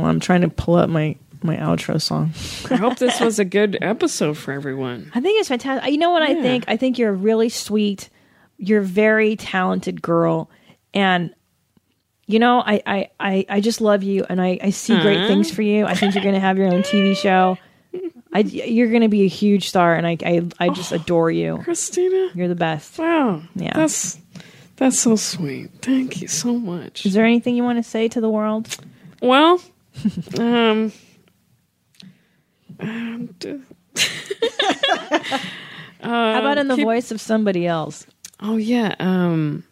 hold 0.00 0.08
on, 0.08 0.14
I'm 0.16 0.20
trying 0.20 0.40
to 0.42 0.48
pull 0.48 0.74
up 0.76 0.88
my 0.88 1.16
my 1.42 1.56
outro 1.56 2.00
song 2.00 2.32
I 2.70 2.76
hope 2.76 2.98
this 2.98 3.18
was 3.18 3.38
a 3.38 3.46
good 3.46 3.78
episode 3.80 4.36
for 4.36 4.52
everyone. 4.52 5.10
I 5.14 5.20
think 5.20 5.40
it's 5.40 5.48
fantastic. 5.48 5.90
You 5.90 5.96
know 5.98 6.10
what 6.10 6.22
I 6.22 6.34
think? 6.34 6.64
I 6.68 6.76
think 6.76 6.98
you're 6.98 7.10
a 7.10 7.14
really 7.14 7.48
sweet, 7.48 8.10
you're 8.58 8.80
a 8.82 8.84
very 8.84 9.36
talented 9.36 10.02
girl, 10.02 10.50
and 10.92 11.34
you 12.26 12.38
know, 12.38 12.60
I 12.60 12.82
I 12.86 13.10
I, 13.18 13.46
I 13.48 13.60
just 13.60 13.80
love 13.80 14.02
you, 14.02 14.24
and 14.28 14.40
I 14.40 14.58
I 14.62 14.70
see 14.70 15.00
great 15.00 15.26
things 15.28 15.50
for 15.50 15.62
you. 15.62 15.86
I 15.86 15.94
think 15.94 16.14
you're 16.14 16.22
going 16.22 16.34
to 16.34 16.40
have 16.40 16.58
your 16.58 16.68
own 16.68 16.82
TV 16.82 17.16
show. 17.16 17.56
I 18.32 18.40
you're 18.40 18.88
going 18.90 19.00
to 19.02 19.08
be 19.08 19.22
a 19.22 19.28
huge 19.28 19.68
star, 19.68 19.94
and 19.94 20.06
I 20.06 20.16
I, 20.24 20.42
I 20.60 20.68
just 20.68 20.92
oh, 20.92 20.96
adore 20.96 21.30
you. 21.30 21.58
Christina, 21.64 22.30
You're 22.34 22.48
the 22.48 22.54
best. 22.54 22.98
wow, 22.98 23.42
Yeah. 23.54 23.72
that's 23.74 24.18
that's 24.76 24.98
so 24.98 25.16
sweet. 25.16 25.70
Thank 25.82 26.20
you 26.22 26.28
so 26.28 26.54
much. 26.58 27.04
Is 27.06 27.14
there 27.14 27.24
anything 27.24 27.56
you 27.56 27.64
want 27.64 27.78
to 27.78 27.82
say 27.82 28.08
to 28.08 28.20
the 28.20 28.30
world? 28.30 28.68
Well, 29.20 29.60
um, 30.38 30.92
um, 32.78 33.26
d- 33.38 33.60
How 36.02 36.38
about 36.40 36.58
in 36.58 36.68
the 36.68 36.76
keep- 36.76 36.84
voice 36.84 37.10
of 37.10 37.20
somebody 37.20 37.66
else? 37.66 38.06
oh 38.40 38.56
yeah, 38.56 38.94
um, 39.00 39.64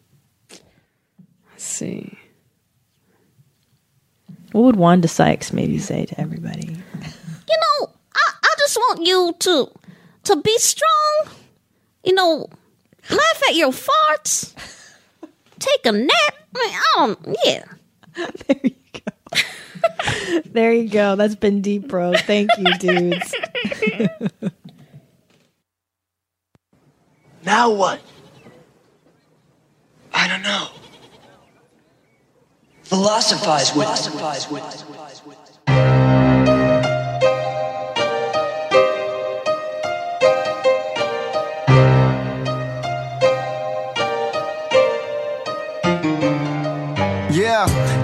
let's 1.50 1.64
see. 1.64 2.18
What 4.52 4.62
would 4.64 4.76
Wanda 4.76 5.08
Sykes 5.08 5.52
maybe 5.52 5.78
say 5.78 6.04
to 6.06 6.20
everybody? 6.20 6.68
You 6.68 7.56
know, 7.80 7.90
I, 8.14 8.32
I 8.42 8.54
just 8.58 8.76
want 8.76 9.06
you 9.06 9.34
to 9.38 9.70
to 10.24 10.36
be 10.42 10.58
strong. 10.58 11.34
You 12.04 12.14
know, 12.14 12.46
laugh 13.10 13.42
at 13.48 13.54
your 13.56 13.70
farts. 13.72 14.54
Take 15.58 15.86
a 15.86 15.92
nap. 15.92 16.34
I 16.54 16.58
mean, 16.58 16.74
I 16.74 16.82
don't, 16.96 17.36
yeah. 17.44 17.64
There 18.46 18.60
you 18.62 18.74
go. 18.92 19.40
there 20.46 20.72
you 20.72 20.88
go. 20.88 21.16
That's 21.16 21.34
been 21.34 21.60
deep, 21.62 21.88
bro. 21.88 22.12
Thank 22.14 22.50
you, 22.58 22.78
dudes. 22.78 23.34
Now 27.48 27.70
what? 27.70 28.02
I 30.12 30.28
don't 30.28 30.42
know. 30.42 30.68
Philosophize 32.82 33.74
with. 33.74 33.86
Philosophize 33.86 34.50
with. 34.50 36.07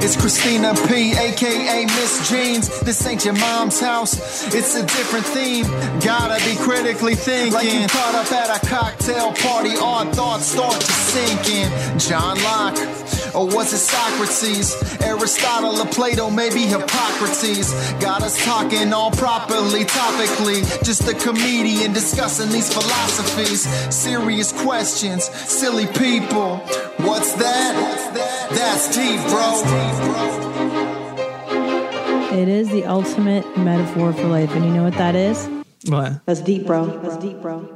It's 0.04 0.16
Christina 0.16 0.74
P, 0.86 1.12
aka 1.16 1.86
Miss 1.86 2.28
Jeans. 2.28 2.68
This 2.80 3.06
ain't 3.06 3.24
your 3.24 3.34
mom's 3.34 3.80
house, 3.80 4.44
it's 4.54 4.74
a 4.74 4.82
different 4.82 5.24
theme. 5.24 5.64
Gotta 6.00 6.44
be 6.44 6.56
critically 6.56 7.14
thinking. 7.14 7.54
Like 7.54 7.72
you 7.72 7.86
caught 7.88 8.14
up 8.14 8.30
at 8.30 8.50
a 8.54 8.66
cocktail 8.66 9.32
party, 9.32 9.74
odd 9.80 10.14
thoughts 10.14 10.44
start 10.44 10.78
to 10.78 10.92
sink 10.92 11.48
in. 11.48 11.98
John 11.98 12.36
Locke, 12.42 12.76
or 13.34 13.46
was 13.46 13.72
it 13.72 13.78
Socrates? 13.78 14.74
Aristotle 15.02 15.80
or 15.80 15.86
Plato, 15.86 16.30
maybe 16.30 16.60
Hippocrates. 16.60 17.72
Got 17.94 18.22
us 18.22 18.42
talking 18.44 18.92
all 18.92 19.10
properly, 19.10 19.84
topically. 19.84 20.62
Just 20.84 21.08
a 21.08 21.14
comedian 21.14 21.92
discussing 21.92 22.50
these 22.50 22.72
philosophies. 22.72 23.62
Serious 23.94 24.52
questions, 24.62 25.24
silly 25.24 25.86
people. 25.86 26.58
What's 26.98 27.32
that? 27.34 27.74
That's 28.50 28.94
deep, 28.94 29.20
bro. 29.28 29.62
It 32.38 32.48
is 32.48 32.68
the 32.70 32.84
ultimate 32.84 33.44
metaphor 33.56 34.12
for 34.12 34.24
life, 34.24 34.54
and 34.54 34.64
you 34.64 34.72
know 34.72 34.84
what 34.84 34.94
that 34.94 35.14
is? 35.14 35.48
What? 35.86 36.24
That's 36.26 36.40
deep, 36.40 36.66
bro. 36.66 36.86
That's 36.86 37.16
deep, 37.16 37.40
bro. 37.40 37.60
That's 37.60 37.66
deep, 37.66 37.70
bro. 37.70 37.73